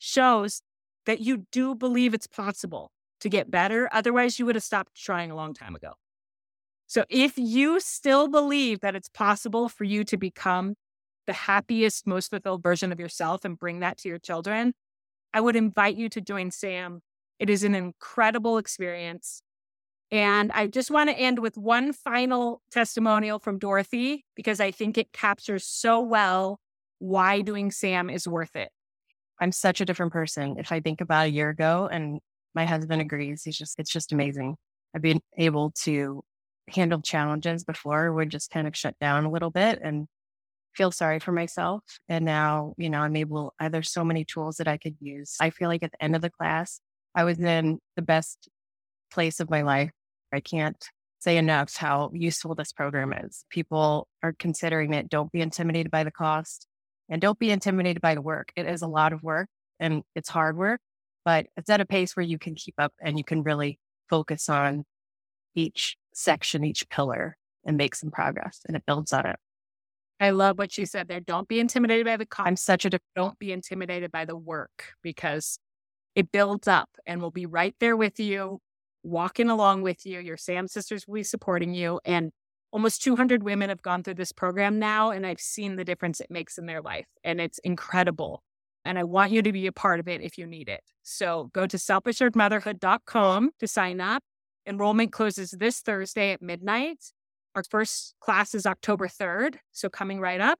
shows 0.00 0.60
that 1.06 1.20
you 1.20 1.46
do 1.52 1.76
believe 1.76 2.14
it's 2.14 2.26
possible 2.26 2.90
to 3.20 3.28
get 3.28 3.48
better. 3.48 3.88
Otherwise, 3.92 4.40
you 4.40 4.44
would 4.44 4.56
have 4.56 4.64
stopped 4.64 4.96
trying 4.96 5.30
a 5.30 5.36
long 5.36 5.54
time 5.54 5.76
ago. 5.76 5.92
So 6.88 7.04
if 7.08 7.38
you 7.38 7.78
still 7.78 8.26
believe 8.26 8.80
that 8.80 8.96
it's 8.96 9.08
possible 9.08 9.68
for 9.68 9.84
you 9.84 10.02
to 10.02 10.16
become 10.16 10.74
the 11.28 11.32
happiest, 11.32 12.08
most 12.08 12.30
fulfilled 12.30 12.64
version 12.64 12.90
of 12.90 12.98
yourself 12.98 13.44
and 13.44 13.56
bring 13.56 13.78
that 13.80 13.98
to 13.98 14.08
your 14.08 14.18
children, 14.18 14.72
I 15.32 15.40
would 15.40 15.54
invite 15.54 15.94
you 15.94 16.08
to 16.08 16.20
join 16.20 16.50
SAM. 16.50 17.02
It 17.38 17.48
is 17.48 17.62
an 17.62 17.76
incredible 17.76 18.58
experience. 18.58 19.43
And 20.14 20.52
I 20.52 20.68
just 20.68 20.92
want 20.92 21.10
to 21.10 21.18
end 21.18 21.40
with 21.40 21.58
one 21.58 21.92
final 21.92 22.62
testimonial 22.70 23.40
from 23.40 23.58
Dorothy 23.58 24.24
because 24.36 24.60
I 24.60 24.70
think 24.70 24.96
it 24.96 25.12
captures 25.12 25.66
so 25.66 26.00
well 26.00 26.60
why 27.00 27.40
doing 27.40 27.72
SAM 27.72 28.08
is 28.10 28.28
worth 28.28 28.54
it. 28.54 28.68
I'm 29.40 29.50
such 29.50 29.80
a 29.80 29.84
different 29.84 30.12
person. 30.12 30.54
If 30.56 30.70
I 30.70 30.78
think 30.78 31.00
about 31.00 31.26
a 31.26 31.30
year 31.30 31.48
ago 31.48 31.88
and 31.90 32.20
my 32.54 32.64
husband 32.64 33.02
agrees, 33.02 33.42
he's 33.42 33.58
just, 33.58 33.74
it's 33.80 33.90
just 33.90 34.12
amazing. 34.12 34.54
I've 34.94 35.02
been 35.02 35.20
able 35.36 35.72
to 35.82 36.22
handle 36.68 37.02
challenges 37.02 37.64
before 37.64 38.12
would 38.12 38.30
just 38.30 38.52
kind 38.52 38.68
of 38.68 38.76
shut 38.76 38.94
down 39.00 39.24
a 39.24 39.32
little 39.32 39.50
bit 39.50 39.80
and 39.82 40.06
feel 40.76 40.92
sorry 40.92 41.18
for 41.18 41.32
myself. 41.32 41.82
And 42.08 42.24
now, 42.24 42.74
you 42.78 42.88
know, 42.88 43.00
I'm 43.00 43.16
able, 43.16 43.52
uh, 43.58 43.68
there's 43.68 43.90
so 43.90 44.04
many 44.04 44.24
tools 44.24 44.58
that 44.58 44.68
I 44.68 44.76
could 44.76 44.94
use. 45.00 45.34
I 45.40 45.50
feel 45.50 45.68
like 45.68 45.82
at 45.82 45.90
the 45.90 46.04
end 46.04 46.14
of 46.14 46.22
the 46.22 46.30
class, 46.30 46.78
I 47.16 47.24
was 47.24 47.40
in 47.40 47.80
the 47.96 48.02
best 48.02 48.48
place 49.10 49.40
of 49.40 49.50
my 49.50 49.62
life. 49.62 49.90
I 50.34 50.40
can't 50.40 50.82
say 51.20 51.36
enough 51.38 51.74
how 51.76 52.10
useful 52.12 52.54
this 52.54 52.72
program 52.72 53.12
is. 53.12 53.44
People 53.48 54.08
are 54.22 54.34
considering 54.38 54.92
it. 54.92 55.08
Don't 55.08 55.32
be 55.32 55.40
intimidated 55.40 55.90
by 55.90 56.04
the 56.04 56.10
cost 56.10 56.66
and 57.08 57.20
don't 57.20 57.38
be 57.38 57.50
intimidated 57.50 58.02
by 58.02 58.14
the 58.14 58.20
work. 58.20 58.52
It 58.56 58.66
is 58.66 58.82
a 58.82 58.86
lot 58.86 59.12
of 59.12 59.22
work 59.22 59.48
and 59.80 60.02
it's 60.14 60.28
hard 60.28 60.56
work, 60.56 60.80
but 61.24 61.46
it's 61.56 61.70
at 61.70 61.80
a 61.80 61.86
pace 61.86 62.16
where 62.16 62.26
you 62.26 62.38
can 62.38 62.54
keep 62.54 62.74
up 62.78 62.92
and 63.00 63.16
you 63.16 63.24
can 63.24 63.42
really 63.42 63.78
focus 64.10 64.48
on 64.48 64.84
each 65.54 65.96
section, 66.12 66.64
each 66.64 66.88
pillar, 66.90 67.36
and 67.64 67.76
make 67.76 67.94
some 67.94 68.10
progress. 68.10 68.60
And 68.66 68.76
it 68.76 68.84
builds 68.86 69.12
on 69.12 69.26
it. 69.26 69.36
I 70.20 70.30
love 70.30 70.58
what 70.58 70.78
you 70.78 70.86
said 70.86 71.08
there. 71.08 71.20
Don't 71.20 71.48
be 71.48 71.58
intimidated 71.58 72.06
by 72.06 72.16
the 72.16 72.26
cost. 72.26 72.46
I'm 72.46 72.56
such 72.56 72.84
a 72.84 72.90
don't 73.16 73.38
be 73.38 73.52
intimidated 73.52 74.12
by 74.12 74.24
the 74.24 74.36
work 74.36 74.94
because 75.02 75.58
it 76.14 76.30
builds 76.30 76.68
up 76.68 76.88
and 77.06 77.20
we'll 77.20 77.30
be 77.30 77.46
right 77.46 77.74
there 77.80 77.96
with 77.96 78.20
you, 78.20 78.60
walking 79.04 79.50
along 79.50 79.82
with 79.82 80.04
you. 80.04 80.18
Your 80.18 80.36
Sam 80.36 80.66
sisters 80.66 81.06
will 81.06 81.14
be 81.16 81.22
supporting 81.22 81.74
you. 81.74 82.00
And 82.04 82.32
almost 82.72 83.02
200 83.02 83.44
women 83.44 83.68
have 83.68 83.82
gone 83.82 84.02
through 84.02 84.14
this 84.14 84.32
program 84.32 84.80
now, 84.80 85.10
and 85.10 85.24
I've 85.24 85.40
seen 85.40 85.76
the 85.76 85.84
difference 85.84 86.20
it 86.20 86.30
makes 86.30 86.58
in 86.58 86.66
their 86.66 86.82
life. 86.82 87.06
And 87.22 87.40
it's 87.40 87.58
incredible. 87.58 88.42
And 88.84 88.98
I 88.98 89.04
want 89.04 89.30
you 89.30 89.42
to 89.42 89.52
be 89.52 89.66
a 89.66 89.72
part 89.72 90.00
of 90.00 90.08
it 90.08 90.20
if 90.20 90.36
you 90.36 90.46
need 90.46 90.68
it. 90.68 90.80
So 91.02 91.50
go 91.54 91.66
to 91.66 91.76
selfassuredmotherhood.com 91.76 93.50
to 93.60 93.66
sign 93.68 94.00
up. 94.00 94.22
Enrollment 94.66 95.12
closes 95.12 95.52
this 95.52 95.80
Thursday 95.80 96.32
at 96.32 96.42
midnight. 96.42 97.12
Our 97.54 97.62
first 97.70 98.14
class 98.20 98.54
is 98.54 98.66
October 98.66 99.06
3rd, 99.06 99.56
so 99.72 99.88
coming 99.88 100.20
right 100.20 100.40
up. 100.40 100.58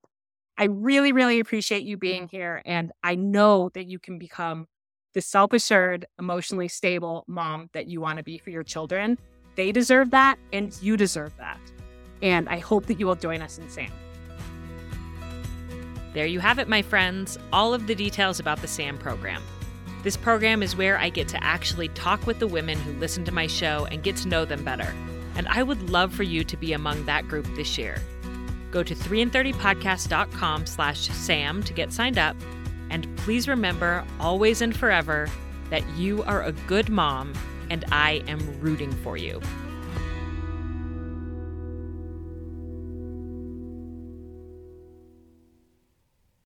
I 0.57 0.65
really, 0.65 1.11
really 1.11 1.41
appreciate 1.41 1.83
you 1.83 1.97
being 1.97 2.29
here. 2.29 2.63
And 2.65 2.93
I 3.03 3.17
know 3.17 3.71
that 3.75 3.89
you 3.89 3.99
can 3.99 4.19
become 4.19 4.67
the 5.15 5.21
self 5.21 5.53
assured, 5.53 6.07
emotionally 6.19 6.69
stable 6.69 7.25
mom 7.27 7.71
that 7.73 7.87
you 7.87 8.01
want 8.01 8.19
to 8.19 8.25
be 8.25 8.39
for 8.39 8.51
your 8.51 8.65
children. 8.65 9.19
They 9.57 9.73
deserve 9.73 10.11
that, 10.11 10.37
and 10.53 10.77
you 10.83 10.97
deserve 10.97 11.37
that. 11.39 11.61
And 12.21 12.49
I 12.49 12.59
hope 12.59 12.87
that 12.87 12.99
you 12.99 13.07
will 13.07 13.15
join 13.15 13.41
us 13.41 13.59
in 13.59 13.69
SAM. 13.71 13.93
There 16.13 16.27
you 16.27 16.41
have 16.41 16.59
it, 16.59 16.69
my 16.69 16.83
friends, 16.83 17.39
all 17.53 17.75
of 17.75 17.87
the 17.87 17.95
details 17.95 18.39
about 18.39 18.61
the 18.61 18.69
SAM 18.69 18.99
program. 18.99 19.43
This 20.03 20.17
program 20.17 20.63
is 20.63 20.77
where 20.77 20.99
I 20.99 21.09
get 21.09 21.29
to 21.29 21.43
actually 21.43 21.89
talk 21.89 22.27
with 22.27 22.39
the 22.39 22.47
women 22.47 22.79
who 22.79 22.93
listen 22.95 23.25
to 23.25 23.33
my 23.33 23.47
show 23.47 23.87
and 23.91 24.03
get 24.03 24.17
to 24.17 24.29
know 24.29 24.45
them 24.45 24.63
better. 24.65 24.95
And 25.37 25.49
I 25.49 25.63
would 25.63 25.91
love 25.91 26.15
for 26.15 26.23
you 26.23 26.45
to 26.45 26.57
be 26.57 26.73
among 26.73 27.07
that 27.07 27.27
group 27.27 27.47
this 27.57 27.79
year. 27.79 27.97
Go 28.71 28.83
to 28.83 28.95
3in30podcast.com 28.95 30.67
slash 30.67 31.09
SAM 31.09 31.63
to 31.63 31.73
get 31.73 31.93
signed 31.93 32.19
up. 32.19 32.37
And 32.91 33.17
please 33.19 33.49
remember, 33.49 34.05
always 34.21 34.61
and 34.63 34.77
forever, 34.77 35.29
that 35.71 35.89
you 35.97 36.23
are 36.25 36.43
a 36.43 36.53
good 36.53 36.89
mom 36.89 37.33
and 37.71 37.85
I 37.91 38.23
am 38.29 38.61
rooting 38.61 38.93
for 38.93 39.17
you. 39.17 39.41